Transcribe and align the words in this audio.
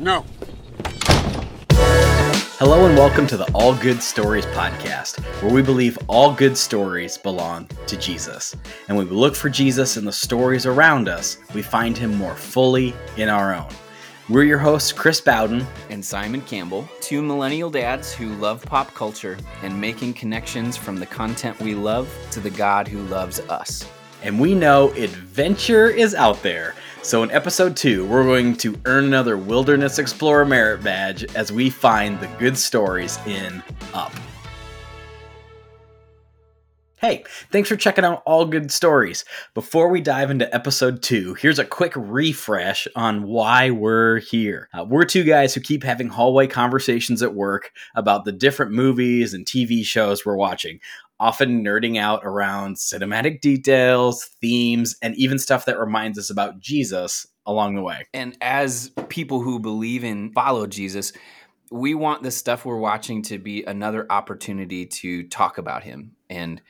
No. 0.00 0.24
Hello 2.60 2.86
and 2.86 2.96
welcome 2.96 3.26
to 3.26 3.36
the 3.36 3.50
All 3.52 3.74
Good 3.74 4.00
Stories 4.00 4.46
podcast, 4.46 5.18
where 5.42 5.52
we 5.52 5.60
believe 5.60 5.98
all 6.06 6.32
good 6.32 6.56
stories 6.56 7.18
belong 7.18 7.68
to 7.88 7.96
Jesus. 7.96 8.54
And 8.86 8.96
when 8.96 9.08
we 9.08 9.16
look 9.16 9.34
for 9.34 9.48
Jesus 9.48 9.96
in 9.96 10.04
the 10.04 10.12
stories 10.12 10.66
around 10.66 11.08
us, 11.08 11.38
we 11.52 11.62
find 11.62 11.98
him 11.98 12.14
more 12.14 12.36
fully 12.36 12.94
in 13.16 13.28
our 13.28 13.52
own. 13.52 13.68
We're 14.28 14.44
your 14.44 14.58
hosts, 14.58 14.92
Chris 14.92 15.20
Bowden 15.20 15.66
and 15.90 16.04
Simon 16.04 16.42
Campbell, 16.42 16.88
two 17.00 17.20
millennial 17.20 17.68
dads 17.68 18.14
who 18.14 18.28
love 18.36 18.64
pop 18.64 18.94
culture 18.94 19.36
and 19.62 19.80
making 19.80 20.14
connections 20.14 20.76
from 20.76 21.00
the 21.00 21.06
content 21.06 21.58
we 21.58 21.74
love 21.74 22.08
to 22.30 22.38
the 22.38 22.50
God 22.50 22.86
who 22.86 23.02
loves 23.04 23.40
us. 23.40 23.84
And 24.22 24.38
we 24.38 24.54
know 24.54 24.90
adventure 24.92 25.88
is 25.88 26.14
out 26.14 26.42
there. 26.42 26.74
So, 27.02 27.22
in 27.22 27.30
episode 27.30 27.76
two, 27.76 28.04
we're 28.06 28.24
going 28.24 28.56
to 28.58 28.78
earn 28.84 29.04
another 29.04 29.38
Wilderness 29.38 29.98
Explorer 29.98 30.44
Merit 30.44 30.82
Badge 30.82 31.24
as 31.36 31.50
we 31.50 31.70
find 31.70 32.20
the 32.20 32.26
good 32.38 32.58
stories 32.58 33.18
in 33.26 33.62
Up. 33.94 34.12
Hey, 37.00 37.22
thanks 37.52 37.68
for 37.68 37.76
checking 37.76 38.04
out 38.04 38.24
All 38.26 38.44
Good 38.44 38.72
Stories. 38.72 39.24
Before 39.54 39.88
we 39.88 40.00
dive 40.00 40.32
into 40.32 40.52
episode 40.52 41.00
two, 41.00 41.34
here's 41.34 41.60
a 41.60 41.64
quick 41.64 41.92
refresh 41.94 42.88
on 42.96 43.22
why 43.22 43.70
we're 43.70 44.18
here. 44.18 44.68
Uh, 44.76 44.84
we're 44.84 45.04
two 45.04 45.22
guys 45.22 45.54
who 45.54 45.60
keep 45.60 45.84
having 45.84 46.08
hallway 46.08 46.48
conversations 46.48 47.22
at 47.22 47.36
work 47.36 47.70
about 47.94 48.24
the 48.24 48.32
different 48.32 48.72
movies 48.72 49.32
and 49.32 49.46
TV 49.46 49.84
shows 49.84 50.26
we're 50.26 50.34
watching, 50.34 50.80
often 51.20 51.62
nerding 51.62 52.00
out 52.00 52.22
around 52.24 52.74
cinematic 52.74 53.40
details, 53.40 54.24
themes, 54.40 54.96
and 55.00 55.14
even 55.14 55.38
stuff 55.38 55.66
that 55.66 55.78
reminds 55.78 56.18
us 56.18 56.30
about 56.30 56.58
Jesus 56.58 57.28
along 57.46 57.76
the 57.76 57.82
way. 57.82 58.08
And 58.12 58.36
as 58.40 58.90
people 59.08 59.40
who 59.40 59.60
believe 59.60 60.02
in 60.02 60.32
follow 60.32 60.66
Jesus, 60.66 61.12
we 61.70 61.94
want 61.94 62.24
the 62.24 62.30
stuff 62.32 62.64
we're 62.64 62.76
watching 62.78 63.22
to 63.22 63.38
be 63.38 63.62
another 63.62 64.06
opportunity 64.10 64.86
to 64.86 65.28
talk 65.28 65.58
about 65.58 65.84
him 65.84 66.16
and 66.30 66.60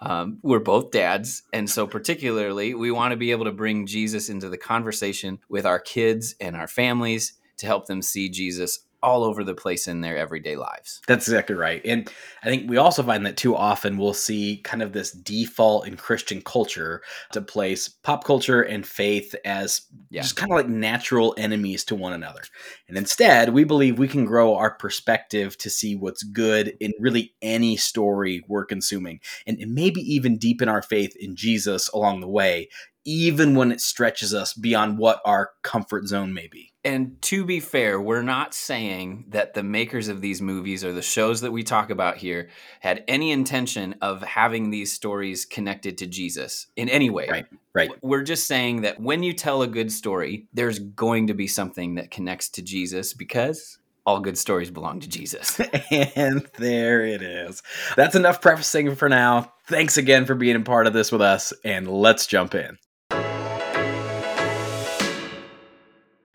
um, 0.00 0.38
we're 0.42 0.58
both 0.58 0.90
dads. 0.90 1.42
And 1.52 1.68
so, 1.68 1.86
particularly, 1.86 2.74
we 2.74 2.90
want 2.90 3.12
to 3.12 3.16
be 3.16 3.30
able 3.30 3.44
to 3.44 3.52
bring 3.52 3.86
Jesus 3.86 4.28
into 4.28 4.48
the 4.48 4.58
conversation 4.58 5.38
with 5.48 5.66
our 5.66 5.78
kids 5.78 6.34
and 6.40 6.56
our 6.56 6.68
families 6.68 7.34
to 7.58 7.66
help 7.66 7.86
them 7.86 8.02
see 8.02 8.28
Jesus 8.28 8.80
all 9.04 9.22
over 9.22 9.44
the 9.44 9.54
place 9.54 9.86
in 9.86 10.00
their 10.00 10.16
everyday 10.16 10.56
lives. 10.56 11.00
That's 11.06 11.28
exactly 11.28 11.54
right. 11.54 11.80
And 11.84 12.10
I 12.42 12.46
think 12.46 12.68
we 12.68 12.78
also 12.78 13.02
find 13.02 13.26
that 13.26 13.36
too 13.36 13.54
often 13.54 13.98
we'll 13.98 14.14
see 14.14 14.60
kind 14.64 14.82
of 14.82 14.92
this 14.92 15.12
default 15.12 15.86
in 15.86 15.96
Christian 15.96 16.40
culture 16.40 17.02
to 17.32 17.40
place 17.40 17.88
pop 17.88 18.24
culture 18.24 18.62
and 18.62 18.86
faith 18.86 19.34
as 19.44 19.82
yeah. 20.10 20.22
just 20.22 20.36
kind 20.36 20.50
of 20.50 20.56
like 20.56 20.68
natural 20.68 21.34
enemies 21.36 21.84
to 21.84 21.94
one 21.94 22.12
another. 22.12 22.40
And 22.88 22.96
instead, 22.96 23.50
we 23.50 23.64
believe 23.64 23.98
we 23.98 24.08
can 24.08 24.24
grow 24.24 24.54
our 24.54 24.70
perspective 24.70 25.56
to 25.58 25.70
see 25.70 25.94
what's 25.94 26.22
good 26.22 26.76
in 26.80 26.92
really 26.98 27.34
any 27.42 27.76
story 27.76 28.42
we're 28.48 28.64
consuming 28.64 29.20
and, 29.46 29.58
and 29.58 29.74
maybe 29.74 30.00
even 30.00 30.38
deepen 30.38 30.68
our 30.68 30.82
faith 30.82 31.14
in 31.16 31.36
Jesus 31.36 31.88
along 31.90 32.20
the 32.20 32.28
way, 32.28 32.68
even 33.04 33.54
when 33.54 33.70
it 33.70 33.80
stretches 33.80 34.34
us 34.34 34.54
beyond 34.54 34.98
what 34.98 35.20
our 35.24 35.50
comfort 35.62 36.06
zone 36.06 36.32
may 36.32 36.46
be. 36.46 36.72
And 36.84 37.20
to 37.22 37.44
be 37.46 37.60
fair, 37.60 37.98
we're 37.98 38.22
not 38.22 38.52
saying 38.52 39.26
that 39.28 39.54
the 39.54 39.62
makers 39.62 40.08
of 40.08 40.20
these 40.20 40.42
movies 40.42 40.84
or 40.84 40.92
the 40.92 41.00
shows 41.00 41.40
that 41.40 41.50
we 41.50 41.62
talk 41.62 41.88
about 41.88 42.18
here 42.18 42.50
had 42.80 43.04
any 43.08 43.30
intention 43.30 43.94
of 44.02 44.22
having 44.22 44.70
these 44.70 44.92
stories 44.92 45.46
connected 45.46 45.96
to 45.98 46.06
Jesus 46.06 46.66
in 46.76 46.90
any 46.90 47.08
way. 47.08 47.26
Right. 47.30 47.46
Right. 47.74 47.90
We're 48.02 48.22
just 48.22 48.46
saying 48.46 48.82
that 48.82 49.00
when 49.00 49.22
you 49.22 49.32
tell 49.32 49.62
a 49.62 49.66
good 49.66 49.90
story, 49.90 50.46
there's 50.52 50.78
going 50.78 51.26
to 51.28 51.34
be 51.34 51.48
something 51.48 51.96
that 51.96 52.10
connects 52.10 52.50
to 52.50 52.62
Jesus 52.62 53.14
because 53.14 53.78
all 54.06 54.20
good 54.20 54.38
stories 54.38 54.70
belong 54.70 55.00
to 55.00 55.08
Jesus. 55.08 55.58
and 55.90 56.46
there 56.58 57.04
it 57.04 57.22
is. 57.22 57.62
That's 57.96 58.14
enough 58.14 58.40
prefacing 58.40 58.94
for 58.94 59.08
now. 59.08 59.52
Thanks 59.66 59.96
again 59.96 60.26
for 60.26 60.34
being 60.34 60.56
a 60.56 60.60
part 60.60 60.86
of 60.86 60.92
this 60.92 61.10
with 61.10 61.22
us, 61.22 61.52
and 61.64 61.88
let's 61.88 62.26
jump 62.26 62.54
in. 62.54 62.78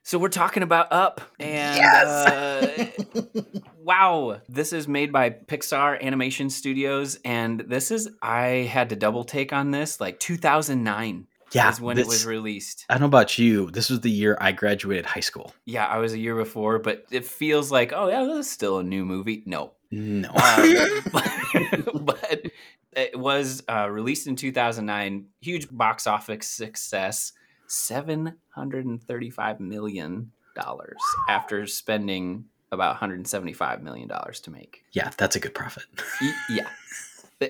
So 0.09 0.17
we're 0.17 0.29
talking 0.29 0.63
about 0.63 0.91
Up, 0.91 1.21
and 1.39 1.77
yes! 1.77 2.07
uh, 2.07 3.41
wow, 3.83 4.41
this 4.49 4.73
is 4.73 4.87
made 4.87 5.11
by 5.11 5.29
Pixar 5.29 6.01
Animation 6.01 6.49
Studios, 6.49 7.19
and 7.23 7.59
this 7.59 7.91
is 7.91 8.09
I 8.19 8.67
had 8.73 8.89
to 8.89 8.95
double 8.95 9.23
take 9.23 9.53
on 9.53 9.69
this, 9.69 10.01
like 10.01 10.19
2009. 10.19 11.27
Yeah, 11.51 11.69
is 11.69 11.79
when 11.79 11.95
this, 11.95 12.07
it 12.07 12.09
was 12.09 12.25
released. 12.25 12.87
I 12.89 12.95
don't 12.95 13.01
know 13.01 13.05
about 13.05 13.37
you. 13.37 13.69
This 13.69 13.91
was 13.91 13.99
the 13.99 14.09
year 14.09 14.35
I 14.41 14.51
graduated 14.51 15.05
high 15.05 15.19
school. 15.19 15.53
Yeah, 15.65 15.85
I 15.85 15.99
was 15.99 16.13
a 16.13 16.17
year 16.17 16.35
before, 16.35 16.79
but 16.79 17.05
it 17.11 17.23
feels 17.23 17.71
like 17.71 17.93
oh 17.93 18.09
yeah, 18.09 18.23
this 18.23 18.47
is 18.47 18.49
still 18.49 18.79
a 18.79 18.83
new 18.83 19.05
movie. 19.05 19.43
No, 19.45 19.73
no, 19.91 20.29
um, 20.29 21.03
but, 21.13 21.93
but, 22.05 22.45
it 22.93 23.19
was 23.19 23.61
uh, 23.69 23.87
released 23.87 24.25
in 24.25 24.35
2009. 24.35 25.25
Huge 25.41 25.67
box 25.69 26.07
office 26.07 26.47
success 26.47 27.33
seven 27.69 28.35
hundred 28.49 28.85
and 28.85 29.01
thirty-five 29.01 29.59
million 29.59 30.31
dollars 30.55 30.97
after 31.27 31.65
spending 31.65 32.45
about 32.71 32.89
175 32.89 33.81
million 33.81 34.07
dollars 34.07 34.39
to 34.41 34.51
make. 34.51 34.83
Yeah, 34.91 35.11
that's 35.17 35.35
a 35.35 35.39
good 35.39 35.53
profit. 35.53 35.85
yeah. 36.49 36.67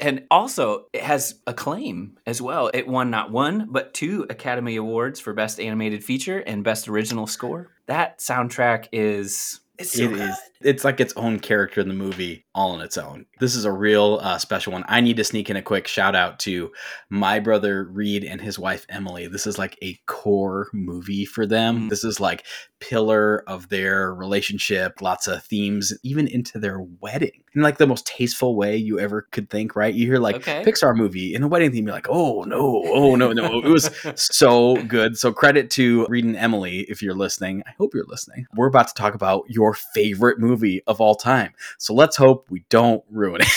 And 0.01 0.25
also, 0.29 0.85
it 0.93 1.01
has 1.01 1.39
acclaim 1.47 2.17
as 2.27 2.41
well. 2.41 2.69
It 2.73 2.87
won 2.87 3.09
not 3.09 3.31
one, 3.31 3.67
but 3.71 3.93
two 3.93 4.27
Academy 4.29 4.75
Awards 4.75 5.19
for 5.19 5.33
Best 5.33 5.59
Animated 5.59 6.03
Feature 6.03 6.39
and 6.39 6.63
Best 6.63 6.87
Original 6.87 7.25
Score. 7.25 7.71
That 7.87 8.19
soundtrack 8.19 8.87
is 8.91 9.61
it's 9.79 9.93
so 9.93 10.03
it 10.03 10.11
is. 10.11 10.35
It's 10.61 10.83
like 10.83 10.99
its 10.99 11.13
own 11.15 11.39
character 11.39 11.81
in 11.81 11.87
the 11.87 11.95
movie, 11.95 12.45
all 12.59 12.71
on 12.71 12.81
its 12.81 12.97
own. 12.97 13.25
This 13.39 13.55
is 13.55 13.63
a 13.63 13.71
real 13.71 14.19
uh, 14.21 14.37
special 14.37 14.73
one. 14.73 14.83
I 14.89 14.99
need 14.99 15.15
to 15.15 15.23
sneak 15.23 15.49
in 15.49 15.55
a 15.55 15.61
quick 15.61 15.87
shout 15.87 16.13
out 16.13 16.39
to 16.39 16.73
my 17.09 17.39
brother 17.39 17.85
Reed 17.85 18.25
and 18.25 18.41
his 18.41 18.59
wife 18.59 18.85
Emily. 18.89 19.27
This 19.27 19.47
is 19.47 19.57
like 19.57 19.77
a 19.81 19.97
core 20.07 20.67
movie 20.73 21.23
for 21.23 21.45
them. 21.45 21.83
Mm. 21.83 21.89
This 21.89 22.03
is 22.03 22.19
like 22.19 22.45
pillar 22.81 23.43
of 23.47 23.69
their 23.69 24.13
relationship. 24.13 25.01
Lots 25.01 25.27
of 25.27 25.41
themes, 25.41 25.93
even 26.03 26.27
into 26.27 26.59
their 26.59 26.81
wedding, 26.81 27.43
in 27.53 27.61
like 27.61 27.77
the 27.77 27.87
most 27.87 28.05
tasteful 28.05 28.57
way 28.57 28.75
you 28.75 28.99
ever 28.99 29.21
could 29.31 29.49
think. 29.49 29.77
Right? 29.77 29.93
You 29.93 30.05
hear 30.05 30.19
like 30.19 30.35
okay. 30.35 30.61
Pixar 30.65 30.97
movie 30.97 31.33
in 31.33 31.43
a 31.43 31.47
wedding 31.47 31.71
theme, 31.71 31.85
you're 31.85 31.95
like, 31.95 32.09
oh 32.09 32.43
no, 32.43 32.83
oh 32.87 33.15
no, 33.15 33.31
no. 33.31 33.59
It 33.59 33.69
was 33.69 33.89
so 34.15 34.75
good. 34.83 35.17
So 35.17 35.31
credit 35.31 35.69
to 35.71 36.05
Reed 36.07 36.25
and 36.25 36.35
Emily 36.35 36.79
if 36.89 37.01
you're 37.01 37.15
listening. 37.15 37.63
I 37.65 37.71
hope 37.77 37.93
you're 37.93 38.03
listening. 38.05 38.47
We're 38.53 38.67
about 38.67 38.89
to 38.89 38.93
talk 38.93 39.13
about 39.13 39.45
your 39.47 39.73
favorite 39.73 40.39
movie 40.39 40.83
of 40.87 40.99
all 40.99 41.15
time. 41.15 41.53
So 41.77 41.93
let's 41.93 42.17
hope 42.17 42.48
we 42.49 42.63
don't 42.69 43.03
ruin 43.09 43.41
it. 43.41 43.49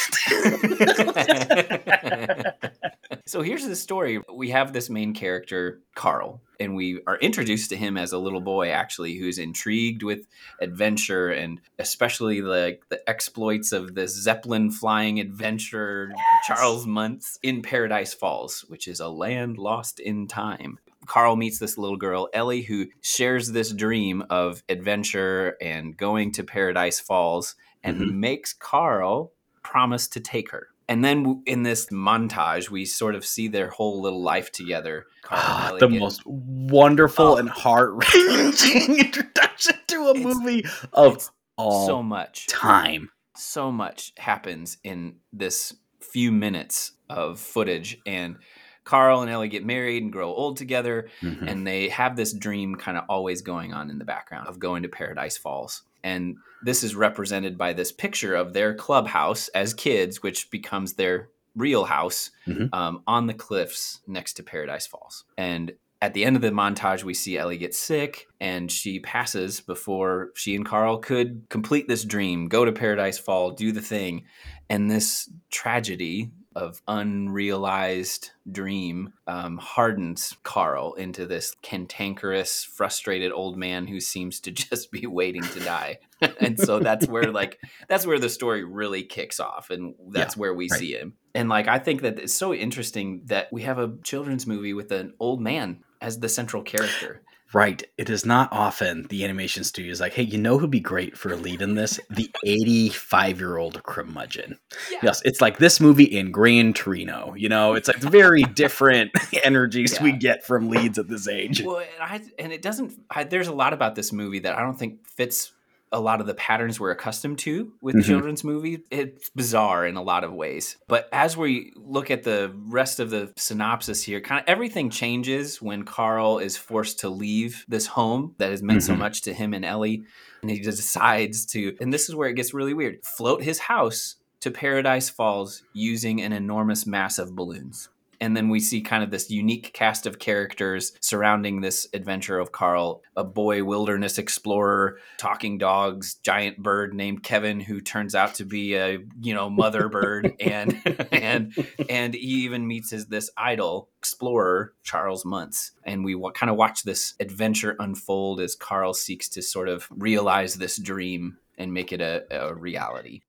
so 3.26 3.42
here's 3.42 3.66
the 3.66 3.76
story. 3.76 4.20
We 4.32 4.50
have 4.50 4.72
this 4.72 4.90
main 4.90 5.14
character, 5.14 5.80
Carl, 5.94 6.40
and 6.60 6.74
we 6.74 7.00
are 7.06 7.16
introduced 7.18 7.70
to 7.70 7.76
him 7.76 7.96
as 7.96 8.12
a 8.12 8.18
little 8.18 8.40
boy 8.40 8.70
actually 8.70 9.16
who's 9.16 9.38
intrigued 9.38 10.02
with 10.02 10.26
adventure 10.60 11.30
and 11.30 11.60
especially 11.78 12.40
the 12.40 12.78
the 12.88 13.08
exploits 13.08 13.72
of 13.72 13.94
this 13.94 14.14
zeppelin 14.14 14.70
flying 14.70 15.18
adventurer 15.20 16.10
yes. 16.10 16.18
Charles 16.46 16.86
Muntz 16.86 17.38
in 17.42 17.62
Paradise 17.62 18.14
Falls, 18.14 18.64
which 18.68 18.86
is 18.86 19.00
a 19.00 19.08
land 19.08 19.58
lost 19.58 19.98
in 20.00 20.28
time. 20.28 20.78
Carl 21.06 21.36
meets 21.36 21.58
this 21.58 21.76
little 21.76 21.96
girl, 21.96 22.28
Ellie, 22.32 22.62
who 22.62 22.86
shares 23.00 23.50
this 23.50 23.72
dream 23.72 24.24
of 24.30 24.62
adventure 24.68 25.56
and 25.60 25.96
going 25.96 26.32
to 26.32 26.44
Paradise 26.44 27.00
Falls 27.00 27.56
and 27.82 27.98
mm-hmm. 27.98 28.20
makes 28.20 28.52
Carl 28.52 29.32
promise 29.62 30.08
to 30.08 30.20
take 30.20 30.50
her. 30.50 30.68
And 30.88 31.04
then 31.04 31.42
in 31.46 31.62
this 31.62 31.86
montage, 31.86 32.68
we 32.68 32.84
sort 32.84 33.14
of 33.14 33.24
see 33.24 33.48
their 33.48 33.70
whole 33.70 34.02
little 34.02 34.22
life 34.22 34.52
together. 34.52 35.06
Ah, 35.30 35.74
the 35.78 35.88
most 35.88 36.20
wonderful 36.26 37.24
oh, 37.24 37.36
and 37.36 37.48
heart 37.48 37.92
wrenching 37.94 38.96
introduction 38.98 39.74
to 39.86 40.08
a 40.08 40.18
movie 40.18 40.64
of 40.92 41.30
all 41.56 41.86
so 41.86 42.02
much 42.02 42.46
time. 42.48 43.10
So 43.36 43.72
much 43.72 44.12
happens 44.18 44.76
in 44.84 45.16
this 45.32 45.74
few 46.00 46.32
minutes 46.32 46.92
of 47.08 47.40
footage. 47.40 47.98
And 48.04 48.36
Carl 48.84 49.22
and 49.22 49.30
Ellie 49.30 49.48
get 49.48 49.64
married 49.64 50.02
and 50.02 50.12
grow 50.12 50.34
old 50.34 50.56
together, 50.56 51.08
mm-hmm. 51.20 51.46
and 51.46 51.66
they 51.66 51.88
have 51.88 52.16
this 52.16 52.32
dream 52.32 52.74
kind 52.74 52.98
of 52.98 53.04
always 53.08 53.40
going 53.40 53.72
on 53.72 53.90
in 53.90 53.98
the 53.98 54.04
background 54.04 54.48
of 54.48 54.58
going 54.58 54.82
to 54.82 54.88
Paradise 54.88 55.36
Falls. 55.36 55.82
And 56.04 56.36
this 56.62 56.82
is 56.82 56.94
represented 56.94 57.58
by 57.58 57.72
this 57.72 57.92
picture 57.92 58.34
of 58.34 58.52
their 58.52 58.74
clubhouse 58.74 59.48
as 59.48 59.74
kids, 59.74 60.22
which 60.22 60.50
becomes 60.50 60.94
their 60.94 61.28
real 61.54 61.84
house 61.84 62.30
mm-hmm. 62.46 62.66
um, 62.72 63.02
on 63.06 63.26
the 63.26 63.34
cliffs 63.34 64.00
next 64.06 64.34
to 64.34 64.42
Paradise 64.42 64.86
Falls. 64.86 65.24
And 65.36 65.72
at 66.00 66.14
the 66.14 66.24
end 66.24 66.34
of 66.34 66.42
the 66.42 66.50
montage, 66.50 67.04
we 67.04 67.14
see 67.14 67.38
Ellie 67.38 67.58
get 67.58 67.74
sick 67.74 68.26
and 68.40 68.70
she 68.70 68.98
passes 68.98 69.60
before 69.60 70.30
she 70.34 70.56
and 70.56 70.66
Carl 70.66 70.98
could 70.98 71.46
complete 71.48 71.86
this 71.86 72.04
dream, 72.04 72.48
go 72.48 72.64
to 72.64 72.72
Paradise 72.72 73.18
Fall, 73.18 73.52
do 73.52 73.70
the 73.70 73.80
thing. 73.80 74.24
And 74.68 74.90
this 74.90 75.30
tragedy 75.50 76.32
of 76.54 76.82
unrealized 76.88 78.30
dream 78.50 79.12
um, 79.26 79.58
hardens 79.58 80.36
Carl 80.42 80.94
into 80.94 81.26
this 81.26 81.54
cantankerous, 81.62 82.64
frustrated 82.64 83.32
old 83.32 83.56
man 83.56 83.86
who 83.86 84.00
seems 84.00 84.40
to 84.40 84.50
just 84.52 84.90
be 84.90 85.06
waiting 85.06 85.42
to 85.42 85.60
die. 85.60 85.98
and 86.40 86.58
so 86.58 86.78
that's 86.78 87.06
where 87.06 87.32
like 87.32 87.60
that's 87.88 88.06
where 88.06 88.18
the 88.18 88.28
story 88.28 88.64
really 88.64 89.02
kicks 89.02 89.40
off, 89.40 89.70
and 89.70 89.94
that's 90.10 90.36
yeah, 90.36 90.40
where 90.40 90.54
we 90.54 90.68
right. 90.70 90.78
see 90.78 90.92
him. 90.92 91.14
And 91.34 91.48
like 91.48 91.68
I 91.68 91.78
think 91.78 92.02
that 92.02 92.18
it's 92.18 92.34
so 92.34 92.54
interesting 92.54 93.22
that 93.26 93.52
we 93.52 93.62
have 93.62 93.78
a 93.78 93.94
children's 94.02 94.46
movie 94.46 94.74
with 94.74 94.92
an 94.92 95.14
old 95.18 95.40
man 95.40 95.82
as 96.00 96.20
the 96.20 96.28
central 96.28 96.62
character. 96.62 97.22
Right. 97.54 97.82
It 97.98 98.08
is 98.08 98.24
not 98.24 98.50
often 98.52 99.06
the 99.08 99.24
animation 99.24 99.64
studio 99.64 99.92
is 99.92 100.00
like, 100.00 100.14
hey, 100.14 100.22
you 100.22 100.38
know 100.38 100.58
who'd 100.58 100.70
be 100.70 100.80
great 100.80 101.16
for 101.16 101.32
a 101.32 101.36
lead 101.36 101.60
in 101.60 101.74
this? 101.74 102.00
The 102.10 102.30
85 102.44 103.38
year 103.38 103.56
old 103.58 103.82
curmudgeon. 103.82 104.58
Yeah. 104.90 104.98
Yes, 105.02 105.22
it's 105.24 105.40
like 105.40 105.58
this 105.58 105.80
movie 105.80 106.04
in 106.04 106.30
Gran 106.30 106.72
Torino. 106.72 107.34
You 107.36 107.48
know, 107.48 107.74
it's 107.74 107.88
like 107.88 107.98
very 107.98 108.42
different 108.42 109.12
energies 109.44 109.94
yeah. 109.94 110.02
we 110.02 110.12
get 110.12 110.44
from 110.44 110.70
leads 110.70 110.98
at 110.98 111.08
this 111.08 111.28
age. 111.28 111.62
Well, 111.62 111.78
and, 111.78 111.88
I, 112.00 112.20
and 112.38 112.52
it 112.52 112.62
doesn't, 112.62 112.98
I, 113.10 113.24
there's 113.24 113.48
a 113.48 113.54
lot 113.54 113.72
about 113.72 113.94
this 113.94 114.12
movie 114.12 114.40
that 114.40 114.56
I 114.56 114.62
don't 114.62 114.78
think 114.78 115.06
fits 115.06 115.52
a 115.92 116.00
lot 116.00 116.20
of 116.20 116.26
the 116.26 116.34
patterns 116.34 116.80
we're 116.80 116.90
accustomed 116.90 117.38
to 117.40 117.72
with 117.80 117.94
mm-hmm. 117.94 118.08
children's 118.08 118.42
movies. 118.42 118.80
It's 118.90 119.30
bizarre 119.30 119.86
in 119.86 119.96
a 119.96 120.02
lot 120.02 120.24
of 120.24 120.32
ways. 120.32 120.76
But 120.88 121.08
as 121.12 121.36
we 121.36 121.72
look 121.76 122.10
at 122.10 122.22
the 122.22 122.52
rest 122.66 122.98
of 122.98 123.10
the 123.10 123.32
synopsis 123.36 124.02
here, 124.02 124.20
kind 124.20 124.40
of 124.40 124.48
everything 124.48 124.90
changes 124.90 125.60
when 125.60 125.84
Carl 125.84 126.38
is 126.38 126.56
forced 126.56 127.00
to 127.00 127.08
leave 127.08 127.64
this 127.68 127.86
home 127.86 128.34
that 128.38 128.50
has 128.50 128.62
meant 128.62 128.80
mm-hmm. 128.80 128.94
so 128.94 128.96
much 128.96 129.22
to 129.22 129.34
him 129.34 129.54
and 129.54 129.64
Ellie. 129.64 130.04
And 130.40 130.50
he 130.50 130.60
decides 130.60 131.46
to, 131.46 131.76
and 131.80 131.92
this 131.92 132.08
is 132.08 132.14
where 132.14 132.28
it 132.28 132.34
gets 132.34 132.54
really 132.54 132.74
weird, 132.74 133.04
float 133.04 133.42
his 133.42 133.58
house 133.58 134.16
to 134.40 134.50
Paradise 134.50 135.08
Falls 135.08 135.62
using 135.72 136.20
an 136.20 136.32
enormous 136.32 136.86
mass 136.86 137.18
of 137.18 137.36
balloons 137.36 137.88
and 138.22 138.36
then 138.36 138.48
we 138.48 138.60
see 138.60 138.80
kind 138.80 139.02
of 139.02 139.10
this 139.10 139.32
unique 139.32 139.72
cast 139.72 140.06
of 140.06 140.20
characters 140.20 140.92
surrounding 141.00 141.60
this 141.60 141.88
adventure 141.92 142.38
of 142.38 142.52
Carl, 142.52 143.02
a 143.16 143.24
boy 143.24 143.64
wilderness 143.64 144.16
explorer, 144.16 145.00
talking 145.18 145.58
dogs, 145.58 146.14
giant 146.14 146.58
bird 146.58 146.94
named 146.94 147.24
Kevin 147.24 147.58
who 147.58 147.80
turns 147.80 148.14
out 148.14 148.36
to 148.36 148.44
be 148.44 148.76
a, 148.76 149.00
you 149.20 149.34
know, 149.34 149.50
mother 149.50 149.88
bird 149.88 150.36
and 150.40 150.80
and 151.10 151.52
and 151.90 152.14
he 152.14 152.44
even 152.44 152.68
meets 152.68 152.90
his 152.90 153.06
this 153.06 153.28
idol 153.36 153.88
explorer 153.98 154.72
Charles 154.84 155.24
Muntz. 155.24 155.72
And 155.82 156.04
we 156.04 156.12
w- 156.12 156.32
kind 156.32 156.48
of 156.48 156.56
watch 156.56 156.84
this 156.84 157.14
adventure 157.18 157.74
unfold 157.80 158.40
as 158.40 158.54
Carl 158.54 158.94
seeks 158.94 159.28
to 159.30 159.42
sort 159.42 159.68
of 159.68 159.88
realize 159.90 160.54
this 160.54 160.76
dream 160.76 161.38
and 161.58 161.74
make 161.74 161.92
it 161.92 162.00
a, 162.00 162.22
a 162.30 162.54
reality 162.54 163.22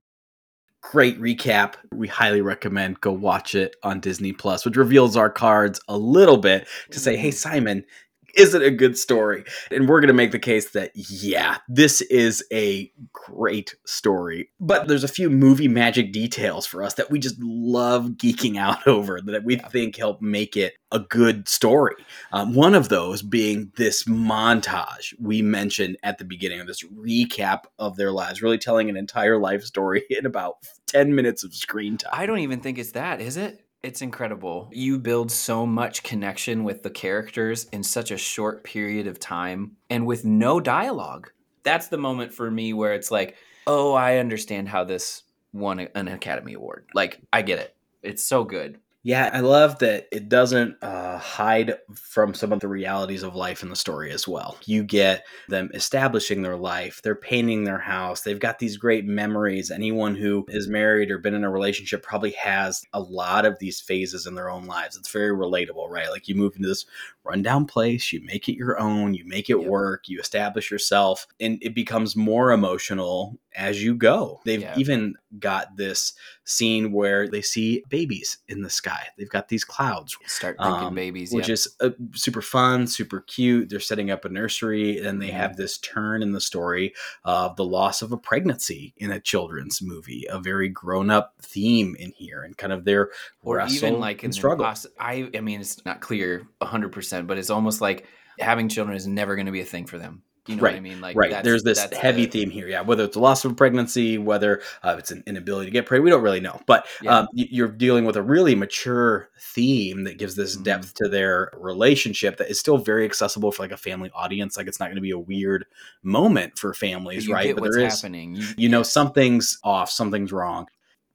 great 0.83 1.19
recap. 1.19 1.73
We 1.91 2.07
highly 2.07 2.41
recommend 2.41 3.01
go 3.01 3.11
watch 3.11 3.55
it 3.55 3.75
on 3.81 3.99
Disney 3.99 4.33
Plus, 4.33 4.65
which 4.65 4.75
reveals 4.75 5.17
our 5.17 5.29
cards 5.29 5.81
a 5.87 5.97
little 5.97 6.37
bit 6.37 6.67
to 6.91 6.99
say, 6.99 7.15
hey, 7.15 7.29
mm-hmm. 7.29 7.35
Simon, 7.35 7.85
is 8.33 8.53
it 8.53 8.61
a 8.61 8.71
good 8.71 8.97
story? 8.97 9.43
And 9.71 9.87
we're 9.87 9.99
going 9.99 10.07
to 10.07 10.13
make 10.13 10.31
the 10.31 10.39
case 10.39 10.71
that, 10.71 10.91
yeah, 10.95 11.57
this 11.67 12.01
is 12.01 12.43
a 12.51 12.91
great 13.11 13.75
story. 13.85 14.49
But 14.59 14.87
there's 14.87 15.03
a 15.03 15.09
few 15.09 15.29
movie 15.29 15.67
magic 15.67 16.11
details 16.11 16.65
for 16.65 16.83
us 16.83 16.95
that 16.95 17.11
we 17.11 17.19
just 17.19 17.39
love 17.39 18.11
geeking 18.17 18.57
out 18.57 18.87
over 18.87 19.19
that 19.21 19.43
we 19.43 19.57
think 19.57 19.95
help 19.95 20.21
make 20.21 20.57
it 20.57 20.73
a 20.91 20.99
good 20.99 21.47
story. 21.47 21.95
Um, 22.31 22.53
one 22.53 22.75
of 22.75 22.89
those 22.89 23.21
being 23.21 23.71
this 23.77 24.03
montage 24.03 25.13
we 25.19 25.41
mentioned 25.41 25.97
at 26.03 26.17
the 26.17 26.25
beginning 26.25 26.59
of 26.59 26.67
this 26.67 26.83
recap 26.83 27.63
of 27.79 27.97
their 27.97 28.11
lives, 28.11 28.41
really 28.41 28.57
telling 28.57 28.89
an 28.89 28.97
entire 28.97 29.39
life 29.39 29.63
story 29.63 30.03
in 30.09 30.25
about 30.25 30.55
10 30.87 31.15
minutes 31.15 31.43
of 31.43 31.53
screen 31.53 31.97
time. 31.97 32.11
I 32.13 32.25
don't 32.25 32.39
even 32.39 32.61
think 32.61 32.77
it's 32.77 32.91
that, 32.91 33.21
is 33.21 33.37
it? 33.37 33.63
It's 33.83 34.01
incredible. 34.01 34.69
You 34.71 34.97
build 34.97 35.29
so 35.29 35.65
much 35.65 36.03
connection 36.03 36.63
with 36.63 36.83
the 36.83 36.89
characters 36.89 37.65
in 37.73 37.83
such 37.83 38.11
a 38.11 38.17
short 38.17 38.63
period 38.63 39.07
of 39.07 39.19
time 39.19 39.75
and 39.89 40.05
with 40.05 40.23
no 40.23 40.61
dialogue. 40.61 41.29
That's 41.63 41.87
the 41.87 41.97
moment 41.97 42.33
for 42.33 42.49
me 42.49 42.71
where 42.71 42.93
it's 42.93 43.11
like, 43.11 43.35
oh, 43.67 43.91
I 43.91 44.19
understand 44.19 44.69
how 44.69 44.85
this 44.85 45.23
won 45.51 45.81
an 45.81 46.07
Academy 46.07 46.53
Award. 46.53 46.87
Like, 46.93 47.19
I 47.33 47.41
get 47.41 47.59
it. 47.59 47.75
It's 48.01 48.23
so 48.23 48.45
good. 48.45 48.79
Yeah, 49.05 49.29
I 49.33 49.41
love 49.41 49.79
that 49.79 50.07
it 50.13 50.29
doesn't 50.29 50.81
uh, 50.81 51.17
hide 51.17 51.75
from 51.93 52.33
some 52.33 52.53
of 52.53 52.61
the 52.61 52.69
realities 52.69 53.21
of 53.21 53.35
life 53.35 53.61
in 53.61 53.67
the 53.67 53.75
story 53.75 54.13
as 54.13 54.29
well. 54.29 54.57
You 54.65 54.81
get 54.85 55.25
them 55.49 55.69
establishing 55.73 56.41
their 56.41 56.55
life, 56.55 57.01
they're 57.03 57.13
painting 57.13 57.65
their 57.65 57.79
house, 57.79 58.21
they've 58.21 58.39
got 58.39 58.59
these 58.59 58.77
great 58.77 59.03
memories. 59.03 59.71
Anyone 59.71 60.15
who 60.15 60.45
is 60.47 60.69
married 60.69 61.11
or 61.11 61.17
been 61.17 61.33
in 61.33 61.43
a 61.43 61.49
relationship 61.49 62.01
probably 62.01 62.31
has 62.31 62.81
a 62.93 63.01
lot 63.01 63.45
of 63.45 63.59
these 63.59 63.81
phases 63.81 64.25
in 64.25 64.35
their 64.35 64.49
own 64.49 64.67
lives. 64.67 64.95
It's 64.95 65.11
very 65.11 65.35
relatable, 65.35 65.89
right? 65.89 66.09
Like 66.09 66.29
you 66.29 66.35
move 66.35 66.55
into 66.55 66.69
this 66.69 66.85
rundown 67.25 67.65
place, 67.65 68.13
you 68.13 68.21
make 68.23 68.47
it 68.47 68.55
your 68.55 68.79
own, 68.79 69.13
you 69.13 69.25
make 69.25 69.49
it 69.49 69.59
yep. 69.59 69.67
work, 69.67 70.07
you 70.07 70.21
establish 70.21 70.71
yourself, 70.71 71.27
and 71.41 71.57
it 71.61 71.75
becomes 71.75 72.15
more 72.15 72.53
emotional 72.53 73.37
as 73.55 73.83
you 73.83 73.95
go. 73.95 74.41
They've 74.45 74.61
yeah. 74.61 74.73
even 74.77 75.15
got 75.39 75.75
this 75.77 76.13
scene 76.43 76.91
where 76.91 77.27
they 77.27 77.41
see 77.41 77.83
babies 77.89 78.37
in 78.47 78.61
the 78.61 78.69
sky. 78.69 79.07
They've 79.17 79.29
got 79.29 79.47
these 79.47 79.63
clouds. 79.63 80.17
Start 80.27 80.57
thinking 80.57 80.87
um, 80.87 80.95
babies, 80.95 81.31
which 81.31 81.49
is 81.49 81.67
uh, 81.81 81.91
super 82.13 82.41
fun, 82.41 82.87
super 82.87 83.21
cute. 83.21 83.69
They're 83.69 83.79
setting 83.79 84.11
up 84.11 84.25
a 84.25 84.29
nursery, 84.29 84.99
and 84.99 85.21
they 85.21 85.31
have 85.31 85.55
this 85.55 85.77
turn 85.77 86.21
in 86.21 86.31
the 86.31 86.41
story 86.41 86.93
of 87.23 87.55
the 87.55 87.65
loss 87.65 88.01
of 88.01 88.11
a 88.11 88.17
pregnancy 88.17 88.93
in 88.97 89.11
a 89.11 89.19
children's 89.19 89.81
movie. 89.81 90.25
A 90.29 90.39
very 90.39 90.69
grown-up 90.69 91.35
theme 91.41 91.95
in 91.99 92.11
here, 92.11 92.43
and 92.43 92.57
kind 92.57 92.73
of 92.73 92.85
their 92.85 93.09
or 93.41 93.61
even 93.61 93.99
like 93.99 94.23
in 94.23 94.31
struggle. 94.31 94.65
Poss- 94.65 94.87
I, 94.99 95.29
I 95.35 95.41
mean, 95.41 95.61
it's 95.61 95.83
not 95.85 96.01
clear 96.01 96.47
hundred 96.61 96.91
percent, 96.91 97.27
but 97.27 97.37
it's 97.37 97.49
almost 97.49 97.81
like 97.81 98.07
having 98.39 98.69
children 98.69 98.95
is 98.95 99.07
never 99.07 99.35
going 99.35 99.45
to 99.45 99.51
be 99.51 99.61
a 99.61 99.65
thing 99.65 99.85
for 99.85 99.97
them 99.97 100.23
you 100.47 100.57
know 100.57 100.63
right. 100.63 100.73
what 100.73 100.77
I 100.77 100.81
mean? 100.81 100.99
Like, 100.99 101.15
right. 101.15 101.41
There's 101.43 101.63
this 101.63 101.79
heavy 101.93 102.25
the... 102.25 102.31
theme 102.31 102.49
here. 102.49 102.67
Yeah. 102.67 102.81
Whether 102.81 103.05
it's 103.05 103.15
a 103.15 103.19
loss 103.19 103.45
of 103.45 103.55
pregnancy, 103.55 104.17
whether 104.17 104.61
uh, 104.83 104.95
it's 104.99 105.09
an 105.09 105.23
inability 105.25 105.67
to 105.67 105.71
get 105.71 105.85
pregnant, 105.85 106.03
we 106.03 106.09
don't 106.09 106.21
really 106.21 106.41
know. 106.41 106.59
But 106.65 106.85
yeah. 107.01 107.19
um, 107.19 107.27
you're 107.33 107.69
dealing 107.69 108.03
with 108.03 108.17
a 108.17 108.21
really 108.21 108.53
mature 108.53 109.29
theme 109.39 110.03
that 110.03 110.17
gives 110.17 110.35
this 110.35 110.55
mm-hmm. 110.55 110.63
depth 110.63 110.95
to 110.95 111.07
their 111.07 111.51
relationship 111.57 112.37
that 112.37 112.49
is 112.49 112.59
still 112.59 112.77
very 112.77 113.05
accessible 113.05 113.53
for 113.53 113.63
like 113.63 113.71
a 113.71 113.77
family 113.77 114.11
audience. 114.13 114.57
Like, 114.57 114.67
it's 114.67 114.79
not 114.79 114.87
going 114.87 114.95
to 114.95 115.01
be 115.01 115.11
a 115.11 115.19
weird 115.19 115.65
moment 116.03 116.57
for 116.59 116.73
families, 116.73 117.29
right? 117.29 117.55
but 117.55 117.71
there 117.71 117.79
is, 117.79 118.01
happening. 118.01 118.35
You, 118.35 118.47
you 118.57 118.69
know, 118.69 118.83
something's 118.83 119.57
off, 119.63 119.89
something's 119.89 120.33
wrong. 120.33 120.67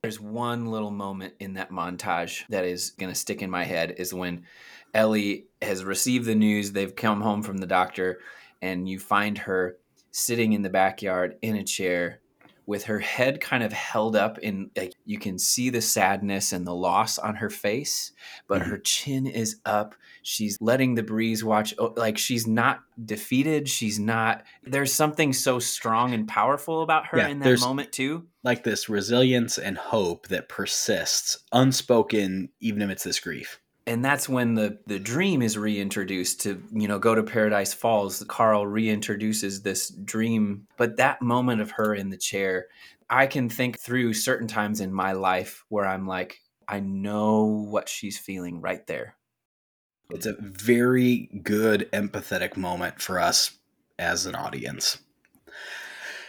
There's 0.02 0.20
one 0.20 0.66
little 0.66 0.92
moment 0.92 1.34
in 1.38 1.54
that 1.54 1.70
montage 1.70 2.44
that 2.48 2.64
is 2.64 2.90
going 2.92 3.12
to 3.12 3.18
stick 3.18 3.42
in 3.42 3.50
my 3.50 3.64
head 3.64 3.96
is 3.98 4.14
when 4.14 4.44
Ellie 4.94 5.48
has 5.60 5.84
received 5.84 6.24
the 6.24 6.34
news. 6.34 6.72
They've 6.72 6.94
come 6.94 7.20
home 7.20 7.42
from 7.42 7.58
the 7.58 7.66
doctor 7.66 8.20
and 8.62 8.88
you 8.88 8.98
find 8.98 9.38
her 9.38 9.76
sitting 10.10 10.52
in 10.52 10.62
the 10.62 10.70
backyard 10.70 11.36
in 11.42 11.56
a 11.56 11.64
chair 11.64 12.20
with 12.68 12.84
her 12.84 12.98
head 12.98 13.40
kind 13.40 13.62
of 13.62 13.72
held 13.72 14.14
up 14.14 14.38
in 14.40 14.70
like 14.76 14.92
you 15.06 15.18
can 15.18 15.38
see 15.38 15.70
the 15.70 15.80
sadness 15.80 16.52
and 16.52 16.66
the 16.66 16.74
loss 16.74 17.18
on 17.18 17.34
her 17.34 17.48
face 17.48 18.12
but 18.46 18.60
mm-hmm. 18.60 18.70
her 18.70 18.78
chin 18.78 19.26
is 19.26 19.56
up. 19.64 19.94
She's 20.22 20.58
letting 20.60 20.94
the 20.94 21.02
breeze 21.02 21.42
watch 21.42 21.72
oh, 21.78 21.94
like 21.96 22.18
she's 22.18 22.46
not 22.46 22.80
defeated. 23.02 23.70
She's 23.70 23.98
not 23.98 24.44
there's 24.62 24.92
something 24.92 25.32
so 25.32 25.58
strong 25.58 26.12
and 26.12 26.28
powerful 26.28 26.82
about 26.82 27.06
her 27.06 27.18
yeah, 27.18 27.28
in 27.28 27.38
that 27.38 27.60
moment 27.60 27.90
too. 27.90 28.26
like 28.44 28.64
this 28.64 28.90
resilience 28.90 29.56
and 29.56 29.78
hope 29.78 30.28
that 30.28 30.50
persists 30.50 31.38
unspoken 31.52 32.50
even 32.60 32.82
amidst 32.82 33.04
this 33.04 33.18
grief 33.18 33.60
and 33.88 34.04
that's 34.04 34.28
when 34.28 34.54
the 34.54 34.78
the 34.86 34.98
dream 34.98 35.40
is 35.40 35.56
reintroduced 35.56 36.42
to 36.42 36.62
you 36.72 36.86
know 36.86 36.98
go 36.98 37.14
to 37.14 37.22
paradise 37.22 37.72
falls. 37.72 38.22
Carl 38.28 38.64
reintroduces 38.66 39.62
this 39.62 39.88
dream 39.88 40.66
but 40.76 40.98
that 40.98 41.22
moment 41.22 41.60
of 41.60 41.72
her 41.72 41.94
in 41.94 42.10
the 42.10 42.16
chair 42.16 42.66
i 43.08 43.26
can 43.26 43.48
think 43.48 43.78
through 43.78 44.12
certain 44.12 44.46
times 44.46 44.80
in 44.80 44.92
my 44.92 45.12
life 45.12 45.64
where 45.70 45.86
i'm 45.86 46.06
like 46.06 46.40
i 46.68 46.78
know 46.78 47.44
what 47.44 47.88
she's 47.88 48.18
feeling 48.18 48.60
right 48.60 48.86
there. 48.86 49.16
It's 50.10 50.26
a 50.26 50.36
very 50.38 51.28
good 51.42 51.88
empathetic 51.92 52.56
moment 52.56 53.02
for 53.02 53.20
us 53.20 53.58
as 53.98 54.24
an 54.26 54.34
audience. 54.34 54.98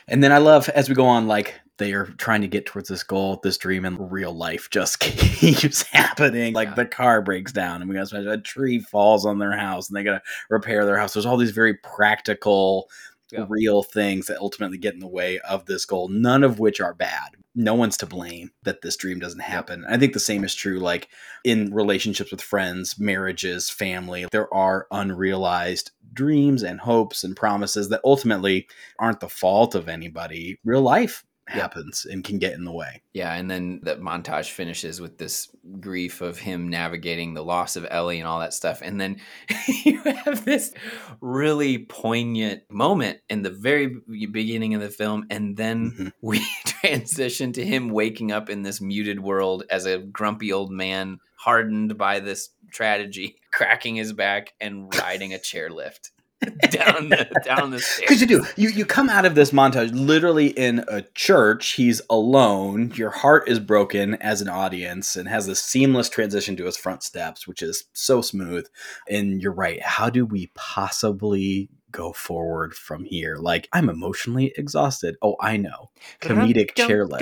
And 0.08 0.24
then 0.24 0.32
i 0.32 0.38
love 0.38 0.70
as 0.70 0.88
we 0.88 0.96
go 0.96 1.06
on 1.06 1.28
like 1.28 1.60
they 1.80 1.94
are 1.94 2.06
trying 2.18 2.42
to 2.42 2.48
get 2.48 2.66
towards 2.66 2.90
this 2.90 3.04
goal, 3.04 3.40
this 3.42 3.58
dream, 3.58 3.86
and 3.86 4.12
real 4.12 4.34
life 4.34 4.70
just 4.70 5.00
keeps 5.00 5.82
happening. 5.84 6.54
Like 6.54 6.70
yeah. 6.70 6.76
the 6.76 6.86
car 6.86 7.22
breaks 7.22 7.52
down, 7.52 7.82
and 7.82 7.90
we 7.90 7.96
got 7.96 8.14
a 8.14 8.38
tree 8.38 8.80
falls 8.80 9.26
on 9.26 9.40
their 9.40 9.58
house, 9.58 9.90
and 9.90 9.98
they 9.98 10.04
got 10.04 10.20
to 10.20 10.22
repair 10.50 10.86
their 10.86 10.98
house. 10.98 11.14
There's 11.14 11.26
all 11.26 11.38
these 11.38 11.52
very 11.52 11.74
practical, 11.74 12.90
yeah. 13.32 13.46
real 13.48 13.82
things 13.82 14.28
that 14.28 14.40
ultimately 14.40 14.78
get 14.78 14.94
in 14.94 15.00
the 15.00 15.08
way 15.08 15.40
of 15.40 15.66
this 15.66 15.86
goal. 15.86 16.10
None 16.10 16.44
of 16.44 16.60
which 16.60 16.82
are 16.82 16.94
bad. 16.94 17.30
No 17.56 17.74
one's 17.74 17.98
to 17.98 18.06
blame 18.06 18.52
that 18.64 18.82
this 18.82 18.96
dream 18.96 19.20
doesn't 19.20 19.40
happen. 19.40 19.86
I 19.90 19.98
think 19.98 20.14
the 20.14 20.20
same 20.20 20.44
is 20.44 20.54
true, 20.54 20.80
like 20.80 21.08
in 21.44 21.74
relationships 21.74 22.32
with 22.32 22.42
friends, 22.42 23.00
marriages, 23.00 23.70
family. 23.70 24.28
There 24.32 24.54
are 24.54 24.86
unrealized 24.92 25.92
dreams 26.14 26.64
and 26.64 26.80
hopes 26.80 27.24
and 27.24 27.36
promises 27.36 27.90
that 27.90 28.02
ultimately 28.04 28.68
aren't 29.00 29.20
the 29.20 29.30
fault 29.30 29.76
of 29.76 29.90
anybody. 29.90 30.60
Real 30.64 30.82
life 30.82 31.24
happens 31.50 32.06
and 32.10 32.24
can 32.24 32.40
get 32.40 32.54
in 32.54 32.64
the 32.64 32.72
way. 32.72 33.02
Yeah, 33.14 33.34
and 33.34 33.50
then 33.50 33.82
that 33.84 34.02
montage 34.02 34.50
finishes 34.50 35.02
with 35.02 35.18
this 35.18 35.50
grief 35.80 36.22
of 36.22 36.40
him 36.40 36.70
navigating 36.70 37.34
the 37.34 37.44
loss 37.44 37.76
of 37.76 37.88
Ellie 37.90 38.20
and 38.20 38.28
all 38.28 38.40
that 38.40 38.54
stuff. 38.54 38.82
And 38.82 39.00
then 39.00 39.18
you 39.84 40.02
have 40.02 40.46
this 40.46 40.74
really 41.22 41.80
poignant 41.80 42.64
moment 42.70 43.20
in 43.30 43.42
the 43.42 43.50
very 43.50 43.96
beginning 44.32 44.76
of 44.76 44.82
the 44.82 44.90
film. 44.90 45.26
And 45.30 45.58
then 45.58 45.92
mm-hmm. 45.92 46.08
we 46.22 46.46
transition 46.66 47.54
to 47.54 47.66
him 47.66 47.90
waking 47.90 48.32
up 48.32 48.50
in 48.50 48.64
this 48.64 48.82
muted 48.82 49.20
world 49.20 49.64
as 49.70 49.86
a 49.86 50.00
grumpy 50.00 50.54
old 50.54 50.72
man, 50.72 51.20
hardened 51.36 51.98
by 51.98 52.20
this 52.20 52.50
tragedy, 52.72 53.38
cracking 53.52 53.96
his 53.96 54.14
back 54.14 54.54
and 54.62 54.94
riding 54.96 55.34
a 55.34 55.38
chairlift. 55.38 56.12
down 56.70 57.10
the 57.10 57.42
down 57.44 57.72
the 57.72 57.80
stairs. 57.80 58.00
Because 58.00 58.22
you 58.22 58.28
do. 58.28 58.46
You 58.56 58.70
you 58.70 58.86
come 58.86 59.10
out 59.10 59.26
of 59.26 59.36
this 59.36 59.52
montage 59.52 59.92
literally 59.94 60.48
in 60.48 60.86
a 60.88 61.02
church. 61.14 61.72
He's 61.72 62.02
alone. 62.10 62.94
Your 62.96 63.10
heart 63.10 63.50
is 63.50 63.60
broken 63.60 64.16
as 64.16 64.42
an 64.42 64.48
audience 64.48 65.18
and 65.18 65.28
has 65.28 65.48
this 65.48 65.62
seamless 65.62 66.08
transition 66.08 66.56
to 66.56 66.66
his 66.66 66.78
front 66.78 67.04
steps, 67.04 67.46
which 67.46 67.62
is 67.62 67.86
so 67.94 68.22
smooth. 68.22 68.66
And 69.10 69.42
you're 69.42 69.52
right. 69.52 69.82
How 69.84 70.10
do 70.10 70.26
we 70.26 70.52
possibly 70.56 71.70
go 71.92 72.14
forward 72.14 72.74
from 72.74 73.04
here? 73.04 73.36
Like 73.36 73.68
I'm 73.74 73.90
emotionally 73.90 74.54
exhausted. 74.56 75.18
Oh, 75.22 75.36
I 75.42 75.58
know. 75.58 75.92
Comedic 76.22 76.74
chairlift. 76.76 77.20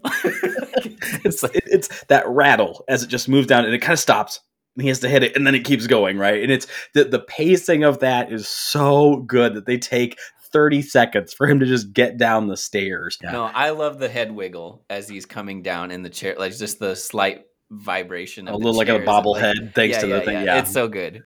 it's, 1.24 1.44
it's 1.52 2.04
that 2.04 2.26
rattle 2.28 2.82
as 2.88 3.02
it 3.02 3.08
just 3.08 3.28
moves 3.28 3.46
down 3.46 3.66
and 3.66 3.74
it 3.74 3.80
kind 3.80 3.92
of 3.92 3.98
stops 3.98 4.40
he 4.80 4.88
has 4.88 5.00
to 5.00 5.08
hit 5.08 5.22
it 5.22 5.36
and 5.36 5.46
then 5.46 5.54
it 5.54 5.64
keeps 5.64 5.86
going 5.86 6.18
right 6.18 6.42
and 6.42 6.52
it's 6.52 6.66
the, 6.94 7.04
the 7.04 7.20
pacing 7.20 7.84
of 7.84 8.00
that 8.00 8.32
is 8.32 8.48
so 8.48 9.16
good 9.26 9.54
that 9.54 9.66
they 9.66 9.78
take 9.78 10.18
30 10.52 10.82
seconds 10.82 11.32
for 11.32 11.46
him 11.46 11.60
to 11.60 11.66
just 11.66 11.92
get 11.92 12.16
down 12.16 12.46
the 12.46 12.56
stairs 12.56 13.18
yeah. 13.22 13.32
no 13.32 13.44
i 13.44 13.70
love 13.70 13.98
the 13.98 14.08
head 14.08 14.32
wiggle 14.32 14.84
as 14.90 15.08
he's 15.08 15.26
coming 15.26 15.62
down 15.62 15.90
in 15.90 16.02
the 16.02 16.10
chair 16.10 16.34
like 16.38 16.56
just 16.56 16.78
the 16.78 16.94
slight 16.94 17.44
vibration 17.70 18.48
a 18.48 18.56
little 18.56 18.74
like 18.74 18.88
a 18.88 19.00
bobblehead 19.00 19.60
like, 19.60 19.74
thanks 19.74 19.96
yeah, 19.96 20.00
to 20.00 20.08
yeah, 20.08 20.18
the 20.18 20.20
thing 20.24 20.34
yeah. 20.34 20.44
yeah 20.44 20.58
it's 20.58 20.72
so 20.72 20.88
good 20.88 21.24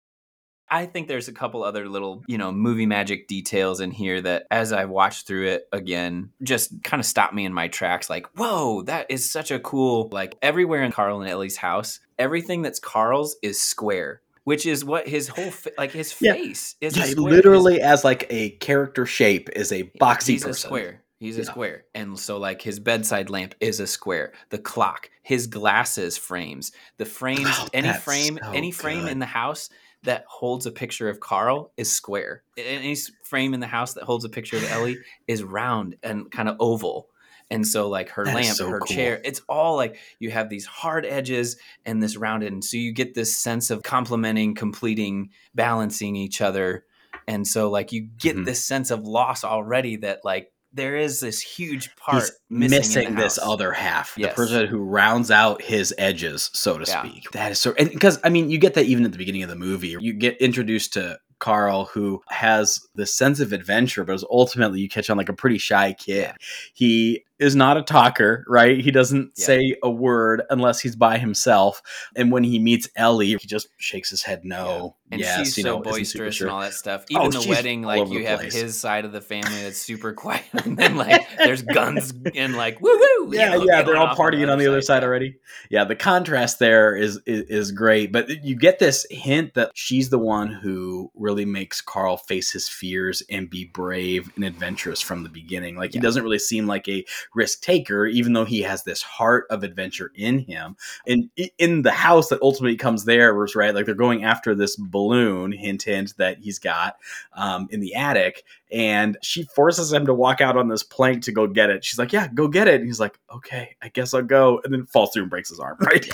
I 0.70 0.86
think 0.86 1.08
there's 1.08 1.28
a 1.28 1.32
couple 1.32 1.62
other 1.62 1.88
little, 1.88 2.22
you 2.26 2.38
know, 2.38 2.52
movie 2.52 2.86
magic 2.86 3.28
details 3.28 3.80
in 3.80 3.90
here 3.90 4.20
that 4.20 4.46
as 4.50 4.72
I 4.72 4.84
watched 4.84 5.26
through 5.26 5.48
it 5.48 5.68
again, 5.72 6.30
just 6.42 6.82
kind 6.82 7.00
of 7.00 7.06
stopped 7.06 7.34
me 7.34 7.44
in 7.44 7.52
my 7.52 7.68
tracks 7.68 8.10
like, 8.10 8.26
whoa, 8.36 8.82
that 8.82 9.06
is 9.10 9.28
such 9.28 9.50
a 9.50 9.58
cool, 9.58 10.08
like 10.12 10.36
everywhere 10.42 10.82
in 10.82 10.92
Carl 10.92 11.20
and 11.20 11.30
Ellie's 11.30 11.56
house, 11.56 12.00
everything 12.18 12.62
that's 12.62 12.80
Carl's 12.80 13.36
is 13.42 13.60
square. 13.60 14.20
Which 14.44 14.64
is 14.64 14.82
what 14.82 15.06
his 15.06 15.28
whole 15.28 15.50
fa- 15.50 15.72
like 15.76 15.90
his 15.90 16.10
face 16.10 16.74
yeah. 16.80 16.88
is. 16.88 16.96
Yeah, 16.96 17.04
literally 17.18 17.74
his, 17.74 17.82
as 17.82 18.04
like 18.04 18.26
a 18.30 18.50
character 18.52 19.04
shape 19.04 19.50
is 19.54 19.72
a 19.72 19.82
boxy 20.00 20.28
he's 20.28 20.42
person. 20.42 20.50
a 20.50 20.54
square. 20.54 21.02
He's 21.18 21.36
yeah. 21.36 21.42
a 21.42 21.46
square. 21.46 21.84
And 21.94 22.18
so 22.18 22.38
like 22.38 22.62
his 22.62 22.78
bedside 22.78 23.28
lamp 23.28 23.54
is 23.60 23.80
a 23.80 23.86
square. 23.86 24.32
The 24.50 24.58
clock, 24.58 25.10
his 25.22 25.46
glasses 25.46 26.16
frames, 26.16 26.72
the 26.96 27.04
frames, 27.04 27.48
oh, 27.48 27.68
any 27.72 27.92
frame, 27.92 28.38
so 28.42 28.52
any 28.52 28.70
frame 28.70 29.02
good. 29.02 29.12
in 29.12 29.18
the 29.18 29.26
house 29.26 29.68
that 30.04 30.24
holds 30.28 30.66
a 30.66 30.70
picture 30.70 31.08
of 31.08 31.18
Carl 31.18 31.72
is 31.76 31.90
square. 31.90 32.44
Any 32.56 32.96
frame 33.24 33.52
in 33.52 33.60
the 33.60 33.66
house 33.66 33.94
that 33.94 34.04
holds 34.04 34.24
a 34.24 34.28
picture 34.28 34.56
of 34.56 34.70
Ellie 34.70 34.98
is 35.26 35.42
round 35.42 35.96
and 36.02 36.30
kind 36.30 36.48
of 36.48 36.56
oval. 36.60 37.08
And 37.50 37.66
so, 37.66 37.88
like 37.88 38.10
her 38.10 38.26
that 38.26 38.34
lamp, 38.34 38.46
so 38.46 38.68
her 38.68 38.80
cool. 38.80 38.94
chair, 38.94 39.20
it's 39.24 39.40
all 39.48 39.74
like 39.74 39.96
you 40.18 40.30
have 40.30 40.50
these 40.50 40.66
hard 40.66 41.06
edges 41.06 41.56
and 41.86 42.02
this 42.02 42.16
rounded. 42.16 42.52
And 42.52 42.62
so 42.62 42.76
you 42.76 42.92
get 42.92 43.14
this 43.14 43.34
sense 43.34 43.70
of 43.70 43.82
complementing, 43.82 44.54
completing, 44.54 45.30
balancing 45.54 46.14
each 46.14 46.42
other. 46.42 46.84
And 47.26 47.48
so, 47.48 47.70
like, 47.70 47.90
you 47.90 48.02
get 48.02 48.36
mm-hmm. 48.36 48.44
this 48.44 48.64
sense 48.64 48.90
of 48.90 49.06
loss 49.06 49.44
already 49.44 49.96
that, 49.96 50.24
like, 50.24 50.52
there 50.72 50.96
is 50.96 51.20
this 51.20 51.40
huge 51.40 51.94
part 51.96 52.22
He's 52.22 52.32
missing, 52.50 52.78
missing 52.78 53.14
this 53.14 53.38
other 53.38 53.72
half, 53.72 54.14
yes. 54.16 54.30
the 54.30 54.34
person 54.34 54.66
who 54.66 54.78
rounds 54.78 55.30
out 55.30 55.62
his 55.62 55.94
edges, 55.98 56.50
so 56.52 56.78
to 56.78 56.84
yeah. 56.88 57.02
speak. 57.02 57.30
That 57.32 57.52
is 57.52 57.58
so, 57.58 57.74
and 57.78 57.90
because 57.90 58.20
I 58.22 58.28
mean, 58.28 58.50
you 58.50 58.58
get 58.58 58.74
that 58.74 58.86
even 58.86 59.04
at 59.04 59.12
the 59.12 59.18
beginning 59.18 59.42
of 59.42 59.48
the 59.48 59.56
movie. 59.56 59.96
You 59.98 60.12
get 60.12 60.36
introduced 60.38 60.92
to 60.94 61.18
Carl, 61.38 61.86
who 61.86 62.22
has 62.28 62.80
this 62.94 63.14
sense 63.14 63.40
of 63.40 63.52
adventure, 63.52 64.04
but 64.04 64.14
is 64.14 64.24
ultimately 64.30 64.80
you 64.80 64.88
catch 64.88 65.08
on 65.08 65.16
like 65.16 65.28
a 65.28 65.34
pretty 65.34 65.58
shy 65.58 65.92
kid. 65.92 66.32
He 66.74 67.24
is 67.38 67.54
not 67.54 67.76
a 67.76 67.82
talker, 67.82 68.44
right? 68.48 68.80
He 68.80 68.90
doesn't 68.90 69.32
yeah. 69.36 69.44
say 69.44 69.76
a 69.82 69.90
word 69.90 70.42
unless 70.50 70.80
he's 70.80 70.96
by 70.96 71.18
himself. 71.18 71.82
And 72.16 72.32
when 72.32 72.44
he 72.44 72.58
meets 72.58 72.88
Ellie, 72.96 73.28
he 73.28 73.46
just 73.46 73.68
shakes 73.78 74.10
his 74.10 74.22
head 74.22 74.44
no. 74.44 74.96
Yeah. 75.08 75.14
And 75.14 75.20
yes, 75.20 75.38
she's 75.38 75.62
so 75.62 75.76
know, 75.76 75.80
boisterous 75.80 76.34
sure. 76.34 76.48
and 76.48 76.54
all 76.54 76.60
that 76.60 76.74
stuff. 76.74 77.06
Oh, 77.14 77.26
Even 77.26 77.36
oh, 77.36 77.40
the 77.40 77.48
wedding, 77.48 77.82
like 77.82 78.08
you 78.10 78.26
have 78.26 78.40
place. 78.40 78.54
his 78.54 78.78
side 78.78 79.06
of 79.06 79.12
the 79.12 79.22
family 79.22 79.62
that's 79.62 79.78
super 79.78 80.12
quiet, 80.12 80.44
and 80.64 80.76
then 80.76 80.96
like 80.96 81.26
there's 81.38 81.62
guns 81.62 82.12
and 82.34 82.56
like 82.56 82.80
woo 82.82 82.90
woo. 82.90 83.30
Yeah, 83.32 83.54
know, 83.54 83.64
yeah, 83.64 83.82
they're 83.82 83.96
all 83.96 84.14
partying 84.14 84.52
on 84.52 84.58
the 84.58 84.66
other 84.66 84.82
side, 84.82 84.96
side 84.96 85.04
already. 85.04 85.36
Yeah, 85.70 85.84
the 85.84 85.96
contrast 85.96 86.58
there 86.58 86.94
is, 86.94 87.20
is 87.24 87.42
is 87.44 87.72
great, 87.72 88.12
but 88.12 88.44
you 88.44 88.54
get 88.54 88.80
this 88.80 89.06
hint 89.10 89.54
that 89.54 89.70
she's 89.72 90.10
the 90.10 90.18
one 90.18 90.48
who 90.48 91.10
really 91.14 91.46
makes 91.46 91.80
Carl 91.80 92.18
face 92.18 92.52
his 92.52 92.68
fears 92.68 93.22
and 93.30 93.48
be 93.48 93.64
brave 93.64 94.30
and 94.36 94.44
adventurous 94.44 95.00
from 95.00 95.22
the 95.22 95.30
beginning. 95.30 95.76
Like 95.76 95.94
he 95.94 96.00
doesn't 96.00 96.22
really 96.22 96.38
seem 96.38 96.66
like 96.66 96.86
a 96.86 97.02
risk 97.34 97.62
taker, 97.62 98.06
even 98.06 98.32
though 98.32 98.44
he 98.44 98.62
has 98.62 98.84
this 98.84 99.02
heart 99.02 99.46
of 99.50 99.62
adventure 99.62 100.12
in 100.14 100.38
him. 100.38 100.76
And 101.06 101.30
in 101.58 101.82
the 101.82 101.90
house 101.90 102.28
that 102.28 102.42
ultimately 102.42 102.76
comes 102.76 103.04
there 103.04 103.34
was 103.34 103.54
right, 103.54 103.74
like 103.74 103.86
they're 103.86 103.94
going 103.94 104.24
after 104.24 104.54
this 104.54 104.76
balloon, 104.76 105.52
hint, 105.52 105.82
hint, 105.82 106.16
that 106.18 106.38
he's 106.38 106.58
got 106.58 106.96
um, 107.34 107.68
in 107.70 107.80
the 107.80 107.94
attic 107.94 108.44
and 108.70 109.16
she 109.22 109.44
forces 109.44 109.92
him 109.92 110.06
to 110.06 110.14
walk 110.14 110.40
out 110.40 110.56
on 110.56 110.68
this 110.68 110.82
plank 110.82 111.22
to 111.24 111.32
go 111.32 111.46
get 111.46 111.70
it. 111.70 111.84
She's 111.84 111.98
like, 111.98 112.12
"Yeah, 112.12 112.28
go 112.28 112.48
get 112.48 112.68
it." 112.68 112.76
And 112.76 112.86
he's 112.86 113.00
like, 113.00 113.18
"Okay, 113.34 113.76
I 113.82 113.88
guess 113.88 114.14
I'll 114.14 114.22
go." 114.22 114.60
And 114.64 114.72
then 114.72 114.86
falls 114.86 115.12
through 115.12 115.22
and 115.22 115.30
breaks 115.30 115.48
his 115.48 115.60
arm. 115.60 115.76
Right? 115.88 116.06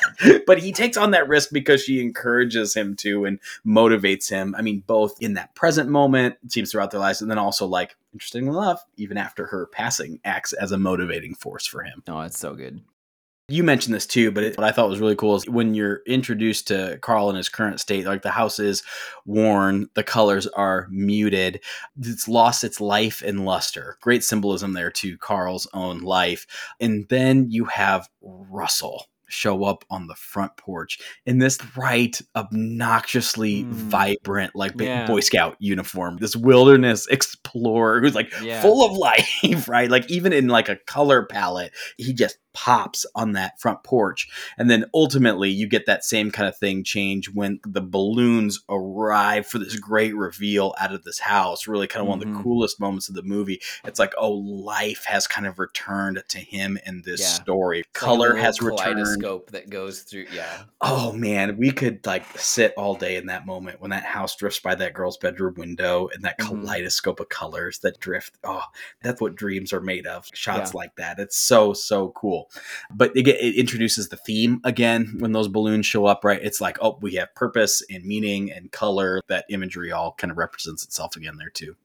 but 0.46 0.58
he 0.58 0.70
takes 0.70 0.96
on 0.96 1.10
that 1.12 1.26
risk 1.26 1.50
because 1.52 1.82
she 1.82 2.00
encourages 2.00 2.74
him 2.74 2.94
to 2.96 3.24
and 3.24 3.40
motivates 3.66 4.30
him. 4.30 4.54
I 4.56 4.62
mean, 4.62 4.84
both 4.86 5.20
in 5.20 5.34
that 5.34 5.54
present 5.56 5.90
moment, 5.90 6.36
it 6.44 6.52
seems 6.52 6.70
throughout 6.70 6.92
their 6.92 7.00
lives, 7.00 7.20
and 7.20 7.30
then 7.30 7.38
also 7.38 7.66
like, 7.66 7.96
interestingly 8.12 8.50
enough, 8.50 8.84
even 8.96 9.16
after 9.16 9.46
her 9.46 9.66
passing, 9.66 10.20
acts 10.24 10.52
as 10.52 10.70
a 10.70 10.78
motivating 10.78 11.34
force 11.34 11.66
for 11.66 11.82
him. 11.82 12.02
Oh, 12.06 12.20
it's 12.20 12.38
so 12.38 12.54
good. 12.54 12.82
You 13.48 13.62
mentioned 13.62 13.94
this 13.94 14.06
too, 14.06 14.30
but 14.30 14.42
it, 14.42 14.56
what 14.56 14.66
I 14.66 14.72
thought 14.72 14.88
was 14.88 15.00
really 15.00 15.16
cool 15.16 15.36
is 15.36 15.46
when 15.46 15.74
you're 15.74 16.00
introduced 16.06 16.68
to 16.68 16.98
Carl 17.02 17.28
in 17.28 17.36
his 17.36 17.50
current 17.50 17.78
state, 17.78 18.06
like 18.06 18.22
the 18.22 18.30
house 18.30 18.58
is 18.58 18.82
worn, 19.26 19.90
the 19.94 20.02
colors 20.02 20.46
are 20.46 20.88
muted, 20.90 21.60
it's 22.00 22.26
lost 22.26 22.64
its 22.64 22.80
life 22.80 23.22
and 23.22 23.44
luster. 23.44 23.98
Great 24.00 24.24
symbolism 24.24 24.72
there 24.72 24.90
to 24.92 25.18
Carl's 25.18 25.68
own 25.74 26.00
life. 26.00 26.46
And 26.80 27.06
then 27.10 27.50
you 27.50 27.66
have 27.66 28.08
Russell 28.22 29.08
show 29.34 29.64
up 29.64 29.84
on 29.90 30.06
the 30.06 30.14
front 30.14 30.56
porch 30.56 30.98
in 31.26 31.38
this 31.38 31.58
bright, 31.58 32.20
obnoxiously 32.36 33.64
mm. 33.64 33.70
vibrant, 33.70 34.54
like 34.54 34.72
yeah. 34.78 35.06
Boy 35.06 35.20
Scout 35.20 35.56
uniform. 35.58 36.18
This 36.18 36.36
wilderness 36.36 37.06
explorer 37.10 38.00
who's 38.00 38.14
like 38.14 38.32
yeah. 38.42 38.62
full 38.62 38.84
of 38.84 38.96
life, 38.96 39.68
right? 39.68 39.90
Like 39.90 40.10
even 40.10 40.32
in 40.32 40.48
like 40.48 40.68
a 40.68 40.76
color 40.76 41.24
palette, 41.24 41.72
he 41.96 42.12
just 42.12 42.38
pops 42.54 43.04
on 43.14 43.32
that 43.32 43.60
front 43.60 43.82
porch. 43.84 44.28
And 44.56 44.70
then 44.70 44.86
ultimately, 44.94 45.50
you 45.50 45.68
get 45.68 45.86
that 45.86 46.04
same 46.04 46.30
kind 46.30 46.48
of 46.48 46.56
thing 46.56 46.84
change 46.84 47.28
when 47.28 47.60
the 47.66 47.82
balloons 47.82 48.60
arrive 48.68 49.46
for 49.46 49.58
this 49.58 49.78
great 49.78 50.16
reveal 50.16 50.74
out 50.80 50.94
of 50.94 51.02
this 51.02 51.18
house. 51.18 51.66
Really, 51.66 51.86
kind 51.86 52.00
of 52.00 52.04
mm-hmm. 52.04 52.10
one 52.10 52.18
of 52.20 52.24
the 52.24 52.32
mm-hmm. 52.32 52.42
coolest 52.42 52.80
moments 52.80 53.08
of 53.08 53.14
the 53.14 53.22
movie. 53.22 53.60
it's 53.84 53.98
like, 53.98 54.14
oh, 54.16 54.32
life 54.32 55.04
has 55.06 55.26
kind 55.26 55.46
of 55.46 55.58
returned 55.58 56.22
to 56.28 56.38
him 56.38 56.78
in 56.86 57.02
this 57.02 57.20
yeah. 57.20 57.26
story. 57.26 57.80
It's 57.80 57.88
Color 57.92 58.34
like 58.34 58.42
has 58.42 58.62
returned. 58.62 59.23
Scope 59.24 59.50
that 59.52 59.70
goes 59.70 60.02
through. 60.02 60.26
Yeah. 60.32 60.64
Oh 60.80 61.12
man, 61.12 61.56
we 61.56 61.70
could 61.70 62.04
like 62.04 62.26
sit 62.38 62.74
all 62.76 62.94
day 62.94 63.16
in 63.16 63.26
that 63.26 63.46
moment 63.46 63.80
when 63.80 63.90
that 63.90 64.04
house 64.04 64.36
drifts 64.36 64.60
by 64.60 64.74
that 64.74 64.92
girl's 64.92 65.16
bedroom 65.16 65.54
window 65.56 66.08
and 66.12 66.22
that 66.24 66.38
mm-hmm. 66.38 66.60
kaleidoscope 66.60 67.20
of 67.20 67.28
colors 67.30 67.78
that 67.78 68.00
drift. 68.00 68.38
Oh, 68.44 68.62
that's 69.02 69.20
what 69.20 69.34
dreams 69.34 69.72
are 69.72 69.80
made 69.80 70.06
of. 70.06 70.28
Shots 70.34 70.72
yeah. 70.72 70.78
like 70.78 70.96
that. 70.96 71.18
It's 71.18 71.38
so 71.38 71.72
so 71.72 72.10
cool. 72.10 72.50
But 72.90 73.12
it, 73.16 73.26
it 73.26 73.54
introduces 73.54 74.10
the 74.10 74.16
theme 74.18 74.60
again 74.62 75.16
when 75.18 75.32
those 75.32 75.48
balloons 75.48 75.86
show 75.86 76.04
up, 76.04 76.24
right? 76.24 76.40
It's 76.42 76.60
like, 76.60 76.76
oh, 76.82 76.98
we 77.00 77.14
have 77.14 77.34
purpose 77.34 77.82
and 77.90 78.04
meaning 78.04 78.52
and 78.52 78.70
color. 78.70 79.20
That 79.28 79.46
imagery 79.48 79.90
all 79.90 80.12
kind 80.12 80.30
of 80.30 80.36
represents 80.36 80.84
itself 80.84 81.16
again 81.16 81.38
there 81.38 81.50
too. 81.50 81.76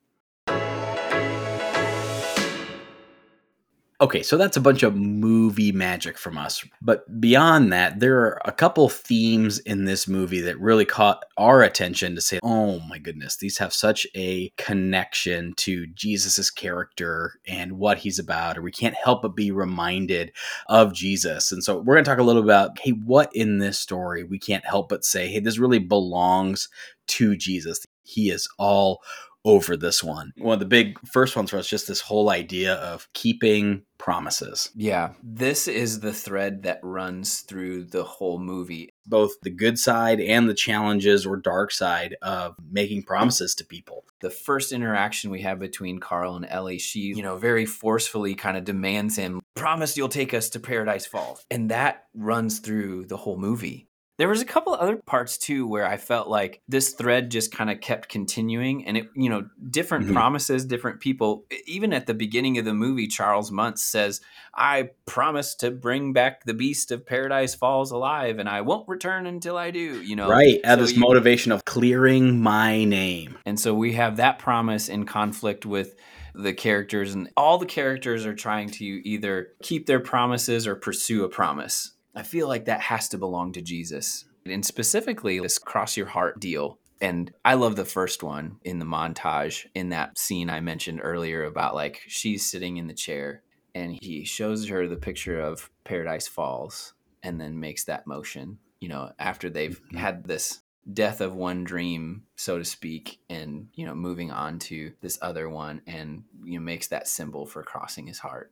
Okay, 4.01 4.23
so 4.23 4.37
that's 4.37 4.55
a 4.55 4.61
bunch 4.61 4.81
of 4.83 4.95
movie 4.95 5.73
magic 5.73 6.17
from 6.17 6.37
us. 6.37 6.63
But 6.81 7.19
beyond 7.19 7.73
that, 7.73 7.99
there 7.99 8.17
are 8.19 8.41
a 8.45 8.51
couple 8.53 8.87
themes 8.87 9.59
in 9.59 9.83
this 9.83 10.07
movie 10.07 10.39
that 10.39 10.57
really 10.57 10.85
caught 10.85 11.25
our 11.37 11.61
attention 11.63 12.15
to 12.15 12.21
say, 12.21 12.39
oh 12.41 12.79
my 12.87 12.97
goodness, 12.97 13.35
these 13.35 13.57
have 13.57 13.73
such 13.73 14.07
a 14.15 14.53
connection 14.57 15.53
to 15.57 15.85
Jesus's 15.87 16.49
character 16.49 17.33
and 17.45 17.73
what 17.73 17.97
he's 17.97 18.19
about, 18.19 18.57
or 18.57 18.61
we 18.61 18.71
can't 18.71 18.95
help 18.95 19.21
but 19.21 19.35
be 19.35 19.51
reminded 19.51 20.31
of 20.67 20.93
Jesus. 20.93 21.51
And 21.51 21.61
so 21.61 21.79
we're 21.79 21.95
going 21.95 22.05
to 22.05 22.09
talk 22.09 22.19
a 22.19 22.23
little 22.23 22.43
about, 22.43 22.79
hey, 22.79 22.91
what 22.91 23.29
in 23.35 23.57
this 23.57 23.79
story 23.79 24.23
we 24.23 24.39
can't 24.39 24.65
help 24.65 24.87
but 24.87 25.03
say, 25.03 25.27
hey, 25.27 25.41
this 25.41 25.59
really 25.59 25.79
belongs 25.79 26.69
to 27.07 27.35
Jesus. 27.35 27.83
He 28.03 28.29
is 28.29 28.47
all 28.57 29.01
over 29.45 29.77
this 29.77 30.03
one. 30.03 30.31
One 30.37 30.53
of 30.53 30.59
the 30.59 30.65
big 30.65 30.99
first 31.07 31.35
ones 31.35 31.49
for 31.49 31.57
us, 31.57 31.67
just 31.67 31.87
this 31.87 32.01
whole 32.01 32.29
idea 32.29 32.75
of 32.75 33.07
keeping 33.13 33.83
promises. 33.97 34.69
Yeah. 34.75 35.13
This 35.21 35.67
is 35.67 35.99
the 35.99 36.13
thread 36.13 36.63
that 36.63 36.79
runs 36.83 37.41
through 37.41 37.85
the 37.85 38.03
whole 38.03 38.39
movie. 38.39 38.89
Both 39.05 39.33
the 39.41 39.49
good 39.49 39.77
side 39.77 40.21
and 40.21 40.47
the 40.47 40.53
challenges 40.53 41.25
or 41.25 41.35
dark 41.37 41.71
side 41.71 42.15
of 42.21 42.55
making 42.71 43.03
promises 43.03 43.55
to 43.55 43.65
people. 43.65 44.05
The 44.21 44.29
first 44.29 44.71
interaction 44.71 45.31
we 45.31 45.41
have 45.41 45.59
between 45.59 45.99
Carl 45.99 46.35
and 46.35 46.45
Ellie, 46.45 46.79
she, 46.79 46.99
you 46.99 47.23
know, 47.23 47.37
very 47.37 47.65
forcefully 47.65 48.35
kind 48.35 48.57
of 48.57 48.63
demands 48.65 49.17
him, 49.17 49.41
promise 49.55 49.97
you'll 49.97 50.09
take 50.09 50.33
us 50.33 50.49
to 50.49 50.59
Paradise 50.59 51.05
Falls. 51.05 51.45
And 51.49 51.71
that 51.71 52.05
runs 52.13 52.59
through 52.59 53.05
the 53.05 53.17
whole 53.17 53.37
movie. 53.37 53.88
There 54.19 54.27
was 54.27 54.41
a 54.41 54.45
couple 54.45 54.73
other 54.73 54.97
parts 54.97 55.37
too 55.37 55.65
where 55.65 55.87
I 55.87 55.95
felt 55.95 56.27
like 56.27 56.61
this 56.67 56.89
thread 56.89 57.31
just 57.31 57.53
kind 57.53 57.69
of 57.69 57.79
kept 57.79 58.09
continuing 58.09 58.85
and 58.85 58.97
it, 58.97 59.07
you 59.15 59.29
know, 59.29 59.47
different 59.69 60.05
mm-hmm. 60.05 60.13
promises, 60.13 60.65
different 60.65 60.99
people. 60.99 61.45
Even 61.65 61.93
at 61.93 62.05
the 62.05 62.13
beginning 62.13 62.57
of 62.57 62.65
the 62.65 62.73
movie, 62.73 63.07
Charles 63.07 63.49
Muntz 63.49 63.81
says, 63.81 64.19
I 64.53 64.89
promise 65.05 65.55
to 65.55 65.71
bring 65.71 66.11
back 66.11 66.43
the 66.43 66.53
beast 66.53 66.91
of 66.91 67.05
Paradise 67.05 67.55
Falls 67.55 67.91
alive 67.91 68.39
and 68.39 68.49
I 68.49 68.59
won't 68.59 68.89
return 68.89 69.25
until 69.25 69.57
I 69.57 69.71
do, 69.71 70.01
you 70.01 70.17
know. 70.17 70.27
Right. 70.27 70.59
At 70.65 70.79
so 70.79 70.81
this 70.81 70.93
you, 70.95 70.99
motivation 70.99 71.53
of 71.53 71.63
clearing 71.63 72.41
my 72.41 72.83
name. 72.83 73.37
And 73.45 73.57
so 73.57 73.73
we 73.73 73.93
have 73.93 74.17
that 74.17 74.37
promise 74.37 74.89
in 74.89 75.05
conflict 75.05 75.65
with 75.65 75.95
the 76.35 76.51
characters 76.51 77.13
and 77.13 77.29
all 77.37 77.57
the 77.57 77.65
characters 77.65 78.25
are 78.25 78.35
trying 78.35 78.69
to 78.69 78.83
either 78.83 79.53
keep 79.63 79.85
their 79.85 80.01
promises 80.01 80.67
or 80.67 80.75
pursue 80.75 81.23
a 81.23 81.29
promise 81.29 81.93
I 82.19 82.23
feel 82.23 82.49
like 82.49 82.65
that 82.65 82.81
has 82.81 83.07
to 83.09 83.17
belong 83.17 83.53
to 83.53 83.61
Jesus. 83.61 84.25
And 84.45 84.65
specifically, 84.65 85.39
this 85.39 85.57
cross 85.57 85.95
your 85.95 86.07
heart 86.07 86.39
deal. 86.41 86.77
And 87.01 87.31
I 87.45 87.53
love 87.53 87.77
the 87.77 87.85
first 87.85 88.23
one 88.23 88.57
in 88.65 88.79
the 88.79 88.85
montage 88.85 89.67
in 89.73 89.89
that 89.89 90.17
scene 90.17 90.49
I 90.49 90.59
mentioned 90.59 90.99
earlier 91.01 91.45
about 91.45 91.75
like 91.75 92.01
she's 92.07 92.45
sitting 92.45 92.75
in 92.75 92.87
the 92.87 92.93
chair 92.93 93.41
and 93.73 93.97
he 94.01 94.25
shows 94.25 94.67
her 94.67 94.85
the 94.85 94.97
picture 94.97 95.39
of 95.39 95.69
Paradise 95.85 96.27
Falls 96.27 96.93
and 97.23 97.39
then 97.39 97.57
makes 97.57 97.85
that 97.85 98.05
motion, 98.05 98.59
you 98.81 98.89
know, 98.89 99.13
after 99.17 99.49
they've 99.49 99.79
mm-hmm. 99.79 99.97
had 99.97 100.25
this 100.25 100.59
death 100.91 101.21
of 101.21 101.35
one 101.35 101.63
dream, 101.63 102.23
so 102.35 102.57
to 102.57 102.65
speak, 102.65 103.19
and, 103.29 103.67
you 103.75 103.85
know, 103.85 103.95
moving 103.95 104.31
on 104.31 104.59
to 104.59 104.91
this 105.01 105.17
other 105.21 105.49
one 105.49 105.81
and, 105.87 106.23
you 106.43 106.59
know, 106.59 106.65
makes 106.65 106.87
that 106.87 107.07
symbol 107.07 107.45
for 107.45 107.63
crossing 107.63 108.07
his 108.07 108.19
heart. 108.19 108.51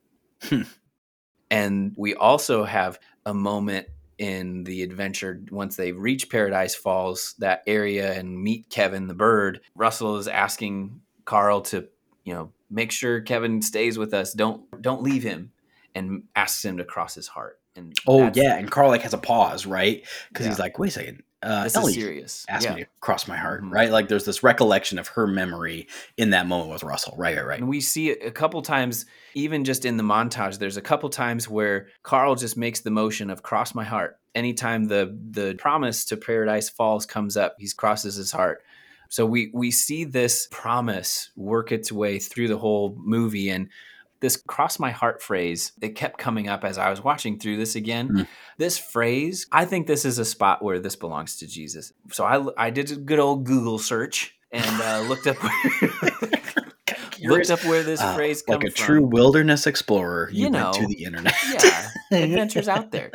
And 1.50 1.94
we 1.96 2.16
also 2.16 2.63
have 2.63 3.00
a 3.25 3.34
moment 3.34 3.88
in 4.18 4.63
the 4.63 4.84
adventure 4.84 5.42
once 5.51 5.75
they 5.75 5.92
reach 5.92 6.30
Paradise 6.30 6.75
Falls, 6.75 7.36
that 7.39 7.63
area, 7.68 8.13
and 8.13 8.42
meet 8.42 8.70
Kevin 8.70 9.08
the 9.08 9.13
bird. 9.13 9.62
Russell 9.75 10.18
is 10.18 10.27
asking 10.27 11.01
Carl 11.25 11.62
to, 11.62 11.88
you 12.24 12.34
know, 12.34 12.51
make 12.70 12.92
sure 12.92 13.22
Kevin 13.22 13.62
stays 13.62 13.98
with 13.98 14.13
us. 14.13 14.34
Don't 14.34 14.82
don't 14.82 15.04
leave 15.04 15.24
him, 15.24 15.51
and 15.94 16.24
asks 16.36 16.66
him 16.66 16.77
to 16.77 16.84
cross 16.84 17.16
his 17.16 17.27
heart. 17.27 17.60
And 17.75 17.96
oh 18.08 18.32
yeah, 18.34 18.56
and 18.58 18.72
Carl 18.72 18.89
like 18.89 19.04
has 19.04 19.13
a 19.13 19.20
pause, 19.20 19.66
right? 19.66 20.06
Because 20.30 20.46
yeah. 20.46 20.51
he's 20.51 20.60
like, 20.60 20.80
wait 20.80 20.89
a 20.89 20.92
second, 20.92 21.24
uh, 21.48 21.63
this 21.63 21.75
Ellie 21.75 21.92
is 21.92 21.96
serious. 21.96 22.46
Asked 22.50 22.66
yeah. 22.66 22.75
me 22.75 22.84
to 22.84 22.89
cross 23.00 23.27
my 23.27 23.38
heart, 23.38 23.63
mm-hmm. 23.63 23.74
right? 23.74 23.89
Like 23.89 24.10
there's 24.10 24.25
this 24.25 24.44
recollection 24.44 25.00
of 25.00 25.08
her 25.10 25.25
memory 25.25 25.88
in 26.18 26.32
that 26.32 26.46
moment 26.46 26.72
with 26.72 26.84
Russell, 26.84 27.16
right, 27.18 27.38
right, 27.38 27.46
right. 27.46 27.60
And 27.60 27.70
we 27.70 27.80
see 27.80 28.12
a 28.12 28.32
couple 28.32 28.62
times, 28.62 29.06
even 29.34 29.63
just 29.63 29.86
in 29.86 29.98
the 29.98 30.04
montage, 30.04 30.60
there's 30.60 30.77
a 30.77 30.82
couple 30.82 31.10
times 31.10 31.48
where 31.48 31.88
Carl 32.04 32.36
just 32.36 32.58
makes 32.58 32.82
the 32.82 32.92
motion 32.92 33.30
of 33.30 33.44
cross 33.44 33.74
my 33.74 33.86
heart. 33.86 34.20
Anytime 34.36 34.86
the 34.86 35.18
the 35.32 35.56
promise 35.56 36.06
to 36.06 36.18
Paradise 36.18 36.70
Falls 36.70 37.06
comes 37.06 37.38
up, 37.38 37.56
he 37.58 37.68
crosses 37.75 38.16
his 38.16 38.32
heart. 38.32 38.62
So 39.10 39.25
we 39.25 39.50
we 39.54 39.72
see 39.72 40.04
this 40.04 40.48
promise 40.51 41.32
work 41.36 41.72
its 41.72 41.92
way 41.92 42.20
through 42.20 42.50
the 42.50 42.58
whole 42.58 42.96
movie, 43.00 43.50
and 43.50 43.70
this 44.19 44.38
cross 44.38 44.79
my 44.79 44.91
heart 44.91 45.21
phrase 45.21 45.71
it 45.81 45.89
kept 45.89 46.17
coming 46.17 46.47
up 46.47 46.63
as 46.63 46.77
i 46.77 46.89
was 46.89 47.03
watching 47.03 47.39
through 47.39 47.57
this 47.57 47.75
again. 47.75 48.09
Mm. 48.09 48.27
this 48.57 48.77
phrase 48.77 49.47
i 49.51 49.65
think 49.65 49.88
this 49.88 50.05
is 50.05 50.19
a 50.19 50.25
spot 50.25 50.63
where 50.63 50.79
this 50.79 50.95
belongs 50.95 51.38
to 51.38 51.47
jesus. 51.47 51.93
So 52.12 52.25
i, 52.25 52.67
I 52.67 52.69
did 52.69 52.91
a 52.91 52.95
good 52.95 53.19
old 53.19 53.45
google 53.45 53.79
search 53.79 54.36
and 54.51 54.81
uh, 54.81 55.01
looked 55.07 55.27
up 55.27 55.37
looked 57.24 57.50
up 57.50 57.63
where 57.65 57.83
this 57.83 58.01
uh, 58.01 58.15
phrase 58.15 58.42
comes 58.42 58.63
like 58.63 58.72
a 58.72 58.75
from. 58.75 58.85
true 58.85 59.03
wilderness 59.03 59.68
explorer 59.68 60.29
you, 60.31 60.46
you 60.46 60.50
know, 60.50 60.72
to 60.74 60.87
the 60.87 61.03
internet. 61.03 61.33
yeah 61.51 61.89
adventures 62.11 62.68
out 62.68 62.92
there. 62.92 63.11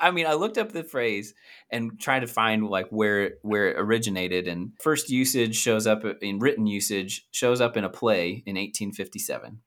I 0.00 0.10
mean 0.10 0.26
i 0.26 0.34
looked 0.34 0.58
up 0.58 0.72
the 0.72 0.84
phrase 0.84 1.34
and 1.70 2.00
tried 2.00 2.20
to 2.20 2.26
find 2.26 2.66
like 2.66 2.88
where 2.90 3.32
where 3.42 3.70
it 3.70 3.76
originated 3.78 4.48
and 4.48 4.72
first 4.80 5.10
usage 5.10 5.56
shows 5.56 5.86
up 5.86 6.04
in 6.22 6.38
written 6.38 6.66
usage 6.66 7.26
shows 7.30 7.60
up 7.60 7.76
in 7.76 7.84
a 7.84 7.90
play 7.90 8.42
in 8.46 8.56
1857 8.56 9.60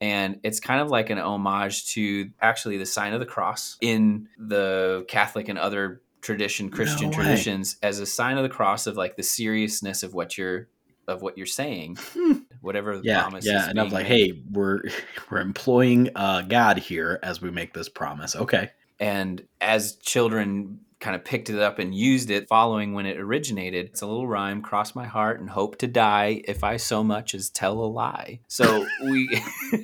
and 0.00 0.38
it's 0.42 0.60
kind 0.60 0.80
of 0.80 0.90
like 0.90 1.10
an 1.10 1.18
homage 1.18 1.88
to 1.92 2.30
actually 2.40 2.78
the 2.78 2.86
sign 2.86 3.12
of 3.12 3.20
the 3.20 3.26
cross 3.26 3.76
in 3.80 4.28
the 4.38 5.04
Catholic 5.08 5.48
and 5.48 5.58
other 5.58 6.02
tradition 6.20 6.70
Christian 6.70 7.10
no 7.10 7.16
traditions 7.16 7.76
as 7.82 8.00
a 8.00 8.06
sign 8.06 8.36
of 8.36 8.42
the 8.42 8.48
cross 8.48 8.86
of 8.86 8.96
like 8.96 9.16
the 9.16 9.22
seriousness 9.22 10.02
of 10.02 10.14
what 10.14 10.38
you're 10.38 10.68
of 11.06 11.22
what 11.22 11.36
you're 11.36 11.46
saying. 11.46 11.96
Whatever 12.60 12.98
the 12.98 13.04
yeah, 13.04 13.22
promise 13.22 13.46
yeah 13.46 13.70
and 13.70 13.80
i'm 13.80 13.88
like 13.90 14.04
hey 14.04 14.42
we're 14.50 14.80
we're 15.30 15.38
employing 15.38 16.10
uh 16.16 16.42
god 16.42 16.76
here 16.76 17.20
as 17.22 17.40
we 17.40 17.50
make 17.50 17.72
this 17.72 17.88
promise. 17.88 18.34
Okay. 18.34 18.70
And 19.00 19.46
as 19.60 19.94
children 19.96 20.80
kind 21.00 21.14
of 21.14 21.24
picked 21.24 21.48
it 21.48 21.58
up 21.58 21.78
and 21.78 21.94
used 21.94 22.30
it 22.30 22.48
following 22.48 22.92
when 22.92 23.06
it 23.06 23.18
originated. 23.18 23.86
It's 23.86 24.02
a 24.02 24.06
little 24.06 24.26
rhyme, 24.26 24.62
cross 24.62 24.94
my 24.94 25.06
heart 25.06 25.40
and 25.40 25.48
hope 25.48 25.78
to 25.78 25.86
die 25.86 26.42
if 26.46 26.64
I 26.64 26.76
so 26.76 27.04
much 27.04 27.34
as 27.34 27.50
tell 27.50 27.78
a 27.78 27.86
lie. 27.86 28.40
So 28.48 28.86
we 29.04 29.28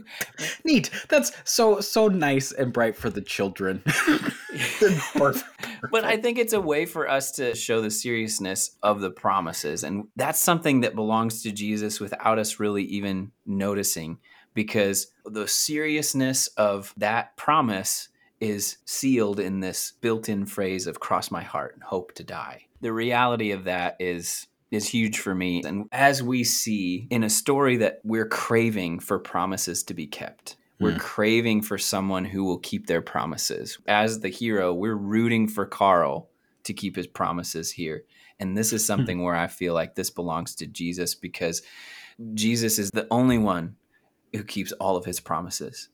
neat. 0.64 0.90
That's 1.08 1.32
so 1.44 1.80
so 1.80 2.08
nice 2.08 2.52
and 2.52 2.72
bright 2.72 2.96
for 2.96 3.10
the 3.10 3.20
children. 3.20 3.82
but 5.14 6.04
I 6.04 6.16
think 6.16 6.38
it's 6.38 6.52
a 6.52 6.60
way 6.60 6.86
for 6.86 7.08
us 7.08 7.32
to 7.32 7.54
show 7.54 7.80
the 7.80 7.90
seriousness 7.90 8.76
of 8.82 9.00
the 9.00 9.10
promises 9.10 9.82
and 9.82 10.06
that's 10.16 10.40
something 10.40 10.80
that 10.82 10.94
belongs 10.94 11.42
to 11.42 11.50
Jesus 11.50 11.98
without 11.98 12.38
us 12.38 12.60
really 12.60 12.84
even 12.84 13.32
noticing 13.46 14.18
because 14.54 15.08
the 15.24 15.48
seriousness 15.48 16.46
of 16.56 16.94
that 16.96 17.36
promise 17.36 18.08
is 18.44 18.78
sealed 18.84 19.40
in 19.40 19.60
this 19.60 19.92
built-in 20.00 20.46
phrase 20.46 20.86
of 20.86 21.00
cross 21.00 21.30
my 21.30 21.42
heart 21.42 21.74
and 21.74 21.82
hope 21.82 22.12
to 22.14 22.24
die. 22.24 22.66
The 22.80 22.92
reality 22.92 23.52
of 23.52 23.64
that 23.64 23.96
is 24.00 24.46
is 24.70 24.88
huge 24.88 25.18
for 25.20 25.34
me 25.34 25.62
and 25.64 25.86
as 25.92 26.20
we 26.20 26.42
see 26.42 27.06
in 27.10 27.22
a 27.22 27.30
story 27.30 27.76
that 27.76 28.00
we're 28.02 28.26
craving 28.26 28.98
for 28.98 29.20
promises 29.20 29.84
to 29.84 29.94
be 29.94 30.06
kept. 30.06 30.56
We're 30.80 30.92
mm. 30.92 30.98
craving 30.98 31.62
for 31.62 31.78
someone 31.78 32.24
who 32.24 32.42
will 32.42 32.58
keep 32.58 32.88
their 32.88 33.00
promises. 33.00 33.78
As 33.86 34.18
the 34.18 34.28
hero, 34.28 34.74
we're 34.74 34.96
rooting 34.96 35.46
for 35.46 35.64
Carl 35.64 36.28
to 36.64 36.72
keep 36.72 36.96
his 36.96 37.06
promises 37.06 37.70
here. 37.70 38.04
And 38.40 38.58
this 38.58 38.72
is 38.72 38.82
hmm. 38.82 38.86
something 38.86 39.22
where 39.22 39.36
I 39.36 39.46
feel 39.46 39.74
like 39.74 39.94
this 39.94 40.10
belongs 40.10 40.56
to 40.56 40.66
Jesus 40.66 41.14
because 41.14 41.62
Jesus 42.34 42.78
is 42.78 42.90
the 42.90 43.06
only 43.10 43.38
one 43.38 43.76
who 44.32 44.42
keeps 44.42 44.72
all 44.72 44.96
of 44.96 45.04
his 45.04 45.20
promises. 45.20 45.88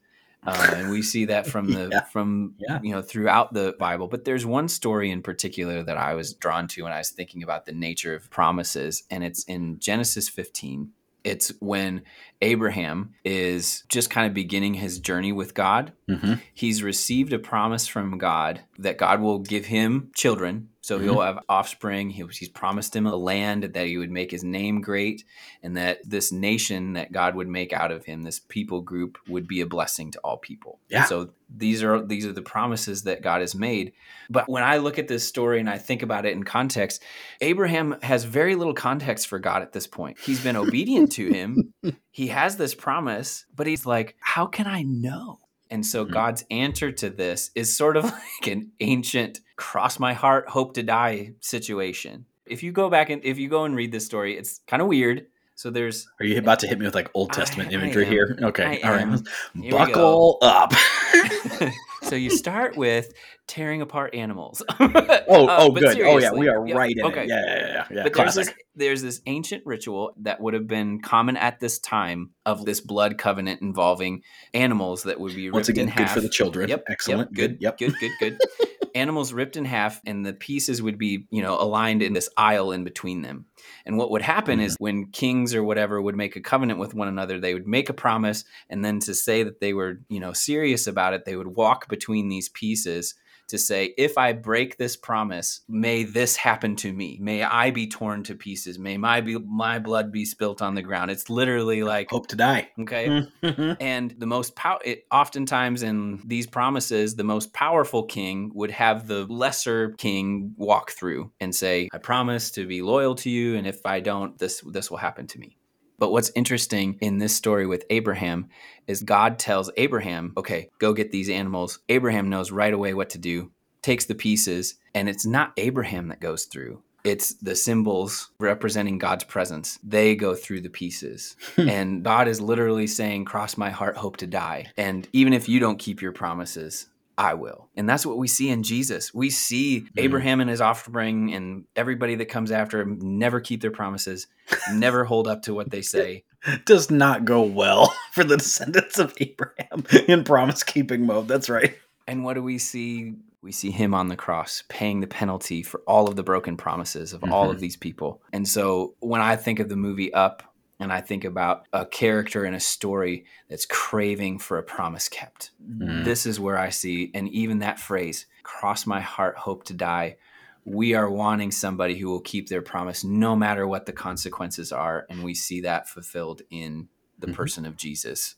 Uh, 0.46 0.72
and 0.76 0.90
we 0.90 1.02
see 1.02 1.26
that 1.26 1.46
from 1.46 1.70
the 1.72 1.88
yeah. 1.92 2.04
from 2.04 2.54
yeah. 2.58 2.78
you 2.82 2.92
know 2.92 3.02
throughout 3.02 3.52
the 3.52 3.74
Bible. 3.78 4.08
But 4.08 4.24
there's 4.24 4.46
one 4.46 4.68
story 4.68 5.10
in 5.10 5.22
particular 5.22 5.82
that 5.82 5.96
I 5.96 6.14
was 6.14 6.34
drawn 6.34 6.68
to 6.68 6.84
when 6.84 6.92
I 6.92 6.98
was 6.98 7.10
thinking 7.10 7.42
about 7.42 7.66
the 7.66 7.72
nature 7.72 8.14
of 8.14 8.30
promises, 8.30 9.04
and 9.10 9.22
it's 9.24 9.44
in 9.44 9.78
Genesis 9.78 10.28
15. 10.28 10.90
It's 11.22 11.52
when 11.60 12.02
Abraham 12.40 13.12
is 13.24 13.84
just 13.90 14.08
kind 14.08 14.26
of 14.26 14.32
beginning 14.32 14.72
his 14.72 14.98
journey 14.98 15.32
with 15.32 15.52
God. 15.52 15.92
Mm-hmm. 16.08 16.34
He's 16.54 16.82
received 16.82 17.34
a 17.34 17.38
promise 17.38 17.86
from 17.86 18.16
God 18.16 18.62
that 18.78 18.96
God 18.96 19.20
will 19.20 19.38
give 19.38 19.66
him 19.66 20.10
children 20.14 20.70
so 20.80 20.96
mm-hmm. 20.96 21.04
he'll 21.04 21.20
have 21.20 21.38
offspring. 21.48 22.10
He, 22.10 22.24
he's 22.32 22.48
promised 22.48 22.94
him 22.96 23.06
a 23.06 23.16
land 23.16 23.64
that 23.64 23.86
he 23.86 23.98
would 23.98 24.10
make 24.10 24.30
his 24.30 24.44
name 24.44 24.80
great, 24.80 25.24
and 25.62 25.76
that 25.76 25.98
this 26.08 26.32
nation 26.32 26.94
that 26.94 27.12
God 27.12 27.34
would 27.34 27.48
make 27.48 27.72
out 27.72 27.92
of 27.92 28.04
him, 28.04 28.22
this 28.22 28.40
people 28.40 28.80
group, 28.80 29.18
would 29.28 29.46
be 29.46 29.60
a 29.60 29.66
blessing 29.66 30.10
to 30.12 30.18
all 30.20 30.38
people. 30.38 30.80
Yeah. 30.88 31.04
So 31.04 31.30
these 31.54 31.82
are 31.82 32.04
these 32.04 32.26
are 32.26 32.32
the 32.32 32.42
promises 32.42 33.02
that 33.02 33.22
God 33.22 33.40
has 33.40 33.54
made. 33.54 33.92
But 34.28 34.48
when 34.48 34.62
I 34.62 34.78
look 34.78 34.98
at 34.98 35.08
this 35.08 35.26
story 35.26 35.60
and 35.60 35.68
I 35.68 35.78
think 35.78 36.02
about 36.02 36.24
it 36.24 36.32
in 36.32 36.44
context, 36.44 37.02
Abraham 37.40 37.96
has 38.02 38.24
very 38.24 38.54
little 38.54 38.74
context 38.74 39.26
for 39.26 39.38
God 39.38 39.62
at 39.62 39.72
this 39.72 39.86
point. 39.86 40.18
He's 40.20 40.42
been 40.42 40.56
obedient 40.56 41.12
to 41.12 41.32
him. 41.32 41.74
He 42.12 42.26
has 42.26 42.56
this 42.56 42.74
promise, 42.74 43.46
but 43.54 43.68
he's 43.68 43.86
like, 43.86 44.16
"How 44.20 44.46
can 44.46 44.66
I 44.66 44.82
know?" 44.82 45.38
And 45.70 45.86
so 45.86 46.04
mm-hmm. 46.04 46.12
God's 46.12 46.44
answer 46.50 46.90
to 46.92 47.10
this 47.10 47.50
is 47.54 47.74
sort 47.74 47.96
of 47.96 48.04
like 48.40 48.46
an 48.46 48.72
ancient 48.80 49.40
cross 49.56 49.98
my 49.98 50.12
heart, 50.12 50.48
hope 50.48 50.74
to 50.74 50.82
die 50.82 51.34
situation. 51.40 52.26
If 52.46 52.62
you 52.62 52.72
go 52.72 52.90
back 52.90 53.10
and 53.10 53.24
if 53.24 53.38
you 53.38 53.48
go 53.48 53.64
and 53.64 53.76
read 53.76 53.92
this 53.92 54.04
story, 54.04 54.36
it's 54.36 54.60
kind 54.66 54.82
of 54.82 54.88
weird. 54.88 55.26
So 55.54 55.70
there's 55.70 56.08
Are 56.18 56.24
you 56.24 56.38
about 56.38 56.58
to 56.60 56.66
hit 56.66 56.78
me 56.78 56.86
with 56.86 56.94
like 56.94 57.10
Old 57.14 57.32
Testament 57.32 57.70
I, 57.70 57.74
imagery 57.74 58.06
I 58.06 58.08
here? 58.08 58.38
Okay. 58.42 58.80
I 58.82 58.88
All 58.88 58.94
right. 58.94 59.70
Buckle 59.70 60.38
up. 60.42 60.72
so 62.02 62.14
you 62.14 62.30
start 62.30 62.76
with 62.76 63.12
tearing 63.46 63.82
apart 63.82 64.14
animals. 64.14 64.62
oh, 64.80 64.86
Uh, 64.86 65.20
oh, 65.28 65.70
good. 65.72 66.00
Oh, 66.00 66.18
yeah, 66.18 66.32
we 66.32 66.48
are 66.48 66.62
right 66.64 66.94
in 66.96 67.04
okay. 67.04 67.24
it. 67.24 67.28
Yeah, 67.28 67.44
yeah, 67.46 67.56
yeah. 67.56 67.86
yeah. 67.90 68.02
But 68.04 68.14
there's 68.14 68.34
Classic. 68.34 68.44
this, 68.46 68.54
there's 68.74 69.02
this 69.02 69.20
ancient 69.26 69.62
ritual 69.66 70.12
that 70.22 70.40
would 70.40 70.54
have 70.54 70.66
been 70.66 71.00
common 71.00 71.36
at 71.36 71.60
this 71.60 71.78
time 71.78 72.30
of 72.46 72.64
this 72.64 72.80
blood 72.80 73.18
covenant 73.18 73.60
involving 73.62 74.22
animals 74.54 75.02
that 75.04 75.18
would 75.20 75.34
be 75.34 75.46
ripped 75.48 75.54
Once 75.54 75.68
again, 75.68 75.88
in 75.88 75.94
good 75.94 76.06
half. 76.06 76.14
for 76.14 76.20
the 76.20 76.28
children. 76.28 76.68
Yep, 76.68 76.84
Excellent. 76.88 77.30
Yep, 77.36 77.50
good. 77.50 77.58
Yep. 77.60 77.78
Good. 77.78 77.94
Good. 78.00 78.12
Good. 78.20 78.40
Animals 78.94 79.32
ripped 79.32 79.56
in 79.56 79.64
half, 79.64 80.00
and 80.04 80.24
the 80.24 80.32
pieces 80.32 80.82
would 80.82 80.98
be, 80.98 81.26
you 81.30 81.42
know, 81.42 81.60
aligned 81.60 82.02
in 82.02 82.12
this 82.12 82.28
aisle 82.36 82.72
in 82.72 82.84
between 82.84 83.22
them. 83.22 83.46
And 83.86 83.96
what 83.96 84.10
would 84.10 84.22
happen 84.22 84.60
is 84.60 84.74
Mm-hmm. 84.74 84.84
when 84.84 85.06
kings 85.06 85.54
or 85.54 85.64
whatever 85.64 86.00
would 86.00 86.16
make 86.16 86.36
a 86.36 86.40
covenant 86.40 86.78
with 86.78 86.94
one 86.94 87.08
another, 87.08 87.40
they 87.40 87.54
would 87.54 87.66
make 87.66 87.88
a 87.88 87.94
promise, 87.94 88.44
and 88.68 88.84
then 88.84 89.00
to 89.00 89.14
say 89.14 89.42
that 89.42 89.60
they 89.60 89.72
were, 89.72 90.00
you 90.08 90.20
know, 90.20 90.32
serious 90.32 90.86
about 90.86 91.14
it, 91.14 91.24
they 91.24 91.36
would 91.36 91.56
walk 91.56 91.88
between 91.88 92.28
these 92.28 92.48
pieces 92.48 93.14
to 93.50 93.58
say, 93.58 93.94
if 93.96 94.18
I 94.18 94.32
break 94.32 94.76
this 94.76 94.96
promise, 94.96 95.60
may 95.68 96.04
this 96.04 96.36
happen 96.36 96.76
to 96.76 96.92
me. 96.92 97.18
May 97.20 97.42
I 97.42 97.70
be 97.70 97.86
torn 97.86 98.22
to 98.24 98.34
pieces. 98.34 98.78
May 98.78 98.96
my 98.96 99.20
be 99.20 99.38
my 99.38 99.78
blood 99.78 100.10
be 100.10 100.24
spilt 100.24 100.62
on 100.62 100.74
the 100.74 100.82
ground. 100.82 101.10
It's 101.10 101.28
literally 101.30 101.82
like, 101.82 102.10
Hope 102.10 102.26
to 102.28 102.36
die. 102.36 102.70
okay. 102.80 103.26
And 103.80 104.14
the 104.18 104.26
most 104.26 104.56
pow 104.56 104.78
it 104.84 105.04
oftentimes 105.10 105.82
in 105.82 106.22
these 106.26 106.46
promises, 106.46 107.16
the 107.16 107.24
most 107.24 107.52
powerful 107.52 108.04
king 108.04 108.50
would 108.54 108.70
have 108.70 109.06
the 109.06 109.24
lesser 109.26 109.90
king 109.98 110.54
walk 110.56 110.92
through 110.92 111.32
and 111.40 111.54
say, 111.54 111.88
"I 111.92 111.98
promise 111.98 112.50
to 112.52 112.66
be 112.66 112.82
loyal 112.82 113.14
to 113.16 113.30
you, 113.30 113.56
and 113.56 113.66
if 113.66 113.84
I 113.84 114.00
don't, 114.00 114.38
this 114.38 114.62
this 114.66 114.90
will 114.90 114.98
happen 114.98 115.26
to 115.28 115.38
me." 115.38 115.56
But 116.00 116.10
what's 116.10 116.32
interesting 116.34 116.98
in 117.00 117.18
this 117.18 117.36
story 117.36 117.66
with 117.66 117.84
Abraham 117.90 118.48
is 118.88 119.04
God 119.04 119.38
tells 119.38 119.70
Abraham, 119.76 120.32
"Okay, 120.36 120.68
go 120.80 120.92
get 120.92 121.12
these 121.12 121.28
animals." 121.28 121.78
Abraham 121.88 122.28
knows 122.28 122.50
right 122.50 122.74
away 122.74 122.92
what 122.92 123.10
to 123.10 123.18
do, 123.18 123.52
takes 123.82 124.06
the 124.06 124.16
pieces, 124.16 124.74
and 124.94 125.08
it's 125.08 125.24
not 125.24 125.52
Abraham 125.56 126.08
that 126.08 126.20
goes 126.20 126.46
through. 126.46 126.82
It's 127.02 127.34
the 127.34 127.56
symbols 127.56 128.30
representing 128.38 128.98
God's 128.98 129.24
presence. 129.24 129.78
They 129.82 130.14
go 130.14 130.34
through 130.34 130.60
the 130.60 130.68
pieces 130.68 131.36
and 131.56 132.02
God 132.02 132.28
is 132.28 132.40
literally 132.40 132.86
saying, 132.86 133.24
Cross 133.24 133.56
my 133.56 133.70
heart, 133.70 133.96
hope 133.96 134.18
to 134.18 134.26
die. 134.26 134.66
And 134.76 135.08
even 135.12 135.32
if 135.32 135.48
you 135.48 135.60
don't 135.60 135.78
keep 135.78 136.02
your 136.02 136.12
promises, 136.12 136.89
I 137.20 137.34
will. 137.34 137.68
And 137.76 137.86
that's 137.86 138.06
what 138.06 138.16
we 138.16 138.26
see 138.26 138.48
in 138.48 138.62
Jesus. 138.62 139.12
We 139.12 139.28
see 139.28 139.82
mm-hmm. 139.82 139.98
Abraham 139.98 140.40
and 140.40 140.48
his 140.48 140.62
offspring 140.62 141.34
and 141.34 141.66
everybody 141.76 142.14
that 142.14 142.30
comes 142.30 142.50
after 142.50 142.80
him 142.80 142.98
never 143.02 143.40
keep 143.40 143.60
their 143.60 143.70
promises, 143.70 144.26
never 144.72 145.04
hold 145.04 145.28
up 145.28 145.42
to 145.42 145.52
what 145.52 145.70
they 145.70 145.82
say. 145.82 146.24
Does 146.64 146.90
not 146.90 147.26
go 147.26 147.42
well 147.42 147.94
for 148.12 148.24
the 148.24 148.38
descendants 148.38 148.98
of 148.98 149.12
Abraham 149.20 149.84
in 150.08 150.24
promise 150.24 150.62
keeping 150.62 151.04
mode. 151.04 151.28
That's 151.28 151.50
right. 151.50 151.76
And 152.08 152.24
what 152.24 152.34
do 152.34 152.42
we 152.42 152.56
see? 152.56 153.16
We 153.42 153.52
see 153.52 153.70
him 153.70 153.92
on 153.92 154.08
the 154.08 154.16
cross 154.16 154.64
paying 154.70 155.00
the 155.00 155.06
penalty 155.06 155.62
for 155.62 155.80
all 155.86 156.08
of 156.08 156.16
the 156.16 156.22
broken 156.22 156.56
promises 156.56 157.12
of 157.12 157.22
all 157.30 157.50
of 157.50 157.56
mm-hmm. 157.56 157.60
these 157.60 157.76
people. 157.76 158.22
And 158.32 158.48
so 158.48 158.94
when 159.00 159.20
I 159.20 159.36
think 159.36 159.60
of 159.60 159.68
the 159.68 159.76
movie 159.76 160.12
Up, 160.14 160.42
and 160.80 160.92
I 160.92 161.00
think 161.00 161.24
about 161.24 161.66
a 161.72 161.86
character 161.86 162.44
in 162.44 162.54
a 162.54 162.60
story 162.60 163.26
that's 163.48 163.66
craving 163.66 164.38
for 164.38 164.58
a 164.58 164.62
promise 164.62 165.08
kept. 165.08 165.50
Mm. 165.62 166.04
This 166.04 166.26
is 166.26 166.40
where 166.40 166.58
I 166.58 166.70
see, 166.70 167.10
and 167.14 167.28
even 167.28 167.58
that 167.60 167.78
phrase, 167.78 168.26
cross 168.42 168.86
my 168.86 169.00
heart, 169.00 169.36
hope 169.36 169.64
to 169.64 169.74
die. 169.74 170.16
We 170.64 170.94
are 170.94 171.10
wanting 171.10 171.52
somebody 171.52 171.98
who 171.98 172.08
will 172.08 172.20
keep 172.20 172.48
their 172.48 172.62
promise 172.62 173.04
no 173.04 173.36
matter 173.36 173.66
what 173.66 173.86
the 173.86 173.92
consequences 173.92 174.72
are. 174.72 175.06
And 175.08 175.22
we 175.22 175.34
see 175.34 175.60
that 175.62 175.88
fulfilled 175.88 176.42
in 176.50 176.88
the 177.18 177.28
Mhm. 177.28 177.34
person 177.34 177.66
of 177.66 177.76
Jesus. 177.76 178.36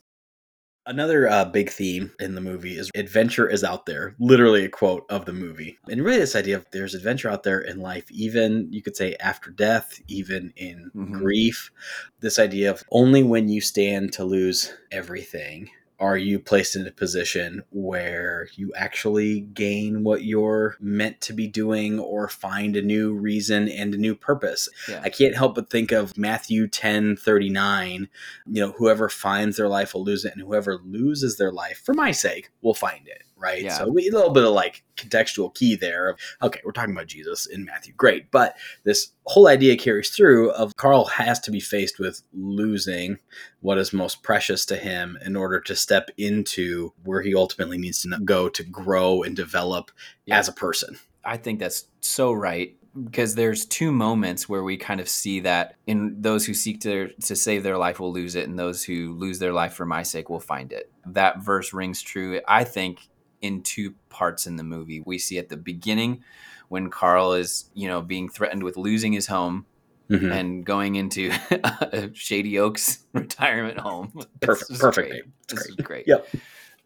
Another 0.85 1.29
uh, 1.29 1.45
big 1.45 1.71
theme 1.71 2.11
in 2.19 2.35
the 2.35 2.41
movie 2.41 2.77
is 2.77 2.91
adventure 2.97 3.49
is 3.49 3.63
out 3.63 3.87
there. 3.87 4.17
Literally 4.19 4.65
a 4.65 4.69
quote 4.69 5.05
of 5.11 5.25
the 5.27 5.33
movie. 5.33 5.79
And 5.89 6.03
really, 6.03 6.19
this 6.19 6.35
idea 6.35 6.57
of 6.57 6.67
there's 6.73 6.95
adventure 6.95 7.31
out 7.31 7.45
there 7.45 7.61
in 7.61 7.79
life, 7.79 8.11
even 8.11 8.67
you 8.73 8.83
could 8.83 8.97
say 8.97 9.15
after 9.21 9.51
death, 9.51 10.01
even 10.09 10.53
in 10.57 10.91
Mhm. 10.95 11.13
grief. 11.13 11.71
This 12.19 12.39
idea 12.39 12.71
of 12.71 12.83
only 12.91 13.23
when 13.23 13.49
you 13.49 13.61
stand 13.61 14.13
to 14.15 14.25
lose 14.25 14.73
everything 14.91 15.71
are 16.03 16.17
you 16.17 16.41
placed 16.41 16.75
in 16.75 16.85
a 16.85 16.91
position 16.91 17.63
where 17.71 18.49
you 18.57 18.73
actually 18.75 19.39
gain 19.39 20.03
what 20.03 20.25
you're 20.25 20.77
meant 20.81 21.21
to 21.21 21.33
be 21.33 21.47
doing 21.47 22.01
or 22.01 22.27
find 22.27 22.75
a 22.75 22.83
new 22.83 23.15
reason 23.15 23.69
and 23.69 23.95
a 23.95 23.97
new 23.99 24.17
purpose. 24.17 24.69
Yeah. 24.89 25.01
I 25.05 25.11
can't 25.11 25.37
help 25.37 25.55
but 25.55 25.71
think 25.71 25.93
of 25.93 26.19
Matthew 26.19 26.67
10 26.67 27.17
39. 27.19 28.09
You 28.47 28.61
know, 28.61 28.73
whoever 28.73 29.09
finds 29.09 29.57
their 29.57 29.69
life 29.69 29.95
will 29.95 30.03
lose 30.03 30.25
it, 30.25 30.33
and 30.33 30.43
whoever 30.43 30.81
loses 30.85 31.37
their 31.37 31.53
life 31.53 31.81
for 31.85 31.95
my 31.95 32.11
sake 32.11 32.51
will 32.63 32.75
find 32.75 33.07
it. 33.07 33.23
Right. 33.43 33.63
Yeah. 33.63 33.79
So 33.79 33.89
we, 33.89 34.09
a 34.09 34.13
little 34.13 34.31
bit 34.31 34.45
of 34.45 34.53
like 34.53 34.85
contextual 34.97 35.53
key 35.53 35.75
there 35.75 36.11
of, 36.11 36.19
okay, 36.43 36.61
we're 36.65 36.71
talking 36.71 36.95
about 36.95 37.09
Jesus 37.09 37.47
in 37.47 37.65
Matthew. 37.65 37.93
Great. 37.95 38.31
But 38.31 38.57
this 38.85 39.09
whole 39.25 39.49
idea 39.49 39.77
carries 39.77 40.11
through 40.11 40.53
of 40.53 40.77
Carl 40.77 41.07
has 41.07 41.41
to 41.41 41.51
be 41.51 41.59
faced 41.59 41.99
with 41.99 42.23
losing 42.33 43.19
what 43.61 43.79
is 43.79 43.93
most 43.93 44.23
precious 44.23 44.65
to 44.67 44.77
him 44.77 45.19
in 45.27 45.35
order 45.35 45.61
to 45.61 45.75
step 45.75 46.11
into 46.17 46.93
where 47.03 47.23
he 47.23 47.35
ultimately 47.35 47.79
needs 47.79 48.03
to 48.03 48.19
go 48.25 48.49
to 48.49 48.63
grow 48.63 49.23
and 49.25 49.35
develop 49.35 49.91
Yeah. 50.25 50.39
as 50.39 50.47
a 50.49 50.53
person. 50.53 50.99
I 51.25 51.37
think 51.37 51.59
that's 51.59 51.87
so 52.01 52.33
right 52.33 52.77
because 53.09 53.35
there's 53.35 53.65
two 53.65 53.91
moments 53.91 54.49
where 54.49 54.63
we 54.63 54.77
kind 54.77 55.01
of 55.01 55.09
see 55.09 55.41
that 55.41 55.77
in 55.87 56.21
those 56.21 56.45
who 56.45 56.53
seek 56.53 56.81
to 56.83 57.09
to 57.23 57.35
save 57.35 57.63
their 57.63 57.79
life 57.79 57.99
will 57.99 58.13
lose 58.13 58.35
it 58.35 58.47
and 58.49 58.59
those 58.59 58.85
who 58.85 59.15
lose 59.15 59.39
their 59.39 59.53
life 59.53 59.73
for 59.73 59.87
my 59.87 60.03
sake 60.03 60.29
will 60.29 60.41
find 60.41 60.73
it. 60.73 60.93
That 61.07 61.43
verse 61.43 61.73
rings 61.73 62.03
true 62.03 62.41
I 62.47 62.65
think 62.65 63.09
in 63.43 63.63
two 63.63 63.95
parts 64.09 64.47
in 64.47 64.57
the 64.57 64.65
movie. 64.65 65.01
We 65.05 65.19
see 65.19 65.39
at 65.39 65.49
the 65.51 65.57
beginning 65.57 66.23
when 66.69 66.89
Carl 66.89 67.35
is, 67.35 67.69
you 67.75 67.89
know, 67.89 68.01
being 68.01 68.29
threatened 68.31 68.63
with 68.63 68.77
losing 68.77 69.13
his 69.13 69.27
home 69.27 69.67
Mhm. 70.11 70.33
and 70.33 70.65
going 70.67 70.97
into 70.97 71.31
a 71.51 72.11
Shady 72.15 72.59
Oaks 72.59 73.01
retirement 73.13 73.79
home. 73.79 74.13
Perfect. 74.41 74.79
Perfect 74.81 75.11
great. 75.11 75.23
This 75.49 75.67
great. 75.67 75.85
great. 75.87 76.07
Yep. 76.09 76.29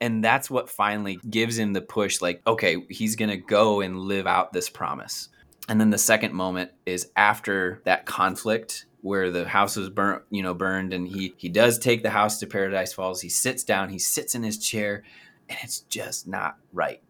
And 0.00 0.22
that's 0.22 0.50
what 0.50 0.68
finally 0.68 1.18
gives 1.28 1.58
him 1.58 1.72
the 1.72 1.80
push 1.80 2.20
like, 2.20 2.42
okay, 2.46 2.84
he's 2.90 3.16
going 3.16 3.30
to 3.30 3.36
go 3.38 3.80
and 3.80 3.98
live 3.98 4.26
out 4.26 4.52
this 4.52 4.68
promise. 4.68 5.28
And 5.68 5.80
then 5.80 5.90
the 5.90 5.98
second 5.98 6.34
moment 6.34 6.70
is 6.84 7.08
after 7.16 7.80
that 7.84 8.04
conflict 8.06 8.84
where 9.00 9.30
the 9.30 9.48
house 9.48 9.76
was 9.76 9.88
burnt, 9.88 10.22
you 10.30 10.42
know, 10.42 10.52
burned 10.54 10.92
and 10.92 11.08
he 11.08 11.34
he 11.38 11.48
does 11.48 11.78
take 11.78 12.02
the 12.02 12.10
house 12.10 12.38
to 12.40 12.46
Paradise 12.46 12.92
Falls. 12.92 13.20
He 13.22 13.28
sits 13.28 13.64
down, 13.64 13.88
he 13.88 13.98
sits 13.98 14.34
in 14.34 14.42
his 14.42 14.58
chair 14.58 15.02
and 15.48 15.58
it's 15.62 15.80
just 15.80 16.26
not 16.28 16.56
right. 16.72 17.00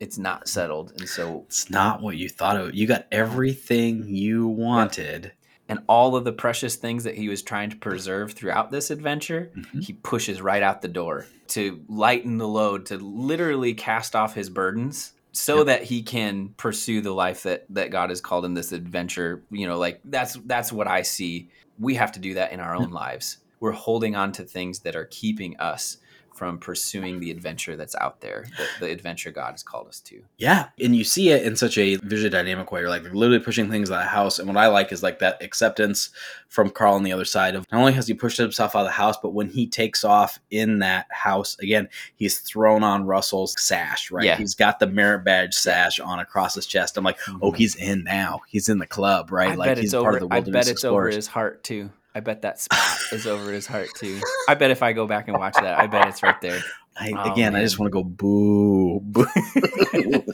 It's 0.00 0.18
not 0.18 0.48
settled. 0.48 0.92
And 0.98 1.08
so 1.08 1.44
It's 1.46 1.70
not 1.70 2.02
what 2.02 2.16
you 2.16 2.28
thought 2.28 2.56
of. 2.56 2.74
You 2.74 2.86
got 2.86 3.06
everything 3.12 4.06
you 4.08 4.46
wanted. 4.48 5.32
and 5.66 5.78
all 5.88 6.14
of 6.14 6.24
the 6.24 6.32
precious 6.32 6.76
things 6.76 7.04
that 7.04 7.14
he 7.14 7.26
was 7.30 7.40
trying 7.42 7.70
to 7.70 7.76
preserve 7.76 8.34
throughout 8.34 8.70
this 8.70 8.90
adventure, 8.90 9.50
Mhm. 9.56 9.82
he 9.82 9.94
pushes 9.94 10.42
right 10.42 10.62
out 10.62 10.82
the 10.82 10.88
door 10.88 11.24
to 11.48 11.82
lighten 11.88 12.36
the 12.36 12.46
load, 12.46 12.84
to 12.84 12.98
literally 12.98 13.72
cast 13.72 14.14
off 14.14 14.34
his 14.34 14.50
burdens 14.50 15.14
so 15.32 15.56
Yep. 15.58 15.66
that 15.68 15.82
he 15.84 16.02
can 16.02 16.50
pursue 16.58 17.00
the 17.00 17.14
life 17.14 17.44
that 17.44 17.64
that 17.70 17.90
God 17.90 18.10
has 18.10 18.20
called 18.20 18.44
in 18.44 18.52
this 18.52 18.72
adventure. 18.72 19.42
You 19.50 19.66
know, 19.66 19.78
like 19.78 20.02
that's 20.04 20.34
that's 20.44 20.70
what 20.70 20.86
I 20.86 21.00
see. 21.00 21.48
We 21.78 21.94
have 21.94 22.12
to 22.12 22.20
do 22.20 22.34
that 22.34 22.52
in 22.52 22.60
our 22.60 22.74
own 22.76 22.90
lives. 22.90 23.38
We're 23.58 23.72
holding 23.72 24.14
on 24.14 24.32
to 24.32 24.42
things 24.44 24.80
that 24.80 24.94
are 24.94 25.06
keeping 25.06 25.56
us 25.58 25.96
from 26.34 26.58
pursuing 26.58 27.20
the 27.20 27.30
adventure 27.30 27.76
that's 27.76 27.94
out 27.96 28.20
there, 28.20 28.44
the, 28.56 28.86
the 28.86 28.92
adventure 28.92 29.30
God 29.30 29.52
has 29.52 29.62
called 29.62 29.88
us 29.88 30.00
to. 30.00 30.22
Yeah, 30.36 30.68
and 30.80 30.94
you 30.94 31.04
see 31.04 31.30
it 31.30 31.44
in 31.44 31.56
such 31.56 31.78
a 31.78 31.96
visually 31.96 32.30
dynamic 32.30 32.70
way. 32.72 32.80
You're 32.80 32.90
like 32.90 33.04
literally 33.04 33.38
pushing 33.38 33.70
things 33.70 33.90
out 33.90 33.98
of 33.98 34.04
the 34.04 34.08
house, 34.08 34.38
and 34.38 34.48
what 34.48 34.56
I 34.56 34.66
like 34.66 34.92
is 34.92 35.02
like 35.02 35.20
that 35.20 35.42
acceptance 35.42 36.10
from 36.48 36.70
Carl 36.70 36.94
on 36.94 37.02
the 37.02 37.12
other 37.12 37.24
side 37.24 37.54
of 37.54 37.66
not 37.70 37.80
only 37.80 37.92
has 37.92 38.06
he 38.06 38.14
pushed 38.14 38.38
himself 38.38 38.76
out 38.76 38.80
of 38.80 38.86
the 38.86 38.92
house, 38.92 39.16
but 39.20 39.30
when 39.30 39.48
he 39.48 39.66
takes 39.66 40.04
off 40.04 40.38
in 40.50 40.80
that 40.80 41.06
house 41.10 41.56
again, 41.60 41.88
he's 42.16 42.38
thrown 42.40 42.82
on 42.82 43.06
Russell's 43.06 43.54
sash. 43.60 44.10
Right, 44.10 44.24
Yeah. 44.24 44.36
he's 44.36 44.54
got 44.54 44.78
the 44.78 44.86
merit 44.86 45.24
badge 45.24 45.54
sash 45.54 46.00
on 46.00 46.18
across 46.18 46.54
his 46.54 46.66
chest. 46.66 46.96
I'm 46.96 47.04
like, 47.04 47.18
oh, 47.28 47.32
mm-hmm. 47.32 47.56
he's 47.56 47.76
in 47.76 48.04
now. 48.04 48.40
He's 48.48 48.68
in 48.68 48.78
the 48.78 48.86
club, 48.86 49.30
right? 49.32 49.52
I 49.52 49.54
like 49.54 49.76
he's 49.78 49.92
it's 49.92 49.94
part 49.94 50.06
over. 50.06 50.16
of 50.16 50.20
the 50.20 50.26
wilderness. 50.28 50.66
I 50.66 50.68
bet 50.68 50.72
it's 50.72 50.84
over 50.84 51.08
his 51.08 51.26
heart 51.26 51.64
too. 51.64 51.90
I 52.14 52.20
bet 52.20 52.42
that 52.42 52.60
spot 52.60 52.78
is 53.12 53.26
over 53.26 53.50
his 53.50 53.66
heart 53.66 53.88
too. 53.96 54.20
I 54.48 54.54
bet 54.54 54.70
if 54.70 54.82
I 54.82 54.92
go 54.92 55.06
back 55.06 55.28
and 55.28 55.36
watch 55.36 55.54
that, 55.54 55.78
I 55.78 55.86
bet 55.86 56.08
it's 56.08 56.22
right 56.22 56.40
there. 56.40 56.60
I, 56.96 57.12
Oh, 57.16 57.32
again, 57.32 57.56
I 57.56 57.62
just 57.62 57.78
want 57.80 57.90
to 57.90 57.92
go 57.92 58.04
boo, 58.04 59.00
boo. 59.00 59.26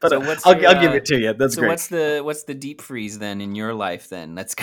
but 0.00 0.10
So 0.10 0.20
what's 0.20 0.46
I'll, 0.46 0.60
your, 0.60 0.68
I'll 0.70 0.80
give 0.82 0.92
it 0.92 1.06
to 1.06 1.18
you. 1.18 1.32
That's 1.32 1.54
so 1.54 1.62
great. 1.62 1.68
what's 1.68 1.86
the 1.88 2.20
what's 2.22 2.44
the 2.44 2.52
deep 2.52 2.82
freeze 2.82 3.18
then 3.18 3.40
in 3.40 3.54
your 3.54 3.72
life 3.72 4.10
then? 4.10 4.34
That's 4.34 4.54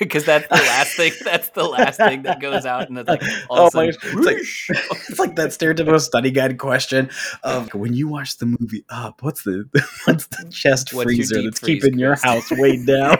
because 0.00 0.24
that's 0.26 0.48
the 0.48 0.54
last 0.56 0.96
thing. 0.96 1.12
That's 1.22 1.48
the 1.50 1.62
last 1.62 1.98
thing 1.98 2.22
that 2.22 2.40
goes 2.40 2.66
out, 2.66 2.88
and 2.88 2.98
it's 2.98 3.08
like 3.08 3.22
all 3.48 3.58
Oh 3.60 3.70
my 3.72 3.90
sudden, 3.92 4.24
gosh, 4.24 4.70
it's 5.08 5.18
like 5.20 5.36
that 5.36 5.50
stereotypical 5.50 6.00
study 6.00 6.32
guide 6.32 6.58
question 6.58 7.08
of 7.44 7.72
when 7.72 7.94
you 7.94 8.08
watch 8.08 8.38
the 8.38 8.46
movie 8.46 8.84
up, 8.88 9.22
what's 9.22 9.44
the 9.44 9.68
what's 10.06 10.26
the 10.26 10.48
chest 10.50 10.92
What's 10.92 11.04
freezer 11.04 11.42
that's 11.42 11.60
freeze, 11.60 11.84
keeping 11.84 12.00
your 12.00 12.16
house 12.16 12.50
weighed 12.50 12.84
down? 12.84 13.18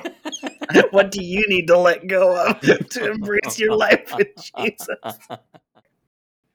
what 0.90 1.10
do 1.10 1.22
you 1.22 1.44
need 1.48 1.66
to 1.68 1.78
let 1.78 2.06
go 2.06 2.46
of 2.46 2.60
to 2.60 3.10
embrace 3.10 3.58
your 3.58 3.76
life 3.76 4.12
with 4.16 4.28
Jesus? 4.36 5.18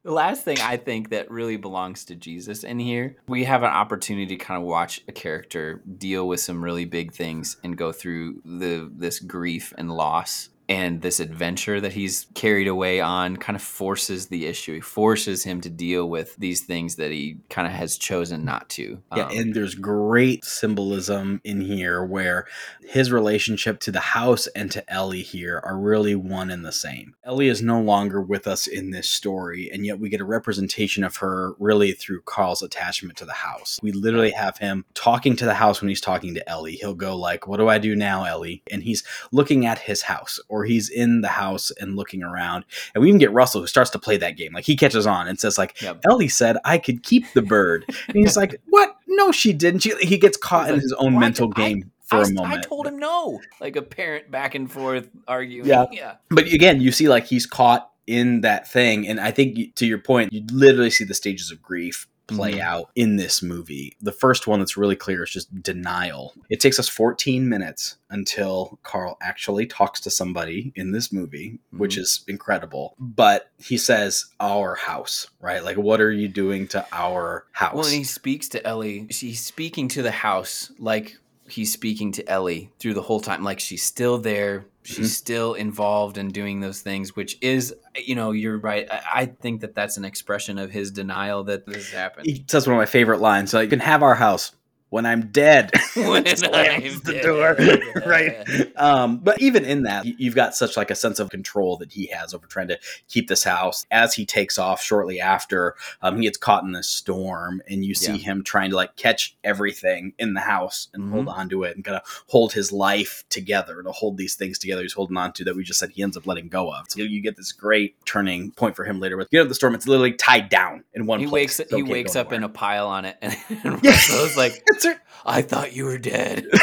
The 0.03 0.13
last 0.13 0.45
thing 0.45 0.57
I 0.61 0.77
think 0.77 1.09
that 1.09 1.29
really 1.29 1.57
belongs 1.57 2.05
to 2.05 2.15
Jesus 2.15 2.63
in 2.63 2.79
here, 2.79 3.17
we 3.27 3.43
have 3.43 3.63
an 3.63 3.69
opportunity 3.69 4.27
to 4.27 4.35
kind 4.37 4.61
of 4.61 4.65
watch 4.65 5.01
a 5.07 5.11
character 5.11 5.83
deal 5.97 6.27
with 6.27 6.39
some 6.39 6.63
really 6.63 6.85
big 6.85 7.11
things 7.11 7.57
and 7.63 7.77
go 7.77 7.91
through 7.91 8.41
the 8.45 8.89
this 8.95 9.19
grief 9.19 9.73
and 9.77 9.91
loss 9.91 10.49
and 10.69 11.01
this 11.01 11.19
adventure 11.19 11.81
that 11.81 11.93
he's 11.93 12.27
carried 12.35 12.67
away 12.67 13.01
on 13.01 13.35
kind 13.37 13.55
of 13.55 13.61
forces 13.61 14.27
the 14.27 14.45
issue. 14.45 14.75
He 14.75 14.81
forces 14.81 15.43
him 15.43 15.61
to 15.61 15.69
deal 15.69 16.07
with 16.07 16.35
these 16.35 16.61
things 16.61 16.95
that 16.97 17.09
he 17.09 17.39
kind 17.49 17.67
of 17.67 17.73
has 17.73 17.97
chosen 17.97 18.45
not 18.45 18.69
to. 18.69 19.01
Yeah, 19.15 19.25
Um, 19.25 19.31
and 19.37 19.53
there's 19.55 19.73
great 19.73 20.45
symbolism 20.45 21.41
in 21.43 21.61
here 21.61 22.05
where 22.05 22.45
his 22.87 23.11
relationship 23.11 23.79
to 23.81 23.91
the 23.91 23.99
house 23.99 24.45
and 24.47 24.71
to 24.71 24.87
Ellie 24.93 25.23
here 25.23 25.59
are 25.63 25.77
really 25.77 26.13
one 26.13 26.51
and 26.51 26.63
the 26.63 26.71
same. 26.71 27.15
Ellie 27.23 27.47
is 27.47 27.63
no 27.63 27.81
longer 27.81 28.21
with 28.21 28.45
us 28.45 28.67
in 28.67 28.91
this 28.91 29.09
story, 29.09 29.71
and 29.73 29.87
yet 29.87 29.99
we 29.99 30.07
get 30.09 30.21
a 30.21 30.25
representation 30.25 31.03
of 31.03 31.17
her 31.17 31.55
really 31.57 31.93
through 31.93 32.21
Carl's 32.21 32.61
attachment 32.61 33.17
to 33.17 33.25
the 33.25 33.33
house. 33.33 33.79
We 33.81 33.91
literally 33.91 34.31
have 34.31 34.59
him 34.59 34.85
talking 34.93 35.35
to 35.37 35.45
the 35.45 35.55
house 35.55 35.81
when 35.81 35.89
he's 35.89 35.99
talking 35.99 36.35
to 36.35 36.47
Ellie. 36.47 36.75
He'll 36.75 36.93
go 36.93 37.15
like, 37.15 37.47
"What 37.47 37.57
do 37.57 37.67
I 37.67 37.79
do 37.79 37.95
now, 37.95 38.25
Ellie?" 38.25 38.61
And 38.69 38.83
he's 38.83 39.03
looking 39.31 39.65
at 39.65 39.79
his 39.79 40.03
house 40.03 40.39
or 40.47 40.58
he's 40.65 40.89
in 40.89 41.21
the 41.21 41.27
house 41.27 41.71
and 41.79 41.95
looking 41.95 42.23
around. 42.23 42.65
And 42.93 43.01
we 43.01 43.09
even 43.09 43.19
get 43.19 43.31
Russell 43.31 43.61
who 43.61 43.67
starts 43.67 43.89
to 43.91 43.99
play 43.99 44.17
that 44.17 44.37
game. 44.37 44.53
Like 44.53 44.65
he 44.65 44.75
catches 44.75 45.05
on 45.07 45.27
and 45.27 45.39
says 45.39 45.57
like, 45.57 45.81
Yep. 45.81 46.01
Ellie 46.09 46.27
said 46.27 46.57
I 46.65 46.77
could 46.77 47.03
keep 47.03 47.25
the 47.33 47.41
bird. 47.41 47.85
And 48.07 48.17
he's 48.17 48.35
like, 48.37 48.59
"What? 48.69 48.97
No, 49.07 49.31
she 49.31 49.53
didn't." 49.53 49.81
She, 49.81 49.95
he 50.01 50.17
gets 50.17 50.37
caught 50.37 50.65
He's 50.67 50.75
in 50.75 50.79
his 50.81 50.93
own 50.93 51.19
mental 51.19 51.51
I- 51.55 51.59
game 51.59 51.91
for 52.05 52.17
I, 52.17 52.21
a 52.23 52.31
moment. 52.31 52.53
I 52.53 52.61
told 52.61 52.87
him 52.87 52.97
no. 52.97 53.39
Like 53.61 53.75
a 53.75 53.81
parent 53.81 54.31
back 54.31 54.55
and 54.55 54.71
forth 54.71 55.09
arguing. 55.27 55.67
Yeah. 55.67 55.85
Yeah. 55.91 56.15
But 56.29 56.45
again, 56.47 56.81
you 56.81 56.91
see 56.91 57.07
like 57.07 57.25
he's 57.25 57.45
caught 57.45 57.89
in 58.07 58.41
that 58.41 58.67
thing, 58.67 59.07
and 59.07 59.19
I 59.19 59.29
think 59.29 59.75
to 59.75 59.85
your 59.85 59.99
point, 59.99 60.33
you 60.33 60.43
literally 60.51 60.89
see 60.89 61.03
the 61.03 61.13
stages 61.13 61.51
of 61.51 61.61
grief 61.61 62.07
play 62.35 62.53
Mhm. 62.53 62.61
out 62.61 62.89
in 62.95 63.15
this 63.17 63.41
movie. 63.41 63.95
The 64.01 64.11
first 64.11 64.47
one 64.47 64.59
that's 64.59 64.77
really 64.77 64.95
clear 64.95 65.23
is 65.23 65.31
just 65.31 65.61
denial. 65.61 66.33
It 66.49 66.59
takes 66.59 66.79
us 66.79 66.87
14 66.87 67.47
minutes 67.49 67.97
until 68.09 68.79
Carl 68.83 69.17
actually 69.21 69.65
talks 69.67 69.99
to 70.01 70.09
somebody 70.09 70.71
in 70.75 70.91
this 70.91 71.11
movie, 71.11 71.59
which 71.71 71.95
Mhm. 71.95 72.01
is 72.01 72.21
incredible. 72.27 72.95
But 72.99 73.51
he 73.57 73.77
says 73.77 74.25
our 74.39 74.75
house, 74.75 75.27
right? 75.39 75.63
Like 75.63 75.77
what 75.77 76.01
are 76.01 76.11
you 76.11 76.27
doing 76.27 76.67
to 76.69 76.85
our 76.91 77.45
house? 77.51 77.75
Well, 77.75 77.85
and 77.85 77.95
he 77.95 78.03
speaks 78.03 78.47
to 78.49 78.65
Ellie. 78.65 79.07
He's 79.09 79.43
speaking 79.43 79.87
to 79.89 80.01
the 80.01 80.11
house 80.11 80.71
like 80.79 81.17
he's 81.47 81.71
speaking 81.73 82.11
to 82.13 82.27
Ellie 82.29 82.69
through 82.79 82.93
the 82.93 83.01
whole 83.01 83.19
time. 83.19 83.43
Like 83.43 83.59
she's 83.59 83.83
still 83.83 84.17
there. 84.19 84.65
She's 84.89 85.11
Mhm. 85.11 85.15
still 85.15 85.53
involved 85.53 86.17
in 86.17 86.29
doing 86.29 86.61
those 86.61 86.81
things, 86.81 87.15
which 87.15 87.37
is, 87.41 87.75
you 87.95 88.15
know, 88.15 88.31
you're 88.31 88.57
right. 88.57 88.87
I, 88.91 89.01
I 89.13 89.25
think 89.27 89.61
that 89.61 89.75
that's 89.75 89.97
an 89.97 90.05
expression 90.05 90.57
of 90.57 90.71
his 90.71 90.89
denial 90.89 91.43
that 91.43 91.67
this 91.67 91.91
happened. 91.91 92.25
he 92.25 92.43
says 92.49 92.65
one 92.65 92.73
of 92.75 92.79
my 92.79 92.87
favorite 92.87 93.21
lines. 93.21 93.51
So 93.51 93.59
you 93.59 93.67
can 93.69 93.79
have 93.79 94.01
our 94.01 94.15
house 94.15 94.51
when 94.89 95.05
I'm 95.05 95.27
dead. 95.31 95.71
When 95.95 96.25
Slams 96.25 96.93
I'm 96.95 96.99
the 97.03 97.13
dead. 97.13 97.23
door, 97.23 97.55
right? 98.05 98.77
Um, 98.77 99.17
but 99.17 99.41
even 99.41 99.65
in 99.65 99.83
that, 99.83 100.05
you- 100.05 100.15
you've 100.17 100.35
got 100.35 100.55
such 100.55 100.77
like 100.77 100.89
a 100.91 100.95
sense 100.95 101.19
of 101.19 101.29
control 101.29 101.77
that 101.77 101.91
he 101.91 102.07
has 102.07 102.33
over 102.33 102.47
trying 102.47 102.67
to 102.69 102.79
keep 103.07 103.27
this 103.27 103.43
house. 103.43 103.85
As 103.91 104.13
he 104.13 104.25
takes 104.25 104.57
off 104.57 104.81
shortly 104.81 105.19
after, 105.19 105.75
um, 106.01 106.15
he 106.17 106.23
gets 106.23 106.37
caught 106.37 106.63
in 106.63 106.71
this 106.71 106.87
storm, 106.87 107.61
and 107.69 107.83
you 107.83 107.93
see 107.95 108.13
Yeah. 108.13 108.17
him 108.33 108.43
trying 108.43 108.69
to 108.69 108.75
like 108.75 108.95
catch 108.95 109.35
everything 109.43 110.13
in 110.19 110.33
the 110.35 110.41
house 110.41 110.87
and 110.93 111.03
Mhm. 111.03 111.11
hold 111.11 111.27
on 111.27 111.49
to 111.49 111.63
it 111.63 111.75
and 111.75 111.83
kind 111.83 111.97
of 111.97 112.23
hold 112.27 112.53
his 112.53 112.71
life 112.71 113.23
together 113.29 113.83
to 113.83 113.91
hold 113.91 114.17
these 114.17 114.35
things 114.35 114.57
together. 114.57 114.81
He's 114.83 114.93
holding 114.93 115.17
on 115.17 115.33
to 115.33 115.43
that 115.45 115.55
we 115.55 115.63
just 115.63 115.79
said 115.79 115.89
he 115.91 116.01
ends 116.03 116.15
up 116.17 116.25
letting 116.27 116.47
go 116.47 116.71
of. 116.73 116.85
So 116.89 117.01
you 117.01 117.21
get 117.21 117.35
this 117.35 117.51
great 117.51 117.95
turning 118.05 118.51
point 118.51 118.75
for 118.75 118.85
him 118.85 118.99
later. 118.99 119.17
With 119.17 119.33
out 119.33 119.41
of 119.41 119.49
the 119.49 119.55
storm, 119.55 119.75
it's 119.75 119.87
literally 119.87 120.13
tied 120.13 120.49
down 120.49 120.83
in 120.93 121.05
one 121.05 121.19
he 121.19 121.25
place. 121.27 121.59
wakes 121.59 121.69
So 121.69 121.75
he 121.77 121.83
wakes 121.83 122.15
up 122.15 122.31
in 122.31 122.43
a 122.43 122.49
pile 122.49 122.87
on 122.87 123.05
it, 123.05 123.17
and, 123.21 123.35
and 123.63 123.79
Yeah. 123.83 123.97
Like, 124.37 124.63
It's 124.85 124.99
"I 125.25 125.41
thought 125.41 125.75
you 125.75 125.85
were 125.85 125.97
dead." 125.97 126.45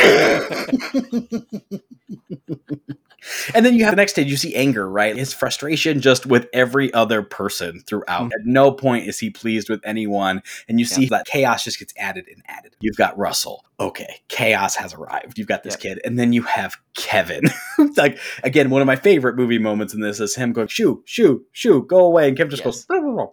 And 3.55 3.66
then 3.66 3.74
you 3.74 3.83
have 3.85 3.92
the 3.92 3.96
next 3.96 4.12
stage, 4.12 4.29
you 4.31 4.37
see 4.37 4.55
anger, 4.55 4.88
right? 4.88 5.16
His 5.16 5.35
frustration 5.35 6.00
just 6.00 6.26
with 6.26 6.46
every 6.52 6.92
other 6.94 7.22
person 7.22 7.81
throughout. 7.81 8.26
Mhm. 8.31 8.33
At 8.35 8.40
no 8.44 8.70
point 8.70 9.09
is 9.09 9.18
he 9.18 9.31
pleased 9.31 9.68
with 9.68 9.81
anyone. 9.85 10.42
And 10.68 10.79
you 10.79 10.85
see 10.87 11.07
that 11.07 11.26
chaos 11.26 11.64
just 11.64 11.81
gets 11.81 11.92
added 11.98 12.26
and 12.33 12.42
added. 12.46 12.76
You've 12.81 12.96
got 12.96 13.18
Russell. 13.18 13.64
Okay, 13.81 14.20
chaos 14.29 14.76
has 14.76 14.94
arrived. 14.94 15.38
You've 15.38 15.48
got 15.48 15.64
this 15.64 15.74
kid. 15.74 16.00
And 16.05 16.16
then 16.18 16.33
you 16.33 16.42
have 16.42 16.76
Kevin. 16.94 17.42
like, 17.96 18.18
again, 18.44 18.70
one 18.70 18.81
of 18.81 18.87
my 18.87 18.96
favorite 18.96 19.35
movie 19.35 19.59
moments 19.59 19.92
in 19.92 20.00
this 20.00 20.20
is 20.20 20.37
him 20.37 20.52
going, 20.52 20.68
shoo, 20.68 21.02
shoo, 21.05 21.44
shoo, 21.50 21.83
go 21.88 22.05
away. 22.05 22.29
And 22.29 22.37
Kevin 22.37 22.50
just 22.52 22.64
Yes. 22.64 22.85
goes, 22.85 23.26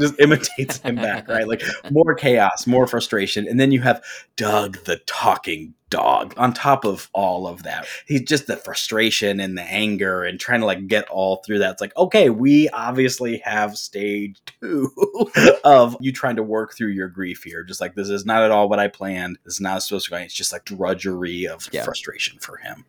Just 0.00 0.18
imitates 0.20 0.78
him 0.78 0.96
back, 0.96 1.28
right? 1.28 1.46
Like 1.46 1.62
more 1.90 2.14
chaos, 2.14 2.66
more 2.66 2.86
frustration. 2.86 3.46
And 3.48 3.58
then 3.58 3.72
you 3.72 3.80
have 3.82 4.02
Doug 4.36 4.84
the 4.84 4.96
talking 5.06 5.74
dog 5.90 6.32
on 6.36 6.52
top 6.52 6.84
of 6.84 7.08
all 7.12 7.48
of 7.48 7.64
that. 7.64 7.84
He's 8.06 8.22
just 8.22 8.46
the 8.46 8.56
frustration 8.56 9.40
and 9.40 9.58
the 9.58 9.62
anger 9.62 10.22
and 10.22 10.38
trying 10.38 10.60
to 10.60 10.66
like 10.66 10.86
get 10.86 11.08
all 11.08 11.42
through 11.44 11.58
that. 11.58 11.72
It's 11.72 11.80
like, 11.80 11.96
okay, 11.96 12.30
we 12.30 12.68
obviously 12.68 13.38
have 13.38 13.76
stage 13.76 14.40
two 14.60 14.90
of 15.64 15.96
you 16.00 16.12
trying 16.12 16.36
to 16.36 16.42
work 16.44 16.74
through 16.76 16.90
your 16.92 17.08
grief 17.08 17.42
here. 17.42 17.64
Just 17.64 17.80
like 17.80 17.94
this 17.96 18.08
is 18.08 18.24
not 18.24 18.42
at 18.44 18.50
all 18.52 18.68
what 18.68 18.78
I 18.78 18.86
planned. 18.88 19.38
This 19.44 19.54
is 19.54 19.60
not 19.60 19.82
supposed 19.82 20.04
to 20.06 20.10
go. 20.12 20.16
It's 20.18 20.32
just 20.34 20.52
like 20.52 20.64
drudgery 20.64 21.46
of 21.46 21.68
Yeah. 21.72 21.82
frustration 21.84 22.38
for 22.38 22.58
him. 22.58 22.84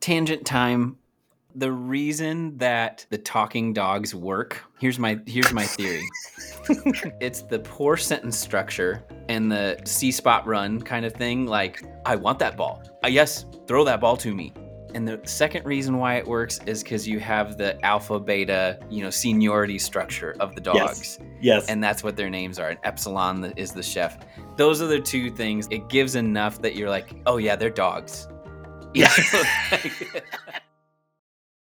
tangent 0.00 0.44
time 0.44 0.98
the 1.54 1.70
reason 1.70 2.56
that 2.58 3.06
the 3.10 3.18
talking 3.18 3.72
dogs 3.72 4.14
work 4.14 4.62
here's 4.80 4.98
my 4.98 5.18
here's 5.26 5.52
my 5.52 5.64
theory 5.64 6.02
it's 7.20 7.42
the 7.42 7.58
poor 7.60 7.96
sentence 7.96 8.38
structure 8.38 9.04
and 9.28 9.50
the 9.52 9.80
See 9.84 10.10
Spot 10.10 10.46
Run 10.46 10.80
kind 10.82 11.04
of 11.06 11.12
thing 11.14 11.46
like 11.46 11.82
i 12.06 12.16
want 12.16 12.38
that 12.40 12.56
ball 12.56 12.82
uh, 13.04 13.08
yes 13.08 13.46
throw 13.66 13.84
that 13.84 14.00
ball 14.00 14.16
to 14.16 14.34
me 14.34 14.52
and 14.94 15.08
the 15.08 15.20
second 15.24 15.66
reason 15.66 15.98
why 15.98 16.14
it 16.16 16.26
works 16.26 16.60
is 16.66 16.82
because 16.84 17.06
you 17.06 17.18
have 17.18 17.58
the 17.58 17.84
alpha 17.84 18.18
beta 18.20 18.78
you 18.90 19.02
know 19.02 19.10
seniority 19.10 19.78
structure 19.78 20.36
of 20.40 20.54
the 20.54 20.60
dogs 20.60 20.76
Yes. 20.78 21.18
yes. 21.40 21.66
and 21.68 21.82
that's 21.82 22.04
what 22.04 22.16
their 22.16 22.30
names 22.30 22.58
are. 22.60 22.68
And 22.70 22.78
Epsilon 22.84 23.52
is 23.56 23.72
the 23.72 23.82
chef. 23.82 24.18
Those 24.56 24.80
are 24.80 24.86
the 24.86 25.00
two 25.00 25.30
things. 25.30 25.66
It 25.72 25.88
gives 25.88 26.14
enough 26.14 26.62
that 26.62 26.76
you're 26.76 26.88
like, 26.88 27.16
oh 27.26 27.38
yeah, 27.38 27.56
they're 27.56 27.70
dogs. 27.70 28.28
Yeah. 28.94 29.10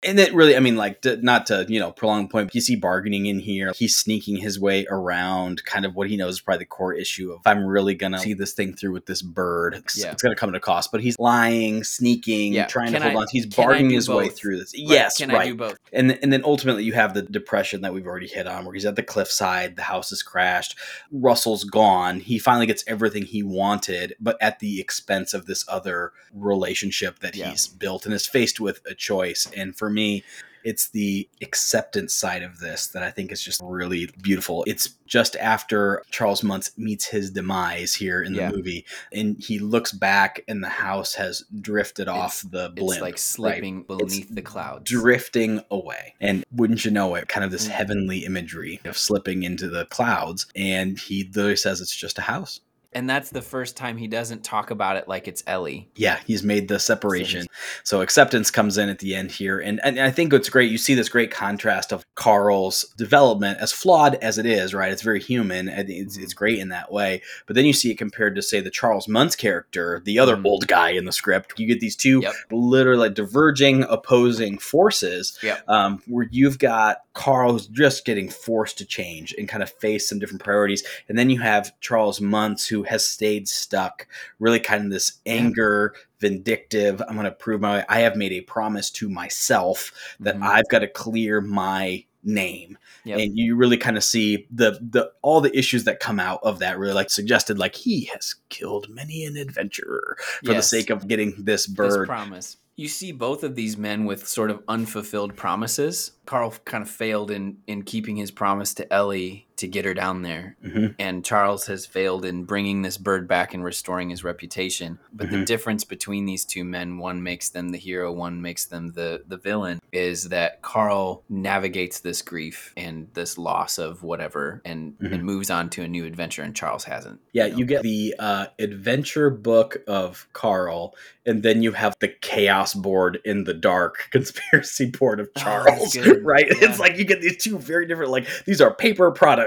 and 0.05 0.19
it 0.21 0.35
really, 0.35 0.57
I 0.57 0.61
mean, 0.61 0.77
like, 0.77 1.01
to, 1.03 1.17
not 1.17 1.47
to, 1.47 1.67
you 1.69 1.81
know, 1.81 1.91
prolong 1.93 2.25
the 2.25 2.29
point, 2.29 2.49
but 2.49 2.55
you 2.55 2.61
see 2.61 2.77
bargaining 2.77 3.27
in 3.27 3.39
here. 3.39 3.73
He's 3.77 3.97
sneaking 3.97 4.37
his 4.37 4.59
way 4.61 4.87
around 4.91 5.65
kind 5.65 5.85
of 5.85 5.95
what 5.95 6.09
he 6.09 6.17
knows 6.17 6.35
is 6.35 6.41
probably 6.41 6.59
the 6.61 6.65
core 6.67 6.93
issue 6.95 7.33
of 7.33 7.41
if 7.41 7.47
I'm 7.47 7.65
really 7.65 7.95
going 7.95 8.13
to 8.13 8.19
see 8.19 8.35
this 8.35 8.53
thing 8.53 8.75
through 8.75 8.93
with 8.93 9.07
this 9.07 9.23
bird, 9.23 9.75
it's, 9.75 9.97
Yeah. 9.99 10.13
it's 10.13 10.23
going 10.23 10.35
to 10.35 10.39
come 10.39 10.51
at 10.51 10.55
a 10.57 10.61
cost. 10.61 10.93
But 10.93 11.01
he's 11.01 11.19
lying, 11.19 11.85
sneaking, 11.85 12.53
Yeah. 12.53 12.67
trying 12.67 12.93
Can 12.93 13.01
to 13.01 13.09
hold 13.09 13.17
I- 13.17 13.21
on. 13.23 13.27
He's 13.31 13.47
bargaining 13.47 13.91
his 13.91 14.09
way 14.09 14.29
through 14.29 14.59
this. 14.59 14.73
Right, 14.75 14.85
Yes, 14.89 15.19
Can 15.19 15.31
right. 15.31 15.41
I 15.43 15.47
do 15.47 15.55
both? 15.55 15.79
and 15.93 16.19
and 16.23 16.33
then 16.33 16.43
ultimately 16.45 16.83
you 16.85 16.93
have 16.93 17.15
the 17.15 17.23
depression 17.23 17.81
that 17.83 17.93
we've 17.95 18.07
already 18.07 18.27
hit 18.27 18.47
on 18.47 18.65
where 18.65 18.75
he's 18.75 18.85
at 18.85 18.97
the 18.97 19.03
cliffside 19.03 19.77
the 19.77 19.83
house 19.83 20.11
is 20.11 20.23
crashed 20.25 20.77
russell's 21.13 21.63
gone 21.63 22.19
he 22.21 22.37
finally 22.39 22.67
gets 22.67 22.83
everything 22.89 23.23
he 23.25 23.43
wanted 23.45 24.15
but 24.21 24.37
at 24.41 24.59
the 24.59 24.81
expense 24.81 25.33
of 25.35 25.47
this 25.47 25.65
other 25.69 26.13
relationship 26.33 27.21
that 27.21 27.35
Yeah. 27.37 27.51
he's 27.51 27.67
built 27.67 28.05
and 28.07 28.15
is 28.15 28.27
faced 28.27 28.61
with 28.61 28.81
a 28.87 28.95
choice 28.95 29.49
and 29.57 29.77
for 29.77 29.89
me 29.95 30.25
it's 30.65 30.89
the 30.89 31.29
acceptance 31.43 32.15
side 32.15 32.43
of 32.43 32.59
this 32.59 32.87
that 32.87 33.03
I 33.03 33.11
think 33.11 33.31
is 33.31 33.43
just 33.43 33.61
really 33.63 34.09
beautiful. 34.23 34.65
It's 34.67 34.89
just 35.07 35.37
after 35.37 36.03
Charles 36.11 36.43
Muntz 36.43 36.71
meets 36.79 37.05
his 37.05 37.31
demise 37.31 37.93
here 37.93 38.23
in 38.23 38.33
the 38.33 38.39
Yeah. 38.39 38.51
movie, 38.51 38.87
and 39.13 39.37
he 39.39 39.59
looks 39.59 39.93
back, 39.93 40.43
and 40.49 40.65
the 40.65 40.71
house 40.71 41.15
has 41.17 41.45
drifted 41.61 42.09
off 42.09 42.41
the 42.51 42.71
blimp. 42.71 42.93
It's 42.93 43.03
like 43.03 43.19
slipping 43.19 43.83
beneath 43.83 44.35
the 44.35 44.41
clouds. 44.41 44.91
drifting 44.91 45.63
away. 45.71 46.15
And 46.19 46.45
wouldn't 46.51 46.83
you 46.87 46.91
know 46.91 47.15
it, 47.15 47.29
kind 47.29 47.45
of 47.45 47.51
this 47.51 47.67
Mm. 47.67 47.71
heavenly 47.73 48.19
imagery 48.25 48.81
of 48.87 48.97
slipping 48.97 49.43
into 49.43 49.69
the 49.69 49.85
clouds. 49.85 50.47
And 50.57 50.99
he 50.99 51.25
literally 51.25 51.57
says 51.57 51.83
it's 51.83 51.95
just 51.95 52.19
a 52.19 52.23
house. 52.23 52.61
And 52.95 53.09
that's 53.11 53.31
the 53.31 53.43
first 53.43 53.77
time 53.77 53.97
he 53.97 54.07
doesn't 54.07 54.45
talk 54.45 54.71
about 54.71 54.97
it 54.97 55.09
like 55.09 55.27
it's 55.29 55.43
Ellie. 55.47 55.89
Yeah, 55.97 56.19
he's 56.27 56.43
made 56.43 56.69
the 56.69 56.79
separation. 56.79 57.47
So 57.83 58.01
acceptance 58.01 58.51
comes 58.51 58.79
in 58.79 58.89
at 58.89 58.99
the 58.99 59.15
end 59.15 59.31
here. 59.31 59.59
And, 59.61 59.81
and 59.85 59.99
I 60.01 60.11
think 60.11 60.33
it's 60.33 60.49
great. 60.49 60.71
You 60.71 60.79
see 60.79 60.95
this 60.95 61.09
great 61.09 61.31
contrast 61.31 61.93
of 61.93 62.05
Carl's 62.15 62.83
development, 62.97 63.59
as 63.61 63.73
flawed 63.73 64.17
as 64.17 64.39
it 64.39 64.47
is, 64.47 64.75
right? 64.75 64.93
It's 64.93 65.03
very 65.03 65.21
human. 65.21 65.69
and 65.69 65.89
It's, 65.91 66.17
it's 66.17 66.35
great 66.35 66.59
in 66.59 66.69
that 66.71 66.91
way. 66.93 67.23
But 67.47 67.57
then 67.57 67.65
you 67.65 67.73
see 67.73 67.91
it 67.91 67.99
compared 67.99 68.35
to, 68.37 68.43
say, 68.43 68.61
the 68.61 68.71
Charles 68.71 69.09
Muntz 69.09 69.37
character, 69.37 70.01
the 70.05 70.19
other 70.19 70.37
Mhm. 70.37 70.45
old 70.47 70.67
guy 70.69 70.91
in 70.91 71.05
the 71.05 71.13
script. 71.13 71.59
You 71.59 71.67
get 71.67 71.81
these 71.81 71.97
two 71.97 72.21
Yep. 72.23 72.35
literally 72.51 73.11
diverging, 73.11 73.85
opposing 73.85 74.59
forces 74.59 75.39
Yep. 75.43 75.69
um, 75.69 76.03
where 76.07 76.29
you've 76.31 76.59
got 76.59 76.99
Carl 77.15 77.53
who's 77.53 77.67
just 77.69 78.05
getting 78.05 78.29
forced 78.29 78.77
to 78.79 78.85
change 78.85 79.35
and 79.39 79.49
kind 79.49 79.63
of 79.63 79.71
face 79.71 80.09
some 80.09 80.19
different 80.19 80.43
priorities. 80.43 80.85
And 81.09 81.17
then 81.19 81.31
you 81.31 81.41
have 81.41 81.73
Charles 81.81 82.21
Muntz 82.21 82.67
who 82.67 82.83
has 82.83 83.07
stayed 83.07 83.49
stuck, 83.49 84.07
really 84.41 84.61
kind 84.61 84.85
of 84.85 84.91
this 84.91 85.21
anger, 85.25 85.95
vindictive. 86.21 87.01
I'm 87.09 87.15
going 87.15 87.25
to 87.25 87.31
prove 87.31 87.61
my, 87.61 87.85
I 87.89 88.01
have 88.01 88.17
made 88.17 88.33
a 88.33 88.41
promise 88.43 88.91
to 88.93 89.09
myself 89.09 89.93
that 90.21 90.37
Mhm. 90.37 90.43
I've 90.47 90.69
got 90.69 90.81
to 90.81 90.89
clear 90.89 91.41
my 91.41 92.05
name 92.27 92.79
Yep. 93.05 93.19
and 93.19 93.39
you 93.39 93.55
really 93.55 93.77
kind 93.77 93.99
of 93.99 94.03
see 94.03 94.47
the 94.51 94.79
the 94.81 95.13
all 95.21 95.43
the 95.43 95.55
issues 95.57 95.85
that 95.85 96.01
come 96.01 96.19
out 96.19 96.41
of 96.43 96.59
that 96.61 96.79
really 96.79 96.95
like 96.95 97.11
suggested 97.11 97.59
like 97.59 97.75
he 97.75 98.07
has 98.15 98.35
killed 98.49 98.89
many 98.89 99.27
an 99.27 99.37
adventurer 99.37 100.17
for 100.43 100.55
the 100.55 100.63
sake 100.63 100.89
of 100.89 101.07
getting 101.07 101.35
this 101.45 101.67
This 101.67 101.75
bird 101.75 102.07
promise. 102.09 102.57
You 102.77 102.89
see 102.89 103.13
both 103.13 103.45
of 103.45 103.55
these 103.55 103.77
men 103.77 104.05
with 104.05 104.27
sort 104.27 104.51
of 104.51 104.63
unfulfilled 104.67 105.37
promises. 105.37 106.13
Carl 106.27 106.55
kind 106.65 106.83
of 106.83 106.91
failed 106.91 107.31
in 107.31 107.59
in 107.67 107.83
keeping 107.83 108.17
his 108.17 108.31
promise 108.31 108.75
to 108.75 108.93
Ellie 108.93 109.47
to 109.57 109.69
get 109.69 109.85
her 109.85 109.95
down 109.95 110.23
there, 110.23 110.57
Mhm. 110.65 110.95
and 110.99 111.25
Charles 111.25 111.67
has 111.67 111.87
failed 111.87 112.25
in 112.25 112.45
bringing 112.45 112.83
this 112.83 112.99
bird 112.99 113.29
back 113.29 113.55
and 113.55 113.63
restoring 113.65 114.11
his 114.11 114.25
reputation. 114.25 114.99
But 115.13 115.31
the 115.31 115.39
Mhm. 115.39 115.47
difference 115.47 115.85
between 115.85 116.27
these 116.27 116.45
two 116.45 116.65
men, 116.65 116.99
one 116.99 117.23
makes 117.23 117.49
them 117.51 117.69
the 117.71 117.79
hero, 117.79 118.13
one 118.13 118.43
makes 118.43 118.65
them 118.65 118.93
the 118.95 119.23
the 119.29 119.37
villain, 119.37 119.81
is 119.93 120.25
that 120.31 120.61
Carl 120.63 121.23
navigates 121.29 122.01
this 122.01 122.21
grief 122.23 122.73
and 122.77 123.09
this 123.15 123.39
loss 123.39 123.79
of 123.79 124.03
whatever, 124.03 124.61
and 124.65 124.95
Mhm. 124.99 125.13
and 125.13 125.23
moves 125.25 125.51
on 125.51 125.71
to 125.71 125.83
a 125.83 125.89
new 125.89 126.05
adventure, 126.05 126.43
and 126.43 126.55
Charles 126.57 126.85
hasn't. 126.85 127.21
Yeah, 127.33 127.47
know? 127.49 127.57
you 127.59 127.65
get 127.65 127.83
the 127.83 128.15
uh, 128.19 128.47
adventure 128.59 129.31
book 129.31 129.79
of 129.87 130.27
Carl, 130.33 130.95
and 131.27 131.43
then 131.43 131.63
you 131.63 131.73
have 131.73 131.95
the 132.01 132.09
chaos 132.09 132.75
board 132.75 133.21
in 133.25 133.45
the 133.45 133.55
dark 133.55 134.07
conspiracy 134.11 134.87
board 134.91 135.21
of 135.21 135.29
Oh, 135.37 135.41
Charles, 135.41 135.95
good. 135.95 136.25
right? 136.25 136.47
Yeah. 136.49 136.69
It's 136.69 136.79
like 136.81 136.99
you 136.99 137.05
get 137.05 137.21
these 137.21 137.37
two 137.43 137.59
very 137.59 137.87
different, 137.87 138.11
like 138.11 138.27
these 138.47 138.61
are 138.61 138.75
paper 138.75 139.11
products. 139.11 139.44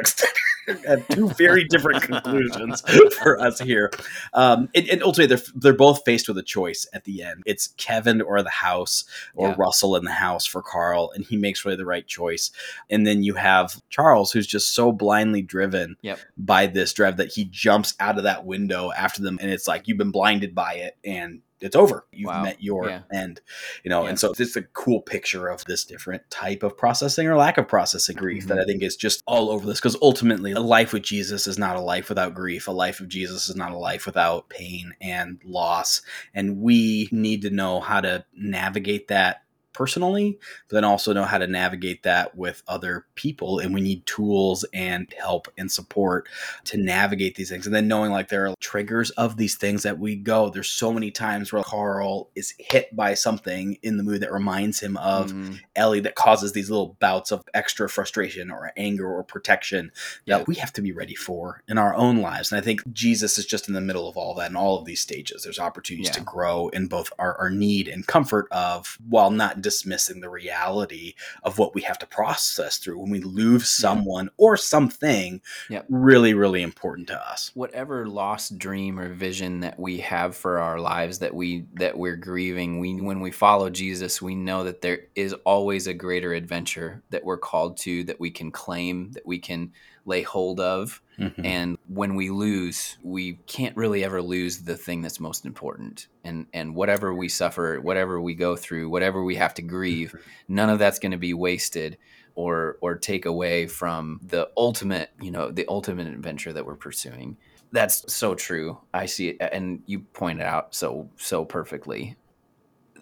Have 0.85 1.07
two 1.09 1.29
very 1.29 1.63
different 1.63 2.03
conclusions 2.03 2.83
for 3.21 3.39
us 3.39 3.59
here, 3.59 3.91
um, 4.33 4.69
and, 4.75 4.87
and 4.89 5.03
ultimately 5.03 5.35
they're 5.35 5.45
they're 5.55 5.73
both 5.77 6.01
faced 6.05 6.27
with 6.27 6.37
a 6.37 6.43
choice 6.43 6.87
at 6.93 7.03
the 7.05 7.23
end. 7.23 7.43
It's 7.45 7.67
Kevin 7.77 8.21
or 8.21 8.41
the 8.43 8.49
house, 8.49 9.05
or 9.35 9.49
Yeah. 9.49 9.55
Russell 9.57 9.95
in 9.95 10.03
the 10.03 10.11
house 10.11 10.45
for 10.45 10.61
Carl, 10.61 11.11
and 11.15 11.23
he 11.25 11.37
makes 11.37 11.63
really 11.65 11.77
the 11.77 11.85
right 11.85 12.05
choice. 12.05 12.51
And 12.89 13.05
then 13.07 13.23
you 13.23 13.35
have 13.35 13.81
Charles, 13.89 14.31
who's 14.31 14.47
just 14.47 14.73
so 14.75 14.91
blindly 14.91 15.41
driven 15.41 15.95
Yep. 16.01 16.19
by 16.37 16.67
this 16.67 16.93
drive 16.93 17.17
that 17.17 17.31
he 17.33 17.45
jumps 17.45 17.93
out 17.99 18.17
of 18.17 18.23
that 18.23 18.45
window 18.45 18.91
after 18.91 19.21
them, 19.21 19.37
and 19.41 19.49
it's 19.51 19.67
like 19.67 19.87
you've 19.87 19.97
been 19.97 20.11
blinded 20.11 20.53
by 20.53 20.73
it, 20.73 20.97
and 21.05 21.41
it's 21.59 21.75
over. 21.75 22.05
You've 22.11 22.27
Wow. 22.27 22.43
met 22.43 22.61
your 22.61 22.87
Yeah. 22.89 23.01
end, 23.13 23.41
you 23.83 23.89
know. 23.89 24.03
Yeah. 24.03 24.09
And 24.09 24.19
so 24.19 24.33
it's 24.37 24.55
a 24.55 24.61
cool 24.61 25.01
picture 25.01 25.47
of 25.47 25.65
this 25.65 25.83
different 25.85 26.29
type 26.29 26.61
of 26.63 26.77
processing 26.77 27.27
or 27.27 27.35
lack 27.35 27.57
of 27.57 27.67
processing 27.67 28.15
grief 28.15 28.43
Mm-hmm. 28.43 28.49
that 28.55 28.59
I 28.59 28.65
think 28.65 28.83
is 28.83 28.95
just 28.95 29.23
all 29.25 29.49
over 29.49 29.65
this. 29.65 29.79
Because 29.79 29.97
ultimately, 30.01 30.51
a 30.51 30.59
life 30.59 30.93
with 30.93 31.03
Jesus 31.03 31.47
is 31.47 31.57
not 31.57 31.75
a 31.75 31.81
life 31.81 32.09
without 32.09 32.33
grief. 32.35 32.67
A 32.67 32.71
life 32.71 32.99
of 32.99 33.07
Jesus 33.07 33.49
is 33.49 33.55
not 33.55 33.71
a 33.71 33.77
life 33.77 34.05
without 34.05 34.49
pain 34.49 34.93
and 35.01 35.39
loss. 35.43 36.01
And 36.33 36.59
we 36.61 37.09
need 37.11 37.41
to 37.41 37.49
know 37.49 37.79
how 37.79 38.01
to 38.01 38.25
navigate 38.35 39.07
that 39.07 39.41
personally, 39.77 40.39
but 40.67 40.75
then 40.75 40.83
also 40.83 41.13
know 41.13 41.23
how 41.23 41.37
to 41.37 41.45
navigate 41.45 42.01
that 42.01 42.35
with 42.35 42.63
other 42.67 43.05
people. 43.13 43.59
And 43.59 43.75
we 43.75 43.79
need 43.81 44.03
tools 44.07 44.65
and 44.73 45.13
help 45.21 45.47
and 45.55 45.71
support 45.71 46.27
to 46.65 46.77
navigate 46.77 47.35
these 47.35 47.49
things. 47.49 47.67
And 47.67 47.75
then 47.75 47.87
knowing 47.87 48.11
like 48.11 48.29
there 48.29 48.47
are 48.47 48.55
triggers 48.59 49.11
of 49.11 49.37
these 49.37 49.55
things 49.55 49.83
that 49.83 49.99
we 49.99 50.15
go. 50.15 50.49
There's 50.49 50.67
so 50.69 50.91
many 50.91 51.11
times 51.11 51.53
where 51.53 51.61
Carl 51.61 52.31
is 52.35 52.55
hit 52.57 52.95
by 52.95 53.13
something 53.13 53.77
in 53.83 53.97
the 53.97 54.03
movie 54.03 54.17
that 54.17 54.33
reminds 54.33 54.79
him 54.79 54.97
of 54.97 55.31
Mhm. 55.31 55.59
Ellie 55.75 55.99
that 55.99 56.15
causes 56.15 56.53
these 56.53 56.71
little 56.71 56.97
bouts 56.99 57.31
of 57.31 57.43
extra 57.53 57.87
frustration 57.87 58.49
or 58.49 58.71
anger 58.77 59.07
or 59.07 59.23
protection 59.23 59.91
that 60.25 60.39
Yeah. 60.39 60.43
we 60.47 60.55
have 60.55 60.73
to 60.73 60.81
be 60.81 60.91
ready 60.91 61.13
for 61.13 61.61
in 61.67 61.77
our 61.77 61.93
own 61.93 62.17
lives. 62.17 62.51
And 62.51 62.59
I 62.59 62.63
think 62.63 62.81
Jesus 62.91 63.37
is 63.37 63.45
just 63.45 63.67
in 63.67 63.75
the 63.75 63.81
middle 63.81 64.09
of 64.09 64.17
all 64.17 64.33
that 64.35 64.49
in 64.49 64.55
all 64.55 64.79
of 64.79 64.85
these 64.85 65.01
stages. 65.01 65.43
There's 65.43 65.59
opportunities 65.59 66.09
to 66.11 66.21
grow 66.21 66.69
in 66.69 66.87
both 66.87 67.13
our, 67.19 67.35
our 67.37 67.51
need 67.51 67.87
and 67.87 68.07
comfort 68.07 68.47
of 68.51 68.97
while 69.07 69.29
not 69.29 69.61
dismissing 69.67 70.19
the 70.21 70.29
reality 70.29 71.13
of 71.43 71.57
what 71.57 71.75
we 71.75 71.81
have 71.81 71.99
to 71.99 72.05
process 72.07 72.77
through 72.77 72.97
when 72.99 73.11
we 73.11 73.19
lose 73.21 73.69
someone 73.69 74.29
or 74.37 74.55
something 74.57 75.41
Yep. 75.69 75.85
really, 75.89 76.33
really 76.33 76.61
important 76.61 77.07
to 77.09 77.19
us. 77.31 77.51
whatever 77.53 78.07
lost 78.07 78.57
dream 78.57 78.97
or 78.99 79.09
vision 79.13 79.59
that 79.61 79.77
we 79.79 79.97
have 79.99 80.31
for 80.35 80.59
our 80.59 80.79
lives 80.79 81.19
that 81.19 81.33
we 81.35 81.65
that 81.73 81.97
we're 81.97 82.15
grieving 82.29 82.79
we 82.79 82.89
when 83.01 83.19
we 83.21 83.31
follow 83.31 83.69
Jesus 83.69 84.21
we 84.21 84.35
know 84.35 84.63
that 84.63 84.81
there 84.81 84.99
is 85.15 85.33
always 85.45 85.87
a 85.87 85.93
greater 85.93 86.31
adventure 86.33 87.03
that 87.09 87.23
we're 87.25 87.37
called 87.51 87.77
to 87.85 88.03
that 88.05 88.19
we 88.19 88.31
can 88.31 88.49
claim 88.51 89.11
that 89.11 89.25
we 89.25 89.37
can 89.39 89.71
lay 90.07 90.23
hold 90.23 90.59
of. 90.59 91.01
Mhm. 91.19 91.45
and 91.45 91.77
when 91.87 92.13
we 92.15 92.29
lose 92.29 92.97
we 93.01 93.33
can't 93.47 93.75
really 93.75 94.03
ever 94.03 94.21
lose 94.21 94.59
the 94.59 94.77
thing 94.77 95.01
that's 95.01 95.19
most 95.19 95.45
important. 95.45 96.07
And 96.23 96.45
and 96.53 96.75
whatever 96.75 97.13
we 97.13 97.27
suffer 97.29 97.79
whatever 97.81 98.19
we 98.21 98.33
go 98.35 98.55
through 98.55 98.89
whatever 98.89 99.23
we 99.23 99.35
have 99.35 99.53
to 99.55 99.61
grieve 99.63 100.15
none 100.47 100.69
of 100.69 100.77
that's 100.79 100.99
going 100.99 101.11
to 101.11 101.17
be 101.17 101.33
wasted 101.33 101.97
or 102.35 102.77
or 102.81 102.95
take 102.95 103.25
away 103.25 103.65
from 103.67 104.19
the 104.23 104.47
ultimate 104.55 105.09
you 105.19 105.31
know 105.31 105.49
the 105.51 105.65
ultimate 105.67 106.07
adventure 106.07 106.53
that 106.53 106.65
we're 106.65 106.75
pursuing. 106.75 107.35
That's 107.71 108.13
so 108.13 108.33
true. 108.35 108.77
I 108.93 109.07
see 109.07 109.29
it 109.29 109.37
and 109.51 109.81
you 109.87 109.99
point 109.99 110.39
it 110.39 110.45
out 110.45 110.73
so 110.75 111.09
so 111.17 111.43
perfectly 111.45 112.15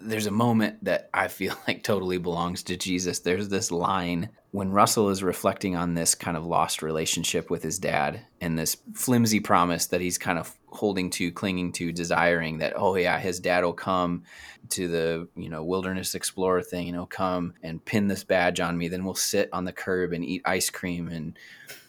there's 0.01 0.25
a 0.25 0.31
moment 0.31 0.83
that 0.83 1.09
I 1.13 1.27
feel 1.27 1.55
like 1.67 1.83
totally 1.83 2.17
belongs 2.17 2.63
to 2.63 2.77
Jesus. 2.77 3.19
There's 3.19 3.49
this 3.49 3.71
line 3.71 4.29
when 4.51 4.71
Russell 4.71 5.09
is 5.09 5.21
reflecting 5.21 5.75
on 5.75 5.95
this 5.95 6.15
kind 6.15 6.37
of 6.37 6.45
lost 6.45 6.81
relationship 6.81 7.49
with 7.49 7.61
his 7.61 7.77
dad 7.77 8.21
and 8.39 8.57
this 8.57 8.77
flimsy 8.93 9.41
promise 9.41 9.87
that 9.87 9.99
he's 9.99 10.17
kind 10.17 10.39
of 10.39 10.55
holding 10.67 11.09
to, 11.09 11.31
clinging 11.31 11.73
to, 11.73 11.91
desiring 11.91 12.59
that, 12.59 12.73
oh, 12.75 12.95
yeah, 12.95 13.19
his 13.19 13.39
dad 13.39 13.63
will 13.63 13.73
come 13.73 14.23
to 14.69 14.87
the, 14.87 15.27
you 15.35 15.49
know, 15.49 15.63
wilderness 15.63 16.15
explorer 16.15 16.61
thing 16.61 16.87
and 16.87 16.95
he'll 16.95 17.05
come 17.05 17.53
and 17.63 17.83
pin 17.83 18.07
this 18.07 18.23
badge 18.23 18.59
on 18.59 18.77
me. 18.77 18.87
Then 18.87 19.03
we'll 19.03 19.13
sit 19.13 19.49
on 19.51 19.65
the 19.65 19.73
curb 19.73 20.13
and 20.13 20.23
eat 20.23 20.41
ice 20.45 20.69
cream 20.69 21.09
and 21.09 21.37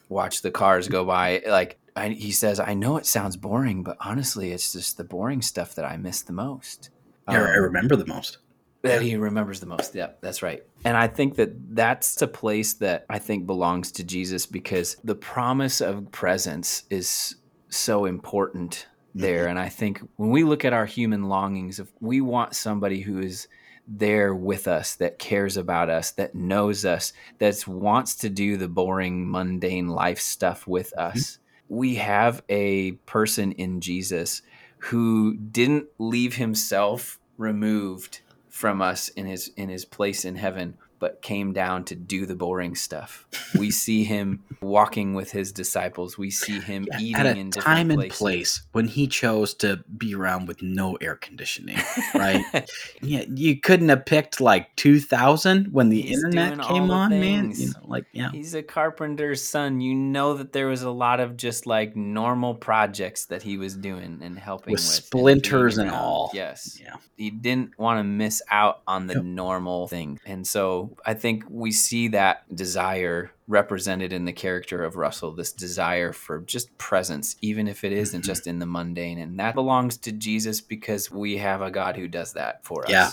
watch 0.09 0.43
the 0.43 0.51
cars 0.51 0.89
go 0.89 1.05
by. 1.05 1.43
Like, 1.47 1.79
I, 1.95 2.09
he 2.11 2.33
says, 2.33 2.61
I 2.61 2.75
know 2.75 2.97
it 2.97 3.07
sounds 3.07 3.37
boring, 3.37 3.83
but 3.83 3.97
honestly, 4.01 4.53
it's 4.53 4.73
just 4.73 4.97
the 4.97 5.05
boring 5.05 5.41
stuff 5.41 5.75
that 5.77 5.85
I 5.85 5.97
miss 5.97 6.21
the 6.21 6.33
most. 6.33 6.91
Yeah, 7.29 7.43
I 7.43 7.57
Um, 7.57 7.63
remember 7.65 7.97
the 7.97 8.07
most. 8.07 8.39
that 8.83 9.03
he 9.03 9.17
remembers 9.17 9.59
the 9.61 9.67
most. 9.67 9.95
Yeah, 9.97 10.11
that's 10.21 10.43
right. 10.43 10.63
And 10.85 10.97
I 10.97 11.09
think 11.09 11.35
that 11.37 11.75
that's 11.75 12.23
a 12.23 12.29
place 12.29 12.75
that 12.75 13.05
I 13.11 13.19
think 13.19 13.45
belongs 13.47 13.91
to 13.93 14.05
Jesus 14.05 14.47
because 14.47 14.97
the 15.03 15.17
promise 15.17 15.81
of 15.81 16.13
presence 16.13 16.85
is 16.89 17.35
so 17.69 18.05
important 18.05 18.87
there. 19.13 19.49
And 19.49 19.59
I 19.59 19.69
think 19.71 20.01
when 20.17 20.31
we 20.31 20.45
look 20.45 20.65
at 20.65 20.73
our 20.73 20.87
human 20.87 21.25
longings, 21.25 21.81
if 21.81 21.89
we 22.01 22.21
want 22.21 22.55
somebody 22.55 23.01
who 23.01 23.19
is 23.19 23.49
there 23.89 24.33
with 24.35 24.69
us, 24.69 24.95
that 24.97 25.19
cares 25.19 25.57
about 25.57 25.89
us, 25.91 26.13
that 26.13 26.35
knows 26.37 26.85
us, 26.85 27.13
that 27.39 27.67
wants 27.67 28.15
to 28.17 28.29
do 28.29 28.57
the 28.57 28.69
boring, 28.69 29.29
mundane 29.29 29.89
life 29.89 30.21
stuff 30.21 30.67
with 30.67 30.97
us, 30.97 31.39
we 31.69 31.97
have 31.97 32.43
a 32.49 32.93
person 33.07 33.51
in 33.53 33.81
Jesus 33.81 34.43
who 34.79 35.37
didn't 35.37 35.87
leave 35.99 36.37
himself 36.37 37.19
removed 37.37 38.21
from 38.49 38.81
us 38.81 39.09
in 39.09 39.27
his 39.27 39.49
in 39.57 39.69
his 39.69 39.85
place 39.85 40.25
in 40.25 40.37
heaven 40.37 40.79
but 40.99 41.23
came 41.23 41.53
down 41.53 41.85
to 41.85 41.95
do 41.95 42.27
the 42.27 42.35
boring 42.37 42.75
stuff 42.75 43.27
we 43.59 43.71
see 43.85 44.05
him 44.05 44.43
walking 44.61 45.15
with 45.15 45.31
his 45.31 45.53
disciples 45.53 46.17
we 46.19 46.31
see 46.31 46.61
him 46.61 46.87
Yeah, 46.91 46.99
eating 47.01 47.17
at 47.17 47.27
a 47.27 47.31
in 47.37 47.51
different 47.51 47.65
time 47.67 47.91
and 47.91 48.01
places. 48.01 48.19
place 48.19 48.63
when 48.73 48.87
he 48.89 49.07
chose 49.07 49.55
to 49.55 49.83
be 49.97 50.15
around 50.15 50.47
with 50.47 50.63
no 50.63 50.95
air 50.97 51.17
conditioning, 51.17 51.79
right? 52.15 52.45
yeah, 53.03 53.25
you 53.35 53.61
couldn't 53.61 53.89
have 53.89 54.05
picked 54.07 54.41
like 54.41 54.75
2000 54.77 55.73
when 55.73 55.89
the 55.89 56.01
He's 56.03 56.17
internet 56.23 56.61
came 56.61 56.91
on, 56.91 57.11
man. 57.11 57.53
You 57.57 57.69
know, 57.69 57.81
like 57.85 58.07
yeah, 58.13 58.31
He's 58.31 58.55
a 58.55 58.63
carpenter's 58.63 59.43
son. 59.43 59.81
You 59.81 59.95
know 59.95 60.35
that 60.35 60.53
there 60.53 60.67
was 60.67 60.83
a 60.83 60.91
lot 60.91 61.21
of 61.21 61.37
just 61.37 61.67
like 61.67 61.97
normal 61.97 62.55
projects 62.55 63.27
that 63.27 63.43
he 63.43 63.57
was 63.57 63.77
doing 63.77 64.21
and 64.23 64.39
helping 64.39 64.73
With 64.73 64.81
with, 64.81 64.87
splinters 64.87 65.77
being 65.77 65.89
and 65.89 65.97
all. 65.97 66.31
Yes, 66.35 66.79
yeah. 66.81 66.97
he 67.17 67.31
didn't 67.31 67.79
want 67.79 67.99
to 68.01 68.05
miss 68.05 68.43
out 68.51 68.83
on 68.87 69.07
the 69.07 69.15
Yep. 69.15 69.25
normal 69.25 69.89
thing. 69.89 70.19
And 70.27 70.47
so 70.47 70.86
I 71.05 71.15
think 71.15 71.45
we 71.49 71.73
see 71.73 72.09
that 72.09 72.55
desire 72.55 73.33
represented 73.49 74.13
in 74.13 74.25
the 74.25 74.33
character 74.33 74.85
of 74.85 74.97
Russell, 74.97 75.33
this 75.33 75.53
desire 75.53 76.13
for 76.13 76.41
just 76.41 76.77
presence, 76.79 77.37
even 77.41 77.69
if 77.69 77.85
it 77.85 77.93
isn't 77.93 78.23
Mhm. 78.23 78.27
just 78.27 78.47
in 78.47 78.59
the 78.59 78.67
mundane. 78.67 79.19
And 79.19 79.39
that 79.39 79.55
belongs 79.55 79.97
to 79.99 80.13
Jesus 80.13 80.61
because 80.61 81.11
we 81.11 81.39
have 81.39 81.63
a 81.63 81.71
God 81.71 81.97
who 81.97 82.09
does 82.09 82.33
that 82.33 82.65
for 82.65 82.85
us. 82.85 82.91
Yeah. 82.91 83.11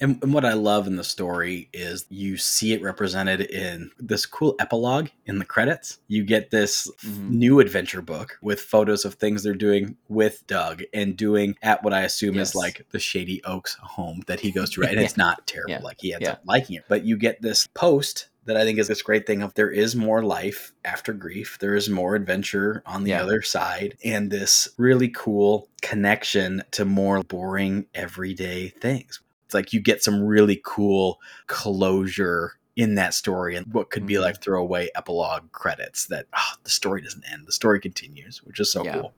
And, 0.00 0.18
and 0.22 0.32
what 0.34 0.44
I 0.44 0.52
love 0.54 0.86
in 0.86 0.96
the 0.96 1.04
story 1.04 1.68
is 1.72 2.06
you 2.08 2.36
see 2.36 2.72
it 2.72 2.82
represented 2.82 3.40
in 3.42 3.90
this 3.98 4.26
cool 4.26 4.54
epilogue 4.60 5.08
in 5.26 5.38
the 5.38 5.44
credits. 5.44 5.98
You 6.08 6.24
get 6.24 6.50
this 6.50 6.90
Mhm. 7.04 7.30
new 7.30 7.60
adventure 7.60 8.02
book 8.02 8.38
with 8.42 8.60
photos 8.60 9.04
of 9.04 9.14
things 9.14 9.42
they're 9.42 9.54
doing 9.54 9.96
with 10.08 10.44
Dug 10.46 10.82
and 10.92 11.16
doing 11.16 11.56
at 11.62 11.82
what 11.82 11.92
I 11.92 12.02
assume 12.02 12.34
Yes. 12.36 12.50
is 12.50 12.54
like 12.54 12.86
the 12.90 12.98
Shady 12.98 13.42
Oaks 13.44 13.74
home 13.80 14.22
that 14.26 14.40
he 14.40 14.50
goes 14.52 14.70
to, 14.70 14.80
right? 14.82 14.92
And 14.92 15.00
it's 15.00 15.16
not 15.16 15.46
terrible. 15.46 15.70
Yeah. 15.72 15.78
Like 15.82 15.98
he 16.00 16.12
ends 16.14 16.24
Yeah. 16.26 16.32
up 16.32 16.42
liking 16.44 16.76
it. 16.76 16.84
But 16.88 17.04
you 17.04 17.16
get 17.16 17.40
this 17.42 17.66
post 17.74 18.28
that 18.44 18.56
I 18.56 18.64
think 18.64 18.80
is 18.80 18.88
this 18.88 19.02
great 19.02 19.24
thing 19.24 19.40
of 19.40 19.54
there 19.54 19.70
is 19.70 19.94
more 19.94 20.20
life 20.24 20.72
after 20.84 21.12
grief. 21.12 21.58
There 21.60 21.76
is 21.76 21.88
more 21.88 22.16
adventure 22.16 22.82
on 22.84 23.04
the 23.04 23.10
Yeah. 23.10 23.22
other 23.22 23.40
side. 23.40 23.96
And 24.04 24.32
this 24.32 24.66
really 24.76 25.08
cool 25.08 25.68
connection 25.80 26.62
to 26.72 26.84
more 26.84 27.22
boring 27.22 27.86
everyday 27.94 28.70
things. 28.80 29.20
Like 29.54 29.72
you 29.72 29.80
get 29.80 30.02
some 30.02 30.22
really 30.22 30.60
cool 30.64 31.20
closure 31.46 32.52
in 32.76 32.94
that 32.94 33.12
story 33.14 33.54
and 33.56 33.72
what 33.72 33.90
could 33.90 34.06
be 34.06 34.14
Mhm. 34.14 34.22
like 34.22 34.40
throwaway 34.40 34.88
epilogue 34.94 35.50
credits 35.52 36.06
that 36.06 36.26
oh, 36.34 36.54
the 36.64 36.70
story 36.70 37.02
doesn't 37.02 37.24
end. 37.30 37.46
The 37.46 37.52
story 37.52 37.80
continues, 37.80 38.42
which 38.44 38.58
is 38.60 38.72
so 38.72 38.82
Yeah. 38.84 38.94
cool. 38.94 39.14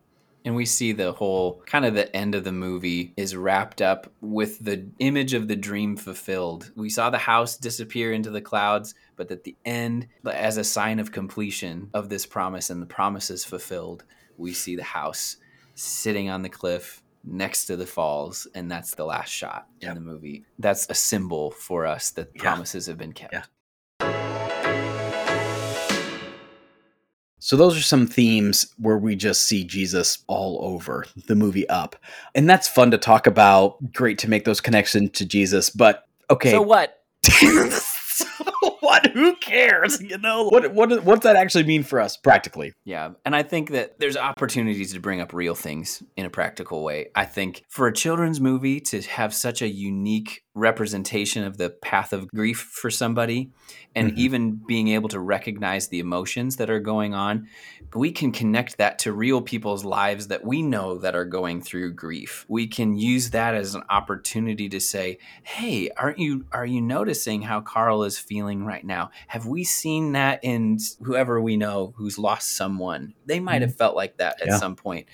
And 0.47 0.55
we 0.57 0.67
see 0.67 0.93
the 0.93 1.13
whole 1.13 1.63
kind 1.65 1.85
of 1.87 1.95
the 1.95 2.15
end 2.15 2.35
of 2.35 2.45
the 2.45 2.53
movie 2.53 3.15
is 3.17 3.35
wrapped 3.37 3.81
up 3.81 4.13
with 4.21 4.59
the 4.59 4.87
image 4.99 5.33
of 5.35 5.49
the 5.49 5.57
dream 5.57 5.97
fulfilled. 5.97 6.71
We 6.77 6.91
saw 6.91 7.09
the 7.11 7.17
house 7.19 7.57
disappear 7.57 8.13
into 8.13 8.29
the 8.31 8.43
clouds, 8.43 8.95
but 9.17 9.31
at 9.31 9.45
the 9.45 9.57
end, 9.65 10.09
as 10.31 10.57
a 10.59 10.65
sign 10.65 10.99
of 10.99 11.13
completion 11.13 11.89
of 11.95 12.09
this 12.11 12.27
promise 12.27 12.69
and 12.71 12.83
the 12.83 12.87
promise 12.87 13.31
is 13.31 13.45
fulfilled, 13.45 14.05
we 14.37 14.53
see 14.53 14.75
the 14.77 14.83
house 14.83 15.37
sitting 15.77 16.29
on 16.29 16.43
the 16.43 16.49
cliff 16.51 17.03
next 17.27 17.67
to 17.67 17.77
the 17.77 17.87
falls. 17.87 18.47
And 18.55 18.71
that's 18.71 18.95
the 18.95 19.05
last 19.05 19.31
shot 19.31 19.67
Yep. 19.81 19.89
in 19.91 19.95
the 20.05 20.11
movie. 20.13 20.45
That's 20.59 20.87
a 20.91 20.95
symbol 20.95 21.51
for 21.51 21.87
us 21.87 22.11
that 22.13 22.31
Yeah. 22.35 22.43
promises 22.43 22.87
have 22.87 22.99
been 22.99 23.13
kept. 23.13 23.33
Yeah. 23.33 23.45
So 27.39 27.57
those 27.57 27.77
are 27.77 27.83
some 27.83 28.07
themes 28.07 28.73
where 28.79 28.97
we 28.97 29.17
just 29.17 29.43
see 29.47 29.65
Jesus 29.65 30.25
all 30.29 30.59
over 30.65 31.05
the 31.27 31.35
movie 31.35 31.69
Up. 31.69 31.95
And 32.35 32.49
that's 32.49 32.67
fun 32.69 32.91
to 32.93 32.99
talk 32.99 33.27
about. 33.27 33.93
Great 33.93 34.17
to 34.21 34.31
make 34.31 34.47
those 34.47 34.63
connections 34.63 35.11
to 35.19 35.27
Jesus, 35.27 35.69
but 35.69 36.07
okay. 36.31 36.51
So 36.53 36.63
what? 36.63 37.03
so 38.85 38.91
what? 38.91 39.07
Who 39.13 39.37
cares? 39.37 40.01
You 40.15 40.19
know 40.19 40.49
what? 40.49 40.75
What? 40.75 41.03
What's 41.03 41.25
that 41.25 41.35
actually 41.35 41.65
mean 41.65 41.83
for 41.83 41.99
us 41.99 42.17
practically? 42.19 42.73
Yeah. 42.85 43.13
And 43.25 43.35
I 43.35 43.43
think 43.43 43.71
that 43.71 43.99
there's 43.99 44.17
opportunities 44.17 44.93
to 44.93 45.01
bring 45.01 45.21
up 45.21 45.33
real 45.33 45.55
things 45.55 46.03
in 46.17 46.27
a 46.27 46.31
practical 46.31 46.85
way. 46.85 47.07
I 47.15 47.25
think 47.25 47.63
for 47.71 47.87
a 47.87 47.93
children's 47.93 48.39
movie 48.39 48.81
to 48.83 49.01
have 49.03 49.33
such 49.33 49.63
a 49.63 49.69
unique 49.69 50.44
representation 50.55 51.43
of 51.45 51.57
the 51.59 51.71
path 51.71 52.13
of 52.13 52.29
grief 52.29 52.59
for 52.61 52.91
somebody 52.91 53.51
and 53.97 54.11
Mhm. 54.11 54.19
even 54.19 54.53
being 54.67 54.89
able 54.89 55.09
to 55.09 55.19
recognize 55.19 55.89
the 55.89 55.99
emotions 55.99 56.57
that 56.57 56.71
are 56.71 56.81
going 56.81 57.13
on, 57.15 57.49
we 57.95 58.13
can 58.13 58.31
connect 58.33 58.77
that 58.79 58.99
to 59.01 59.13
real 59.13 59.43
people's 59.43 59.85
lives 59.85 60.29
that 60.29 60.45
we 60.45 60.63
know 60.63 60.97
that 60.99 61.15
are 61.17 61.25
going 61.25 61.61
through 61.61 61.93
grief. 61.93 62.45
We 62.49 62.67
can 62.69 62.95
use 62.97 63.31
that 63.31 63.55
as 63.55 63.75
an 63.75 63.83
opportunity 63.91 64.69
to 64.69 64.81
say, 64.81 65.19
"Hey, 65.43 65.91
aren't 65.97 66.19
you 66.19 66.45
are 66.53 66.67
you 66.67 66.81
noticing 66.81 67.43
how 67.43 67.61
Carl 67.61 68.05
is 68.05 68.19
feeling 68.19 68.65
right 68.65 68.85
now? 68.85 69.11
Have 69.29 69.47
we 69.47 69.65
seen 69.65 70.13
that 70.13 70.41
in 70.43 70.79
whoever 71.03 71.41
we 71.41 71.57
know 71.57 71.95
who's 71.97 72.19
lost 72.19 72.57
someone? 72.57 73.15
They 73.27 73.41
might 73.41 73.63
have 73.63 73.75
felt 73.77 73.97
like 73.97 74.19
that 74.19 74.41
at 74.41 74.51
Yeah. 74.51 74.61
some 74.61 74.77
point." 74.77 75.07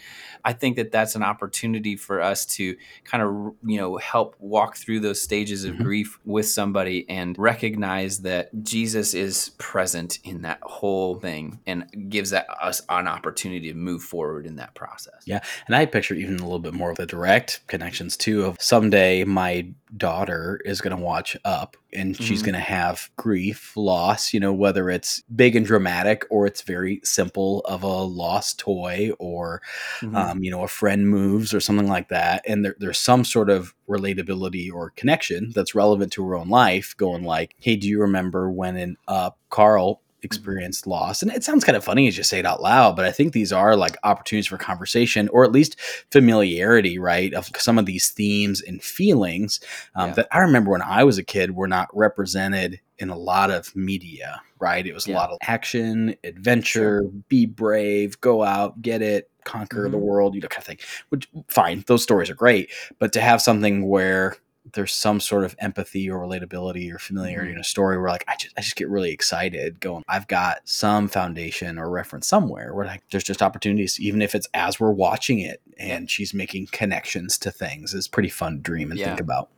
I 0.44 0.52
think 0.54 0.76
that 0.76 0.90
that's 0.92 1.14
an 1.14 1.22
opportunity 1.22 1.96
for 1.96 2.20
us 2.22 2.46
to 2.46 2.76
kind 3.04 3.22
of, 3.22 3.54
you 3.64 3.76
know, 3.78 3.96
help 3.98 4.36
walk 4.38 4.76
through 4.76 5.00
those 5.00 5.26
stages 5.30 5.64
of 5.64 5.76
Mhm. 5.76 5.84
grief 5.84 6.18
with 6.24 6.48
somebody 6.48 7.08
and 7.08 7.38
recognize 7.38 8.22
that 8.22 8.50
Jesus 8.64 9.14
is 9.14 9.50
present 9.58 10.18
in 10.24 10.42
that 10.42 10.58
whole 10.62 11.20
thing 11.20 11.60
and 11.68 11.86
gives 12.08 12.30
that 12.30 12.46
us 12.60 12.82
an 12.88 13.06
opportunity 13.06 13.68
to 13.68 13.74
move 13.74 14.02
forward 14.02 14.44
in 14.44 14.56
that 14.56 14.74
process. 14.74 15.22
Yeah. 15.26 15.38
And 15.68 15.76
I 15.76 15.86
picture 15.86 16.14
even 16.16 16.40
a 16.40 16.42
little 16.42 16.58
bit 16.58 16.74
more 16.74 16.90
of 16.90 16.96
the 16.96 17.06
direct 17.06 17.60
connections 17.68 18.16
too 18.16 18.44
of 18.44 18.56
someday 18.60 19.22
my 19.22 19.68
daughter 19.96 20.60
is 20.64 20.80
going 20.80 20.96
to 20.96 21.02
watch 21.02 21.36
Up 21.44 21.76
and 21.92 22.16
she's 22.16 22.40
Mhm. 22.40 22.44
going 22.44 22.54
to 22.54 22.60
have 22.60 23.10
grief, 23.16 23.76
loss, 23.76 24.32
you 24.32 24.40
know, 24.40 24.52
whether 24.52 24.90
it's 24.90 25.22
big 25.34 25.56
and 25.56 25.66
dramatic 25.66 26.24
or 26.30 26.46
it's 26.46 26.62
very 26.62 27.00
simple 27.04 27.60
of 27.62 27.82
a 27.82 27.86
lost 28.02 28.58
toy 28.58 29.10
or, 29.18 29.62
Mhm. 30.02 30.32
um, 30.32 30.42
you 30.42 30.50
know, 30.50 30.62
a 30.62 30.68
friend 30.68 31.08
moves 31.08 31.52
or 31.54 31.60
something 31.60 31.88
like 31.88 32.08
that. 32.08 32.42
And 32.46 32.64
there, 32.64 32.76
there's 32.78 32.98
some 32.98 33.24
sort 33.24 33.50
of 33.50 33.74
relatability 33.88 34.72
or 34.72 34.90
connection 34.90 35.50
that's 35.54 35.74
relevant 35.74 36.12
to 36.12 36.26
her 36.26 36.36
own 36.36 36.48
life 36.48 36.96
going 36.96 37.24
like, 37.24 37.54
hey, 37.60 37.76
do 37.76 37.88
you 37.88 38.00
remember 38.00 38.50
when 38.50 38.76
in 38.76 38.96
Up, 39.08 39.38
Carl 39.50 40.00
experienced 40.22 40.86
loss. 40.86 41.22
And 41.22 41.30
it 41.32 41.44
sounds 41.44 41.64
kind 41.64 41.76
of 41.76 41.84
funny 41.84 42.08
as 42.08 42.16
you 42.16 42.22
say 42.24 42.38
it 42.38 42.46
out 42.46 42.62
loud 42.62 42.96
but 42.96 43.04
i 43.04 43.12
think 43.12 43.32
these 43.32 43.52
are 43.52 43.76
like 43.76 43.96
opportunities 44.04 44.46
for 44.46 44.56
conversation 44.58 45.28
or 45.28 45.44
at 45.44 45.52
least 45.52 45.76
familiarity 46.10 46.98
right 46.98 47.32
of 47.34 47.50
some 47.56 47.78
of 47.78 47.86
these 47.86 48.10
themes 48.10 48.60
and 48.62 48.82
feelings 48.82 49.60
um, 49.94 50.08
Yeah. 50.08 50.14
that 50.16 50.28
i 50.32 50.38
remember 50.38 50.70
when 50.70 50.82
i 50.82 51.02
was 51.04 51.18
a 51.18 51.22
kid 51.24 51.54
were 51.54 51.68
not 51.68 51.88
represented 51.94 52.80
in 52.98 53.08
a 53.08 53.16
lot 53.16 53.50
of 53.50 53.74
media 53.74 54.40
right? 54.58 54.86
It 54.86 54.92
was 54.92 55.06
a 55.06 55.12
lot 55.12 55.30
of 55.30 55.38
action 55.40 56.14
adventure 56.22 57.04
be 57.30 57.46
brave 57.46 58.20
go 58.20 58.42
out 58.42 58.82
get 58.82 59.00
it 59.00 59.30
conquer 59.44 59.88
the 59.88 59.96
Mhm. 59.96 60.02
world 60.02 60.34
you 60.34 60.42
know 60.42 60.48
kind 60.48 60.60
of 60.62 60.66
thing 60.66 60.78
which 61.08 61.26
fine 61.48 61.82
those 61.86 62.02
stories 62.02 62.28
are 62.28 62.34
great 62.34 62.70
but 62.98 63.10
to 63.14 63.20
have 63.22 63.40
something 63.40 63.88
where 63.88 64.36
there's 64.72 64.92
some 64.92 65.20
sort 65.20 65.44
of 65.44 65.56
empathy 65.58 66.08
or 66.10 66.18
relatability 66.18 66.92
or 66.92 66.98
familiarity 66.98 67.50
in 67.50 67.54
mm-hmm. 67.54 67.60
a 67.60 67.64
story 67.64 67.98
where 67.98 68.10
like 68.10 68.24
I 68.28 68.36
just 68.36 68.54
I 68.56 68.60
just 68.60 68.76
get 68.76 68.88
really 68.88 69.10
excited 69.10 69.80
going 69.80 70.04
I've 70.08 70.28
got 70.28 70.60
some 70.64 71.08
foundation 71.08 71.78
or 71.78 71.90
reference 71.90 72.26
somewhere 72.28 72.74
where 72.74 72.86
like 72.86 73.02
there's 73.10 73.24
just 73.24 73.42
opportunities 73.42 73.98
even 73.98 74.22
if 74.22 74.34
it's 74.34 74.48
as 74.54 74.78
we're 74.78 74.92
watching 74.92 75.38
it 75.38 75.60
and 75.78 76.10
she's 76.10 76.34
making 76.34 76.68
connections 76.72 77.38
to 77.38 77.50
things 77.50 77.94
is 77.94 78.06
pretty 78.06 78.28
fun 78.28 78.56
to 78.56 78.62
dream 78.62 78.90
and 78.90 79.00
Yeah. 79.00 79.06
think 79.06 79.20
about. 79.20 79.48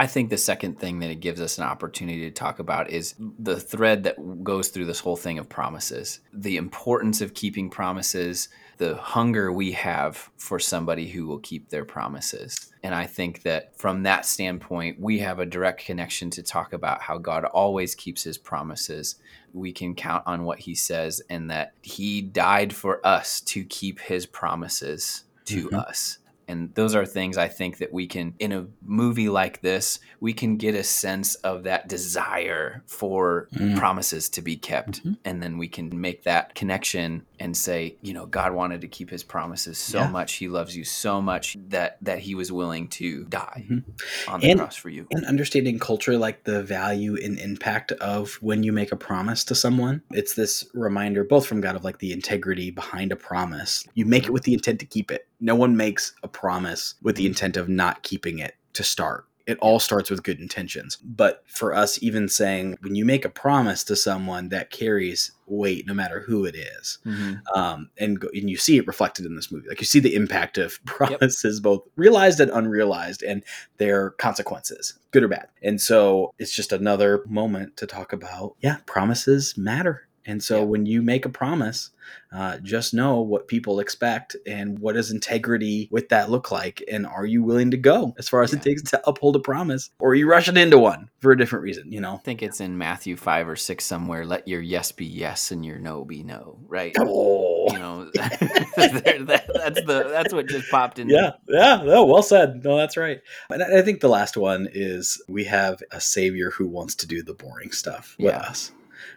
I 0.00 0.06
think 0.06 0.30
the 0.30 0.38
second 0.38 0.78
thing 0.78 1.00
that 1.00 1.10
it 1.10 1.20
gives 1.20 1.42
us 1.42 1.58
an 1.58 1.64
opportunity 1.64 2.20
to 2.22 2.30
talk 2.30 2.58
about 2.58 2.88
is 2.88 3.14
the 3.38 3.60
thread 3.60 4.04
that 4.04 4.42
goes 4.42 4.68
through 4.68 4.86
this 4.86 5.00
whole 5.00 5.14
thing 5.14 5.38
of 5.38 5.50
promises. 5.50 6.20
The 6.32 6.56
importance 6.56 7.20
of 7.20 7.34
keeping 7.34 7.68
promises, 7.68 8.48
the 8.78 8.96
hunger 8.96 9.52
we 9.52 9.72
have 9.72 10.30
for 10.38 10.58
somebody 10.58 11.06
who 11.06 11.26
will 11.26 11.40
keep 11.40 11.68
their 11.68 11.84
promises. 11.84 12.72
And 12.82 12.94
I 12.94 13.04
think 13.04 13.42
that 13.42 13.78
from 13.78 14.04
that 14.04 14.24
standpoint, 14.24 14.98
we 14.98 15.18
have 15.18 15.38
a 15.38 15.44
direct 15.44 15.84
connection 15.84 16.30
to 16.30 16.42
talk 16.42 16.72
about 16.72 17.02
how 17.02 17.18
God 17.18 17.44
always 17.44 17.94
keeps 17.94 18.22
his 18.22 18.38
promises. 18.38 19.16
We 19.52 19.70
can 19.70 19.94
count 19.94 20.22
on 20.24 20.44
what 20.44 20.60
he 20.60 20.74
says 20.74 21.20
and 21.28 21.50
that 21.50 21.74
he 21.82 22.22
died 22.22 22.72
for 22.72 23.06
us 23.06 23.42
to 23.42 23.64
keep 23.64 24.00
his 24.00 24.24
promises 24.24 25.24
to 25.44 25.68
Mhm. 25.68 25.78
us. 25.78 26.16
And 26.50 26.74
those 26.74 26.94
are 26.94 27.06
things 27.06 27.38
I 27.38 27.48
think 27.48 27.78
that 27.78 27.92
we 27.92 28.06
can, 28.06 28.34
in 28.38 28.52
a 28.52 28.66
movie 28.84 29.28
like 29.28 29.60
this, 29.62 30.00
we 30.20 30.32
can 30.32 30.56
get 30.56 30.74
a 30.74 30.82
sense 30.84 31.34
of 31.36 31.62
that 31.64 31.88
desire 31.88 32.82
for 32.86 33.48
Mm. 33.54 33.78
promises 33.78 34.28
to 34.30 34.42
be 34.42 34.56
kept. 34.56 35.04
Mhm. 35.04 35.16
And 35.24 35.42
then 35.42 35.56
we 35.58 35.68
can 35.68 35.88
make 36.00 36.24
that 36.24 36.54
connection 36.54 37.22
and 37.40 37.56
say, 37.56 37.96
you 38.02 38.12
know, 38.12 38.26
God 38.26 38.52
wanted 38.52 38.82
to 38.82 38.88
keep 38.88 39.10
his 39.10 39.24
promises 39.24 39.78
so 39.78 39.98
Yeah. 40.00 40.10
much. 40.10 40.34
He 40.34 40.46
loves 40.46 40.76
you 40.76 40.84
so 40.84 41.20
much 41.20 41.56
that 41.70 41.96
that 42.02 42.20
he 42.20 42.34
was 42.34 42.52
willing 42.52 42.86
to 42.88 43.24
die 43.24 43.66
Mhm. 43.68 43.84
on 44.28 44.40
the 44.40 44.50
And- 44.50 44.60
cross 44.60 44.76
for 44.76 44.90
you. 44.90 45.06
And 45.10 45.24
understanding 45.24 45.78
culture, 45.78 46.16
like 46.18 46.44
the 46.44 46.62
value 46.62 47.16
and 47.16 47.38
impact 47.38 47.92
of 47.92 48.34
when 48.42 48.62
you 48.62 48.72
make 48.72 48.92
a 48.92 48.96
promise 48.96 49.42
to 49.44 49.54
someone. 49.54 50.02
It's 50.12 50.34
this 50.34 50.66
reminder, 50.74 51.24
both 51.24 51.46
from 51.46 51.60
God, 51.60 51.74
of 51.74 51.82
like 51.82 51.98
the 51.98 52.12
integrity 52.12 52.70
behind 52.70 53.10
a 53.10 53.16
promise. 53.16 53.84
You 53.94 54.04
make 54.04 54.24
it 54.24 54.30
with 54.32 54.42
the 54.44 54.52
intent 54.52 54.78
to 54.80 54.86
keep 54.86 55.10
it. 55.10 55.26
No 55.40 55.54
one 55.54 55.76
makes 55.76 56.12
a 56.22 56.28
promise 56.28 56.94
with 57.02 57.16
the 57.16 57.26
intent 57.26 57.56
of 57.56 57.68
not 57.68 58.02
keeping 58.02 58.38
it 58.38 58.54
to 58.74 58.84
start. 58.84 59.24
It 59.50 59.58
all 59.60 59.80
starts 59.80 60.10
with 60.10 60.22
good 60.22 60.40
intentions. 60.40 60.96
But 60.96 61.42
for 61.46 61.74
us, 61.74 62.02
even 62.02 62.28
saying 62.28 62.78
when 62.82 62.94
you 62.94 63.04
make 63.04 63.24
a 63.24 63.28
promise 63.30 63.82
to 63.84 63.96
someone 63.96 64.48
that 64.50 64.70
carries 64.70 65.32
weight, 65.46 65.86
no 65.86 65.92
matter 65.94 66.20
who 66.20 66.44
it 66.44 66.54
is, 66.54 66.98
Mhm. 67.04 67.40
um, 67.56 67.90
and 67.98 68.22
and 68.32 68.48
you 68.48 68.56
see 68.56 68.76
it 68.76 68.86
reflected 68.86 69.26
in 69.26 69.34
this 69.34 69.50
movie. 69.50 69.68
Like 69.68 69.80
you 69.80 69.86
see 69.86 69.98
the 70.00 70.14
impact 70.14 70.58
of 70.58 70.78
promises, 70.86 71.58
both 71.60 71.82
realized 71.96 72.38
and 72.40 72.50
unrealized, 72.52 73.22
and 73.22 73.42
their 73.78 74.10
consequences, 74.10 74.94
good 75.10 75.24
or 75.24 75.28
bad. 75.28 75.48
And 75.62 75.80
so 75.80 76.32
it's 76.38 76.54
just 76.54 76.72
another 76.72 77.24
moment 77.26 77.76
to 77.78 77.86
talk 77.86 78.12
about. 78.12 78.54
Yeah, 78.60 78.76
promises 78.86 79.56
matter. 79.58 80.06
And 80.26 80.42
so 80.42 80.58
Yeah. 80.58 80.64
when 80.64 80.86
you 80.86 81.00
make 81.02 81.24
a 81.24 81.30
promise, 81.30 81.90
uh, 82.32 82.58
just 82.58 82.92
know 82.92 83.20
what 83.20 83.48
people 83.48 83.80
expect 83.80 84.36
and 84.46 84.78
what 84.78 84.94
does 84.94 85.10
integrity 85.10 85.88
with 85.90 86.08
that 86.10 86.30
look 86.30 86.50
like, 86.50 86.82
and 86.90 87.06
are 87.06 87.24
you 87.26 87.42
willing 87.42 87.70
to 87.70 87.76
go 87.76 88.14
as 88.18 88.28
far 88.28 88.42
as 88.42 88.52
Yeah. 88.52 88.58
it 88.58 88.62
takes 88.62 88.82
to 88.90 89.00
uphold 89.08 89.36
a 89.36 89.38
promise, 89.40 89.90
or 89.98 90.10
are 90.10 90.14
you 90.14 90.28
rushing 90.28 90.56
into 90.56 90.78
one 90.78 91.08
for 91.20 91.32
a 91.32 91.38
different 91.38 91.62
reason? 91.62 91.90
You 91.92 92.00
know. 92.00 92.14
I 92.14 92.18
think 92.18 92.42
it's 92.42 92.60
in 92.60 92.76
Matthew 92.78 93.16
5 93.16 93.48
or 93.48 93.56
6 93.56 93.84
somewhere. 93.84 94.24
Let 94.26 94.46
your 94.48 94.60
yes 94.60 94.92
be 94.92 95.06
yes 95.06 95.50
and 95.50 95.64
your 95.64 95.78
no 95.78 96.04
be 96.04 96.22
no, 96.22 96.58
right? 96.68 96.94
Oh. 96.98 97.72
You 97.72 97.78
know, 97.78 98.10
that, 98.14 99.44
that's 99.54 99.80
the 99.86 100.08
that's 100.10 100.32
what 100.32 100.46
just 100.48 100.70
popped 100.70 100.98
in. 100.98 101.08
Yeah, 101.08 101.32
yeah, 101.48 101.82
no, 101.84 102.04
well 102.04 102.22
said. 102.22 102.62
No, 102.64 102.76
that's 102.76 102.96
right. 102.96 103.20
And 103.50 103.62
I 103.62 103.78
I 103.78 103.82
think 103.82 104.00
the 104.00 104.08
last 104.08 104.36
one 104.36 104.68
is 104.72 105.22
we 105.28 105.44
have 105.44 105.82
a 105.90 106.00
savior 106.00 106.50
who 106.50 106.66
wants 106.66 106.94
to 106.96 107.06
do 107.06 107.22
the 107.22 107.34
boring 107.34 107.72
stuff 107.72 108.16
with 108.18 108.26
Yeah. 108.34 108.38
us. 108.40 108.72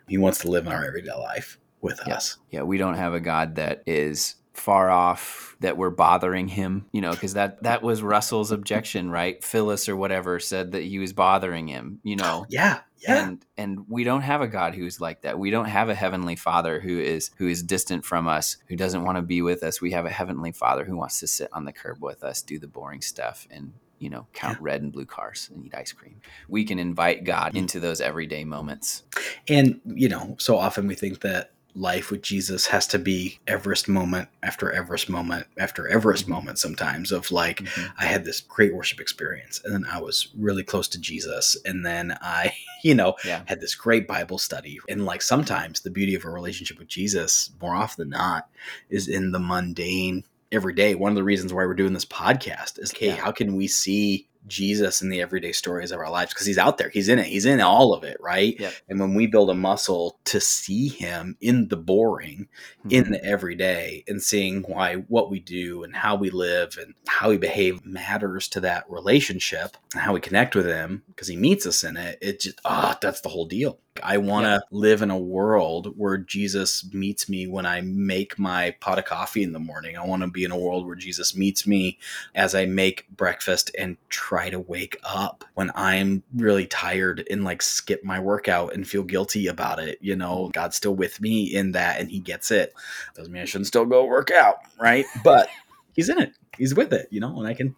He 0.07 0.17
wants 0.17 0.39
to 0.39 0.49
live 0.49 0.65
in 0.67 0.71
our 0.73 0.85
everyday 0.85 1.11
life 1.13 1.59
with 1.81 1.99
Yeah. 2.07 2.15
us. 2.15 2.37
Yeah, 2.49 2.63
we 2.63 2.77
don't 2.77 2.95
have 2.95 3.13
a 3.13 3.19
God 3.19 3.55
that 3.55 3.83
is 3.85 4.35
far 4.53 4.89
off 4.91 5.55
that 5.61 5.77
we're 5.77 5.89
bothering 5.89 6.47
him, 6.47 6.85
you 6.91 7.01
know, 7.01 7.11
because 7.11 7.33
that 7.33 7.63
that 7.63 7.81
was 7.81 8.03
Russell's 8.03 8.51
objection, 8.51 9.09
right? 9.09 9.43
Phyllis 9.43 9.89
or 9.89 9.95
whatever 9.95 10.39
said 10.39 10.73
that 10.73 10.83
he 10.83 10.99
was 10.99 11.11
bothering 11.11 11.67
him, 11.67 11.99
you 12.03 12.15
know. 12.15 12.45
Yeah, 12.49 12.81
yeah. 12.99 13.25
And 13.27 13.45
and 13.57 13.79
we 13.89 14.03
don't 14.03 14.21
have 14.21 14.41
a 14.41 14.47
God 14.47 14.75
who's 14.75 15.01
like 15.01 15.23
that. 15.23 15.39
We 15.39 15.49
don't 15.49 15.65
have 15.65 15.89
a 15.89 15.95
heavenly 15.95 16.35
Father 16.35 16.79
who 16.79 16.99
is 16.99 17.31
who 17.37 17.47
is 17.47 17.63
distant 17.63 18.05
from 18.05 18.27
us, 18.27 18.57
who 18.67 18.75
doesn't 18.75 19.03
want 19.03 19.17
to 19.17 19.21
be 19.23 19.41
with 19.41 19.63
us. 19.63 19.81
We 19.81 19.91
have 19.91 20.05
a 20.05 20.09
heavenly 20.11 20.51
Father 20.51 20.85
who 20.85 20.95
wants 20.97 21.19
to 21.21 21.27
sit 21.27 21.49
on 21.51 21.65
the 21.65 21.73
curb 21.73 22.01
with 22.03 22.23
us, 22.23 22.41
do 22.43 22.59
the 22.59 22.67
boring 22.67 23.01
stuff 23.01 23.47
and 23.49 23.73
you 24.03 24.09
know, 24.09 24.27
count 24.33 24.59
red 24.59 24.81
and 24.81 24.91
blue 24.91 25.05
cars 25.05 25.49
and 25.53 25.65
eat 25.65 25.73
ice 25.73 25.93
cream. 25.93 26.21
We 26.49 26.65
can 26.65 26.77
invite 26.77 27.23
God 27.23 27.55
into 27.55 27.79
those 27.79 28.01
everyday 28.01 28.43
moments. 28.43 29.03
And, 29.47 29.79
you 29.85 30.09
know, 30.09 30.35
so 30.39 30.57
often 30.57 30.87
we 30.87 30.95
think 30.95 31.21
that 31.21 31.51
life 31.75 32.11
with 32.11 32.21
Jesus 32.21 32.67
has 32.67 32.85
to 32.87 32.99
be 32.99 33.39
Everest 33.47 33.87
moment 33.87 34.29
after 34.43 34.71
Everest 34.71 35.09
moment 35.09 35.47
after 35.57 35.87
Everest 35.87 36.25
Mhm. 36.25 36.29
moment 36.29 36.59
sometimes 36.59 37.11
of 37.11 37.31
like 37.31 37.61
Mhm. 37.61 37.93
I 37.97 38.05
had 38.05 38.25
this 38.25 38.41
great 38.41 38.75
worship 38.75 38.99
experience 38.99 39.59
and 39.63 39.73
then 39.73 39.85
I 39.89 39.99
was 39.99 40.27
really 40.37 40.63
close 40.63 40.87
to 40.89 40.99
Jesus 40.99 41.57
and 41.65 41.83
then 41.83 42.15
I 42.21 42.53
you 42.83 42.93
know 42.93 43.15
Yeah. 43.25 43.41
had 43.47 43.59
this 43.59 43.73
great 43.73 44.07
Bible 44.07 44.37
study 44.37 44.79
and 44.87 45.03
like 45.03 45.23
sometimes 45.23 45.79
the 45.81 45.89
beauty 45.89 46.13
of 46.13 46.25
a 46.25 46.29
relationship 46.29 46.77
with 46.77 46.89
Jesus 46.89 47.49
more 47.59 47.73
often 47.73 48.09
than 48.09 48.19
not 48.19 48.49
is 48.89 49.07
in 49.07 49.31
the 49.31 49.39
mundane 49.39 50.25
every 50.53 50.73
day 50.73 50.95
one 50.95 51.11
of 51.11 51.15
the 51.15 51.23
reasons 51.23 51.51
why 51.51 51.65
we're 51.65 51.73
doing 51.73 51.93
this 51.93 52.05
podcast 52.05 52.79
is 52.79 52.93
okay 52.93 53.07
Yeah. 53.07 53.15
how 53.15 53.31
can 53.31 53.55
we 53.55 53.67
see 53.67 54.27
Jesus 54.45 55.01
in 55.01 55.07
the 55.07 55.21
everyday 55.21 55.53
stories 55.53 55.91
of 55.93 55.99
our 55.99 56.09
lives 56.09 56.33
because 56.33 56.45
he's 56.45 56.57
out 56.57 56.77
there 56.77 56.89
he's 56.89 57.07
in 57.07 57.17
it 57.17 57.27
he's 57.27 57.45
in 57.45 57.61
all 57.61 57.93
of 57.93 58.03
it 58.03 58.17
right 58.19 58.59
Yep. 58.59 58.73
and 58.89 58.99
when 58.99 59.13
we 59.13 59.25
build 59.25 59.49
a 59.49 59.53
muscle 59.53 60.19
to 60.25 60.41
see 60.41 60.89
him 60.89 61.37
in 61.39 61.69
the 61.69 61.77
boring, 61.77 62.49
in 62.89 63.05
Mhm. 63.05 63.09
the 63.11 63.23
everyday, 63.23 64.03
and 64.05 64.21
seeing 64.21 64.61
why 64.63 64.95
what 65.07 65.31
we 65.31 65.39
do 65.39 65.83
and 65.83 65.95
how 65.95 66.15
we 66.17 66.29
live 66.29 66.77
and 66.77 66.93
how 67.07 67.29
we 67.29 67.37
behave 67.37 67.85
matters 67.85 68.49
to 68.49 68.59
that 68.59 68.83
relationship 68.89 69.77
and 69.93 70.01
how 70.01 70.13
we 70.13 70.19
connect 70.19 70.55
with 70.55 70.65
him 70.65 71.03
because 71.07 71.29
he 71.29 71.37
meets 71.37 71.65
us 71.65 71.81
in 71.83 71.95
it, 71.95 72.17
it 72.21 72.41
just, 72.41 72.59
ah, 72.65 72.97
that's 73.01 73.21
the 73.21 73.29
whole 73.29 73.45
deal. 73.45 73.79
I 74.01 74.17
want 74.17 74.45
to 74.45 74.51
Yeah. 74.53 74.59
live 74.71 75.01
in 75.01 75.11
a 75.11 75.17
world 75.17 75.93
where 75.97 76.17
Jesus 76.17 76.83
meets 76.93 77.29
me 77.29 77.45
when 77.45 77.65
I 77.65 77.81
make 77.81 78.39
my 78.39 78.71
pot 78.79 78.97
of 78.97 79.05
coffee 79.05 79.43
in 79.43 79.53
the 79.53 79.59
morning. 79.59 79.97
I 79.97 80.05
want 80.05 80.23
to 80.23 80.27
be 80.27 80.43
in 80.43 80.51
a 80.51 80.57
world 80.57 80.87
where 80.87 80.95
Jesus 80.95 81.35
meets 81.35 81.67
me 81.67 81.99
as 82.33 82.55
I 82.55 82.65
make 82.65 83.07
breakfast 83.15 83.69
and 83.77 83.97
try 84.09 84.49
to 84.49 84.59
wake 84.59 84.97
up 85.03 85.45
when 85.53 85.71
I'm 85.75 86.23
really 86.35 86.65
tired 86.65 87.27
and 87.29 87.43
like 87.43 87.61
skip 87.61 88.03
my 88.03 88.19
workout 88.19 88.73
and 88.73 88.87
feel 88.87 89.03
guilty 89.03 89.47
about 89.47 89.79
it. 89.79 89.99
You 90.01 90.15
know, 90.15 90.45
mm-hmm. 90.45 90.51
God's 90.51 90.75
still 90.75 90.95
with 90.95 91.21
me 91.21 91.43
in 91.43 91.73
that 91.73 91.99
and 91.99 92.09
He 92.09 92.19
gets 92.19 92.49
it. 92.51 92.73
Doesn't 93.15 93.31
mean 93.31 93.43
I 93.43 93.45
shouldn't 93.45 93.67
still 93.67 93.85
go 93.85 94.05
work 94.05 94.31
out, 94.31 94.57
right? 94.79 95.05
But 95.23 95.49
He's 95.95 96.09
in 96.09 96.19
it. 96.19 96.33
He's 96.57 96.73
with 96.73 96.91
it, 96.93 97.07
you 97.11 97.19
know, 97.19 97.37
and 97.37 97.47
I 97.47 97.53
can 97.53 97.75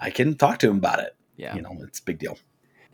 I 0.00 0.10
can 0.10 0.34
talk 0.34 0.58
to 0.60 0.70
him 0.70 0.78
about 0.78 1.00
it. 1.00 1.14
Yeah. 1.36 1.54
You 1.54 1.62
know, 1.62 1.76
it's 1.82 2.00
a 2.00 2.02
big 2.02 2.18
deal. 2.18 2.38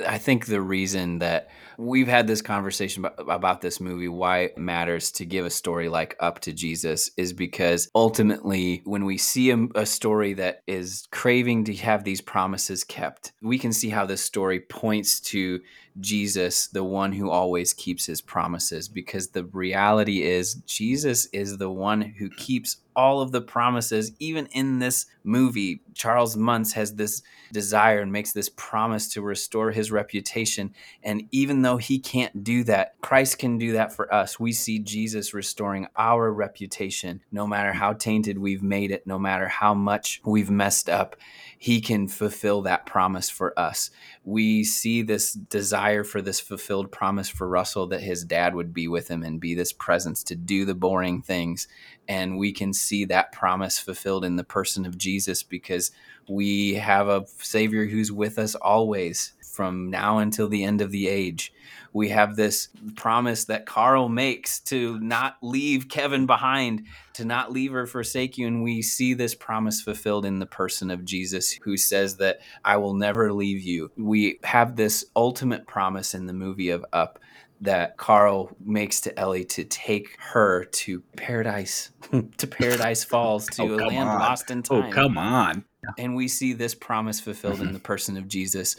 I 0.05 0.19
think 0.19 0.47
the 0.47 0.61
reason 0.61 1.21
that 1.21 1.51
we've 1.79 2.09
had 2.09 2.27
this 2.27 2.43
conversation 2.43 3.05
about, 3.05 3.61
this 3.61 3.81
movie, 3.81 4.09
why 4.09 4.41
it 4.41 4.59
matters 4.59 5.13
to 5.13 5.25
give 5.25 5.47
a 5.47 5.51
story 5.51 5.89
like 5.89 6.17
Up 6.19 6.41
to 6.41 6.53
Jesus, 6.53 7.11
is 7.17 7.33
because 7.33 7.89
ultimately, 7.95 8.83
when 8.85 9.05
we 9.05 9.19
see 9.19 9.51
a, 9.51 9.67
a 9.75 9.87
story 9.87 10.35
that 10.35 10.63
is 10.67 11.07
craving 11.11 11.65
to 11.65 11.75
have 11.77 12.05
these 12.05 12.21
promises 12.21 12.83
kept, 12.83 13.33
we 13.41 13.59
can 13.59 13.73
see 13.73 13.91
how 13.91 14.05
this 14.05 14.23
story 14.23 14.61
points 14.61 15.21
to 15.21 15.61
Jesus, 16.01 16.67
the 16.67 16.85
one 16.85 17.13
who 17.13 17.31
always 17.31 17.73
keeps 17.73 18.07
his 18.07 18.21
promises. 18.21 18.89
Because 18.89 19.29
the 19.29 19.45
reality 19.45 20.23
is, 20.23 20.55
Jesus 20.67 21.27
is 21.27 21.59
the 21.59 21.71
one 21.71 22.01
who 22.01 22.29
keeps 22.31 22.79
all 22.97 23.21
of 23.21 23.33
the 23.33 23.41
promises, 23.41 24.13
even 24.19 24.47
in 24.47 24.79
this 24.79 25.07
movie. 25.25 25.81
Charles 25.95 26.37
Muntz 26.37 26.73
has 26.73 26.95
this 26.95 27.23
desire 27.53 28.01
and 28.01 28.13
makes 28.13 28.33
this 28.33 28.49
promise 28.49 29.09
to 29.13 29.23
restore 29.23 29.73
his 29.73 29.91
reputation. 29.91 30.73
And 31.03 31.29
even 31.33 31.63
though 31.63 31.77
he 31.77 31.99
can't 31.99 32.45
do 32.45 32.65
that, 32.65 32.95
Christ 33.01 33.39
can 33.39 33.59
do 33.59 33.73
that 33.73 33.93
for 33.93 34.13
us. 34.13 34.39
We 34.39 34.53
see 34.53 34.79
Jesus 34.79 35.35
restoring 35.35 35.89
our 35.97 36.33
reputation, 36.33 37.21
no 37.33 37.47
matter 37.47 37.73
how 37.73 37.95
tainted 37.95 38.39
we've 38.39 38.63
made 38.63 38.91
it, 38.91 39.07
no 39.07 39.19
matter 39.19 39.49
how 39.49 39.75
much 39.75 40.21
we've 40.25 40.51
messed 40.51 40.89
up. 40.89 41.17
He 41.59 41.81
can 41.81 42.09
fulfill 42.09 42.63
that 42.63 42.87
promise 42.87 43.31
for 43.31 43.59
us. 43.59 43.91
We 44.25 44.65
see 44.65 45.03
this 45.03 45.33
desire 45.33 46.05
for 46.05 46.21
this 46.21 46.41
fulfilled 46.41 46.91
promise 46.91 47.29
for 47.29 47.49
Russell 47.49 47.87
that 47.89 48.03
his 48.03 48.25
dad 48.25 48.55
would 48.55 48.73
be 48.73 48.89
with 48.89 49.09
him 49.09 49.23
and 49.23 49.41
be 49.41 49.55
this 49.55 49.73
presence 49.73 50.23
to 50.25 50.37
do 50.37 50.65
the 50.65 50.75
boring 50.75 51.23
things. 51.23 51.69
And 52.09 52.39
we 52.39 52.53
can 52.53 52.73
see 52.73 53.05
that 53.07 53.33
promise 53.33 53.79
fulfilled 53.79 54.25
in 54.25 54.37
the 54.37 54.45
person 54.45 54.85
of 54.87 54.99
Jesus 54.99 55.43
because 55.43 55.91
we 56.29 56.75
have 56.75 57.09
a 57.09 57.25
Savior 57.39 57.87
who's 57.87 58.13
with 58.13 58.39
us 58.39 58.55
always 58.55 59.33
from 59.55 59.89
now 59.89 60.19
until 60.19 60.49
the 60.49 60.65
end 60.65 60.81
of 60.81 60.91
the 60.91 61.09
age. 61.09 61.53
We 61.93 62.09
have 62.09 62.35
this 62.35 62.69
promise 62.97 63.45
that 63.45 63.67
Carl 63.67 64.09
makes 64.09 64.59
to 64.61 64.99
not 64.99 65.37
leave 65.43 65.89
Kevin 65.89 66.27
behind, 66.27 66.87
to 67.15 67.25
not 67.25 67.53
leave 67.53 67.73
or 67.73 67.87
forsake 67.87 68.37
you. 68.37 68.49
And 68.49 68.65
we 68.65 68.83
see 68.83 69.15
this 69.15 69.35
promise 69.35 69.81
fulfilled 69.81 70.27
in 70.27 70.41
the 70.41 70.47
person 70.47 70.91
of 70.91 71.05
Jesus, 71.05 71.53
who 71.53 71.77
says 71.77 72.17
that 72.17 72.41
I 72.65 72.79
will 72.79 72.95
never 72.95 73.33
leave 73.33 73.63
you. 73.63 73.93
We 73.97 74.41
have 74.43 74.75
this 74.75 75.05
ultimate 75.15 75.69
promise 75.69 76.15
in 76.15 76.27
the 76.27 76.33
movie 76.33 76.71
of 76.71 76.85
Up 76.93 77.21
that 77.61 77.97
Carl 77.97 78.55
makes 78.61 79.01
to 79.03 79.19
Ellie 79.19 79.45
to 79.47 79.65
take 79.65 80.17
her 80.19 80.65
to 80.65 81.01
paradise, 81.17 81.91
to 82.39 82.47
Paradise 82.47 83.05
Falls, 83.13 83.47
to 83.49 83.63
Oh, 83.63 83.77
a 83.77 83.87
land 83.87 84.09
on. 84.09 84.19
lost 84.19 84.51
in 84.51 84.63
time. 84.63 84.85
Oh, 84.89 84.93
come 84.93 85.17
on. 85.19 85.65
And 85.99 86.15
we 86.17 86.29
see 86.29 86.53
this 86.53 86.75
promise 86.75 87.21
fulfilled 87.21 87.57
Mm-hmm. 87.59 87.67
in 87.69 87.73
the 87.73 87.79
person 87.81 88.17
of 88.17 88.29
Jesus, 88.29 88.77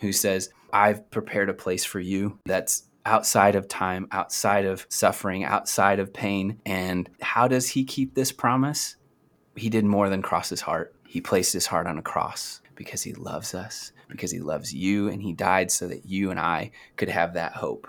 who 0.00 0.12
says, 0.12 0.50
I've 0.72 1.10
prepared 1.10 1.48
a 1.50 1.54
place 1.54 1.84
for 1.84 2.00
you 2.00 2.38
that's 2.46 2.84
outside 3.04 3.54
of 3.56 3.68
time, 3.68 4.06
outside 4.12 4.64
of 4.64 4.86
suffering, 4.88 5.44
outside 5.44 5.98
of 5.98 6.12
pain. 6.12 6.60
And 6.64 7.08
how 7.20 7.48
does 7.48 7.68
he 7.68 7.84
keep 7.84 8.14
this 8.14 8.32
promise? 8.32 8.96
He 9.56 9.68
did 9.68 9.84
more 9.84 10.08
than 10.08 10.22
cross 10.22 10.48
his 10.48 10.60
heart. 10.62 10.94
He 11.06 11.20
placed 11.20 11.52
his 11.52 11.66
heart 11.66 11.86
on 11.86 11.98
a 11.98 12.02
cross 12.02 12.60
because 12.74 13.02
he 13.02 13.12
loves 13.12 13.54
us, 13.54 13.92
because 14.08 14.30
he 14.30 14.38
loves 14.40 14.72
you, 14.72 15.08
and 15.08 15.22
he 15.22 15.32
died 15.34 15.70
so 15.70 15.88
that 15.88 16.06
you 16.06 16.30
and 16.30 16.40
I 16.40 16.70
could 16.96 17.10
have 17.10 17.34
that 17.34 17.52
hope. 17.52 17.86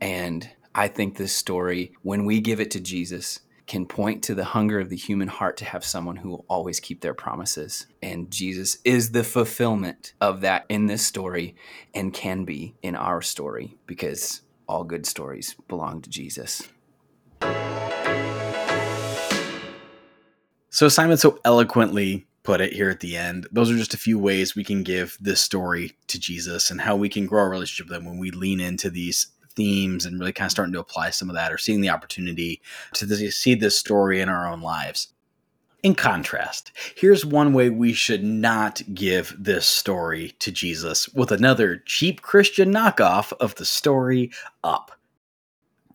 And 0.00 0.48
I 0.74 0.88
think 0.88 1.16
this 1.16 1.34
story, 1.34 1.92
when 2.02 2.24
we 2.24 2.40
give 2.40 2.60
it 2.60 2.70
to 2.72 2.80
Jesus, 2.80 3.40
can 3.66 3.86
point 3.86 4.22
to 4.24 4.34
the 4.34 4.44
hunger 4.44 4.80
of 4.80 4.88
the 4.88 4.96
human 4.96 5.28
heart 5.28 5.56
to 5.56 5.64
have 5.64 5.84
someone 5.84 6.16
who 6.16 6.28
will 6.28 6.44
always 6.48 6.80
keep 6.80 7.00
their 7.00 7.14
promises. 7.14 7.86
And 8.02 8.30
Jesus 8.30 8.78
is 8.84 9.12
the 9.12 9.22
fulfillment 9.22 10.12
of 10.20 10.40
that 10.40 10.64
in 10.68 10.86
this 10.86 11.06
story 11.06 11.54
and 11.94 12.12
can 12.12 12.44
be 12.44 12.74
in 12.82 12.96
our 12.96 13.22
story 13.22 13.78
because 13.86 14.42
all 14.66 14.82
good 14.82 15.06
stories 15.06 15.54
belong 15.68 16.02
to 16.02 16.10
Jesus. 16.10 16.68
So 20.70 20.88
Simon 20.88 21.16
so 21.16 21.38
eloquently 21.44 22.26
put 22.42 22.60
it 22.60 22.72
here 22.72 22.90
at 22.90 23.00
the 23.00 23.16
end. 23.16 23.46
Those 23.52 23.70
are 23.70 23.76
just 23.76 23.94
a 23.94 23.98
few 23.98 24.18
ways 24.18 24.56
we 24.56 24.64
can 24.64 24.82
give 24.82 25.16
this 25.20 25.40
story 25.40 25.92
to 26.08 26.18
Jesus 26.18 26.70
and 26.70 26.80
how 26.80 26.96
we 26.96 27.08
can 27.08 27.26
grow 27.26 27.42
our 27.42 27.50
relationship 27.50 27.88
with 27.88 27.98
him 27.98 28.06
when 28.06 28.18
we 28.18 28.30
lean 28.30 28.60
into 28.60 28.90
these 28.90 29.28
themes 29.54 30.06
and 30.06 30.18
really 30.18 30.32
kind 30.32 30.46
of 30.46 30.52
starting 30.52 30.72
to 30.72 30.80
apply 30.80 31.10
some 31.10 31.28
of 31.28 31.34
that 31.36 31.52
or 31.52 31.58
seeing 31.58 31.80
the 31.80 31.90
opportunity 31.90 32.60
to 32.94 33.06
th- 33.06 33.32
see 33.32 33.54
this 33.54 33.78
story 33.78 34.20
in 34.20 34.28
our 34.28 34.46
own 34.46 34.60
lives. 34.60 35.08
In 35.82 35.94
contrast, 35.94 36.72
here's 36.94 37.24
one 37.24 37.54
way 37.54 37.70
we 37.70 37.94
should 37.94 38.22
not 38.22 38.82
give 38.92 39.34
this 39.38 39.64
story 39.66 40.34
to 40.38 40.52
Jesus 40.52 41.08
with 41.10 41.32
another 41.32 41.82
cheap 41.86 42.20
Christian 42.20 42.72
knockoff 42.72 43.32
of 43.40 43.54
the 43.54 43.64
story 43.64 44.30
Up. 44.62 44.92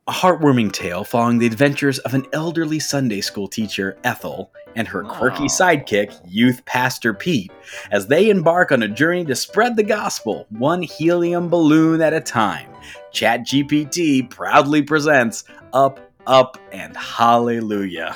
A 0.07 0.11
heartwarming 0.11 0.71
tale 0.71 1.03
following 1.03 1.39
the 1.39 1.47
adventures 1.47 1.97
of 1.97 2.13
an 2.13 2.27
elderly 2.31 2.77
Sunday 2.77 3.21
school 3.21 3.47
teacher, 3.47 3.97
Ethel, 4.03 4.51
and 4.75 4.87
her 4.87 5.01
quirky 5.01 5.45
sidekick, 5.45 6.15
youth 6.27 6.63
pastor 6.65 7.11
Pete, 7.11 7.51
as 7.89 8.05
they 8.05 8.29
embark 8.29 8.71
on 8.71 8.83
a 8.83 8.87
journey 8.87 9.25
to 9.25 9.35
spread 9.35 9.75
the 9.75 9.81
gospel, 9.81 10.45
one 10.49 10.83
helium 10.83 11.49
balloon 11.49 12.01
at 12.01 12.13
a 12.13 12.21
time. 12.21 12.69
ChatGPT 13.15 14.29
proudly 14.29 14.83
presents 14.83 15.43
Up, 15.73 15.99
Up, 16.27 16.59
and 16.71 16.95
Hallelujah. 16.95 18.15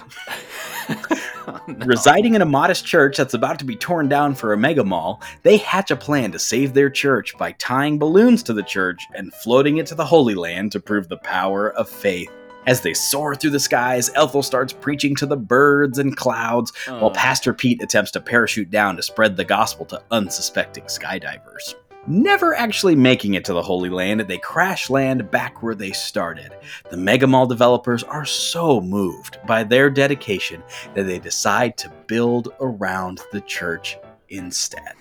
Oh, 1.50 1.62
no. 1.68 1.86
Residing 1.86 2.36
in 2.36 2.42
a 2.42 2.46
modest 2.46 2.86
church 2.86 3.18
that's 3.18 3.34
about 3.34 3.58
to 3.60 3.66
be 3.66 3.76
torn 3.76 4.08
down 4.08 4.36
for 4.36 4.54
a 4.54 4.58
mega 4.58 4.84
mall, 4.84 5.22
they 5.44 5.58
hatch 5.58 5.90
a 5.90 5.96
plan 5.96 6.32
to 6.32 6.40
save 6.40 6.74
their 6.74 6.90
church 6.90 7.38
by 7.38 7.54
tying 7.54 7.98
balloons 7.98 8.44
to 8.44 8.54
the 8.54 8.64
church 8.64 9.02
and 9.16 9.34
floating 9.34 9.78
it 9.78 9.88
to 9.88 9.96
the 9.96 10.06
Holy 10.06 10.36
Land 10.36 10.72
to 10.74 10.80
prove 10.80 11.08
the 11.08 11.18
power 11.18 11.72
of 11.72 11.90
faith. 11.90 12.30
As 12.68 12.82
they 12.82 12.94
soar 12.94 13.36
through 13.36 13.50
the 13.52 13.60
skies, 13.60 14.12
Ethel 14.16 14.44
starts 14.44 14.74
preaching 14.74 15.16
to 15.16 15.26
the 15.26 15.38
birds 15.38 15.98
and 15.98 16.16
clouds, 16.16 16.72
while. 16.88 17.10
Pastor 17.12 17.54
Pete 17.54 17.82
attempts 17.82 18.12
to 18.12 18.22
parachute 18.22 18.70
down 18.70 18.96
to 18.96 19.02
spread 19.02 19.38
the 19.38 19.46
gospel 19.46 19.86
to 19.88 20.02
unsuspecting 20.12 20.84
skydivers. 20.84 21.74
Never 22.10 22.56
actually 22.56 22.96
making 22.96 23.36
it 23.36 23.46
to 23.46 23.54
the 23.54 23.62
Holy 23.62 23.92
Land, 23.92 24.22
they 24.22 24.40
crash 24.40 24.90
land 24.90 25.30
back 25.30 25.62
where 25.62 25.76
they 25.76 25.92
started. 25.92 26.52
The 26.90 26.98
Mega 26.98 27.28
Mall 27.28 27.46
developers 27.46 28.02
are 28.02 28.26
so 28.26 28.82
moved 28.82 29.38
by 29.46 29.64
their 29.64 29.92
dedication 29.92 30.64
that 30.96 31.04
they 31.04 31.20
decide 31.20 31.78
to 31.78 31.94
build 32.08 32.52
around 32.62 33.22
the 33.32 33.42
church 33.42 34.00
instead. 34.30 34.96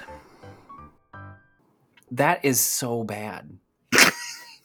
that 2.10 2.44
is 2.44 2.60
so 2.60 3.04
bad. 3.04 3.56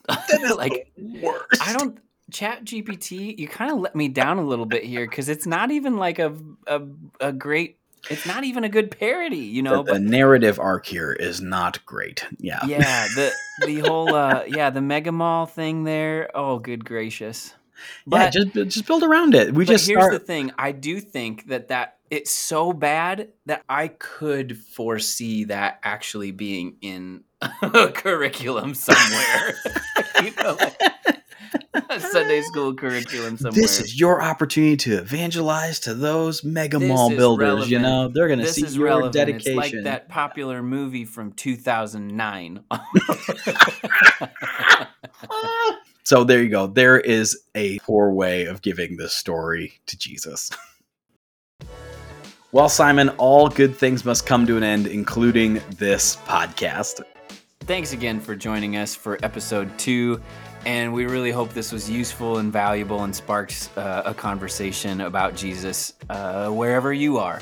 like 0.57 0.91
worst. 0.97 1.65
I 1.65 1.71
don't 1.77 1.97
ChatGPT, 2.29 3.37
you 3.37 3.47
kind 3.47 3.71
of 3.71 3.79
let 3.79 3.95
me 3.95 4.09
down 4.09 4.37
a 4.37 4.43
little 4.43 4.65
bit 4.65 4.83
here 4.83 5.07
because 5.07 5.29
it's 5.29 5.45
not 5.45 5.71
even 5.71 5.95
like 5.95 6.19
a, 6.19 6.35
a 6.67 6.81
a 7.21 7.31
great 7.31 7.77
it's 8.10 8.26
not 8.26 8.43
even 8.43 8.64
a 8.64 8.70
good 8.70 8.91
parody, 8.97 9.38
you 9.38 9.62
know. 9.62 9.84
the, 9.84 9.93
the 9.93 9.99
narrative 9.99 10.60
arc 10.60 10.86
here 10.86 11.14
is 11.14 11.41
not 11.41 11.86
great. 11.86 12.26
Yeah. 12.39 12.66
yeah, 12.66 13.08
the 13.16 13.32
the 13.66 13.80
whole 13.80 14.14
uh 14.14 14.43
yeah, 14.47 14.70
the 14.70 14.82
Mega 14.82 15.12
Mall 15.12 15.45
thing 15.45 15.84
there. 15.84 16.30
Oh, 16.36 16.60
good 16.60 16.84
gracious. 16.86 17.54
yeah, 18.06 18.30
just 18.30 18.54
just 18.54 18.88
build 18.88 19.04
around 19.04 19.36
it. 19.36 19.54
We 19.54 19.66
But 19.66 19.74
just 19.74 19.88
here's 19.88 20.01
start. 20.01 20.14
the 20.14 20.20
thing: 20.20 20.51
I 20.58 20.72
do 20.72 20.99
think 20.99 21.47
that 21.47 21.70
that 21.70 21.97
it's 22.10 22.32
so 22.32 22.74
bad 22.74 23.30
that 23.47 23.64
I 23.68 23.88
could 23.88 24.58
foresee 24.58 25.45
that 25.45 25.80
actually 25.84 26.32
being 26.32 26.76
in 26.82 27.24
a 27.62 27.89
curriculum 27.89 28.74
somewhere. 28.76 29.56
you 30.24 30.32
know, 30.41 30.58
like 30.60 30.78
Sunday 32.11 32.41
school 32.43 32.73
curriculum 32.73 33.37
somewhere. 33.37 33.61
This 33.61 33.79
is 33.79 33.99
your 33.99 34.21
opportunity 34.21 34.77
to 34.77 34.97
evangelize 34.97 35.79
to 35.81 35.93
those 35.93 36.43
mega 36.43 36.79
This 36.79 36.89
mall 36.89 37.11
is 37.11 37.17
builders. 37.17 37.69
You 37.69 37.79
know, 37.79 38.07
they're 38.07 38.27
going 38.27 38.39
to 38.39 38.47
see 38.47 38.65
is 38.65 38.75
your 38.75 38.85
relevant. 38.85 39.13
dedication. 39.13 39.59
It's 39.59 39.73
like 39.73 39.83
that 39.83 40.09
popular 40.09 40.63
movie 40.63 41.05
from 41.05 41.33
2009. 41.33 42.63
So 46.05 46.25
there 46.25 46.43
you 46.43 46.49
go. 46.49 46.67
There 46.67 46.99
is 46.99 47.43
a 47.55 47.79
poor 47.79 48.11
way 48.11 48.45
of 48.45 48.61
giving 48.61 48.97
this 48.97 49.13
story 49.13 49.79
to 49.85 49.97
Jesus. 49.97 50.51
well, 52.51 52.67
Simon, 52.67 53.09
all 53.17 53.47
good 53.47 53.75
things 53.75 54.03
must 54.03 54.25
come 54.25 54.45
to 54.47 54.57
an 54.57 54.63
end, 54.63 54.85
including 54.85 55.61
this 55.77 56.17
podcast. 56.27 57.01
Thanks 57.61 57.93
again 57.93 58.19
for 58.19 58.35
joining 58.35 58.75
us 58.75 58.93
for 58.93 59.17
episode 59.23 59.75
two. 59.79 60.21
And 60.66 60.93
we 60.93 61.05
really 61.05 61.32
hope 61.32 61.53
this 61.53 61.72
was 61.72 61.89
useful 61.89 62.38
and 62.38 62.51
valuable 62.51 63.03
and 63.03 63.14
sparks 63.14 63.70
uh, 63.78 64.03
a 64.05 64.14
conversation 64.14 65.01
about 65.01 65.36
Jesus 65.36 65.93
uh, 66.09 66.49
wherever 66.49 66.93
you 66.93 67.18
are. 67.18 67.41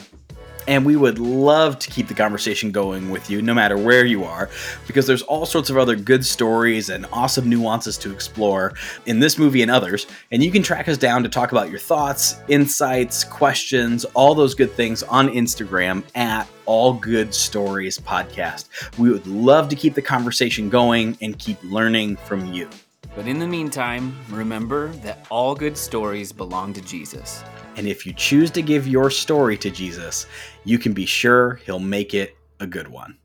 And 0.67 0.85
we 0.85 0.95
would 0.95 1.17
love 1.17 1.79
to 1.79 1.89
keep 1.89 2.07
the 2.07 2.13
conversation 2.13 2.71
going 2.71 3.09
with 3.09 3.29
you 3.29 3.41
no 3.41 3.53
matter 3.53 3.77
where 3.77 4.05
you 4.05 4.23
are, 4.23 4.49
because 4.85 5.07
there's 5.07 5.23
all 5.23 5.45
sorts 5.45 5.71
of 5.71 5.77
other 5.77 5.95
good 5.95 6.23
stories 6.23 6.89
and 6.89 7.07
awesome 7.11 7.49
nuances 7.49 7.97
to 7.99 8.11
explore 8.11 8.73
in 9.07 9.19
this 9.19 9.39
movie 9.39 9.63
and 9.63 9.71
others. 9.71 10.05
And 10.31 10.43
you 10.43 10.51
can 10.51 10.61
track 10.61 10.87
us 10.87 10.97
down 10.97 11.23
to 11.23 11.29
talk 11.29 11.51
about 11.51 11.71
your 11.71 11.79
thoughts, 11.79 12.39
insights, 12.47 13.23
questions, 13.23 14.05
all 14.13 14.35
those 14.35 14.53
good 14.53 14.71
things 14.71 15.01
on 15.03 15.29
Instagram 15.29 16.03
at 16.15 16.47
All 16.65 16.93
Good 16.93 17.33
Stories 17.33 17.97
Podcast. 17.97 18.69
We 18.99 19.11
would 19.11 19.25
love 19.25 19.67
to 19.69 19.75
keep 19.75 19.95
the 19.95 20.01
conversation 20.01 20.69
going 20.69 21.17
and 21.21 21.37
keep 21.39 21.57
learning 21.63 22.17
from 22.17 22.53
you. 22.53 22.69
But 23.15 23.27
in 23.27 23.39
the 23.39 23.47
meantime, 23.47 24.15
remember 24.29 24.87
that 25.03 25.27
all 25.29 25.53
good 25.53 25.77
stories 25.77 26.31
belong 26.31 26.73
to 26.73 26.81
Jesus. 26.81 27.43
And 27.75 27.87
if 27.87 28.05
you 28.05 28.13
choose 28.13 28.51
to 28.51 28.61
give 28.61 28.87
your 28.87 29.09
story 29.09 29.57
to 29.57 29.69
Jesus, 29.69 30.27
you 30.63 30.79
can 30.79 30.93
be 30.93 31.05
sure 31.05 31.55
he'll 31.65 31.79
make 31.79 32.13
it 32.13 32.37
a 32.59 32.67
good 32.67 32.87
one. 32.87 33.17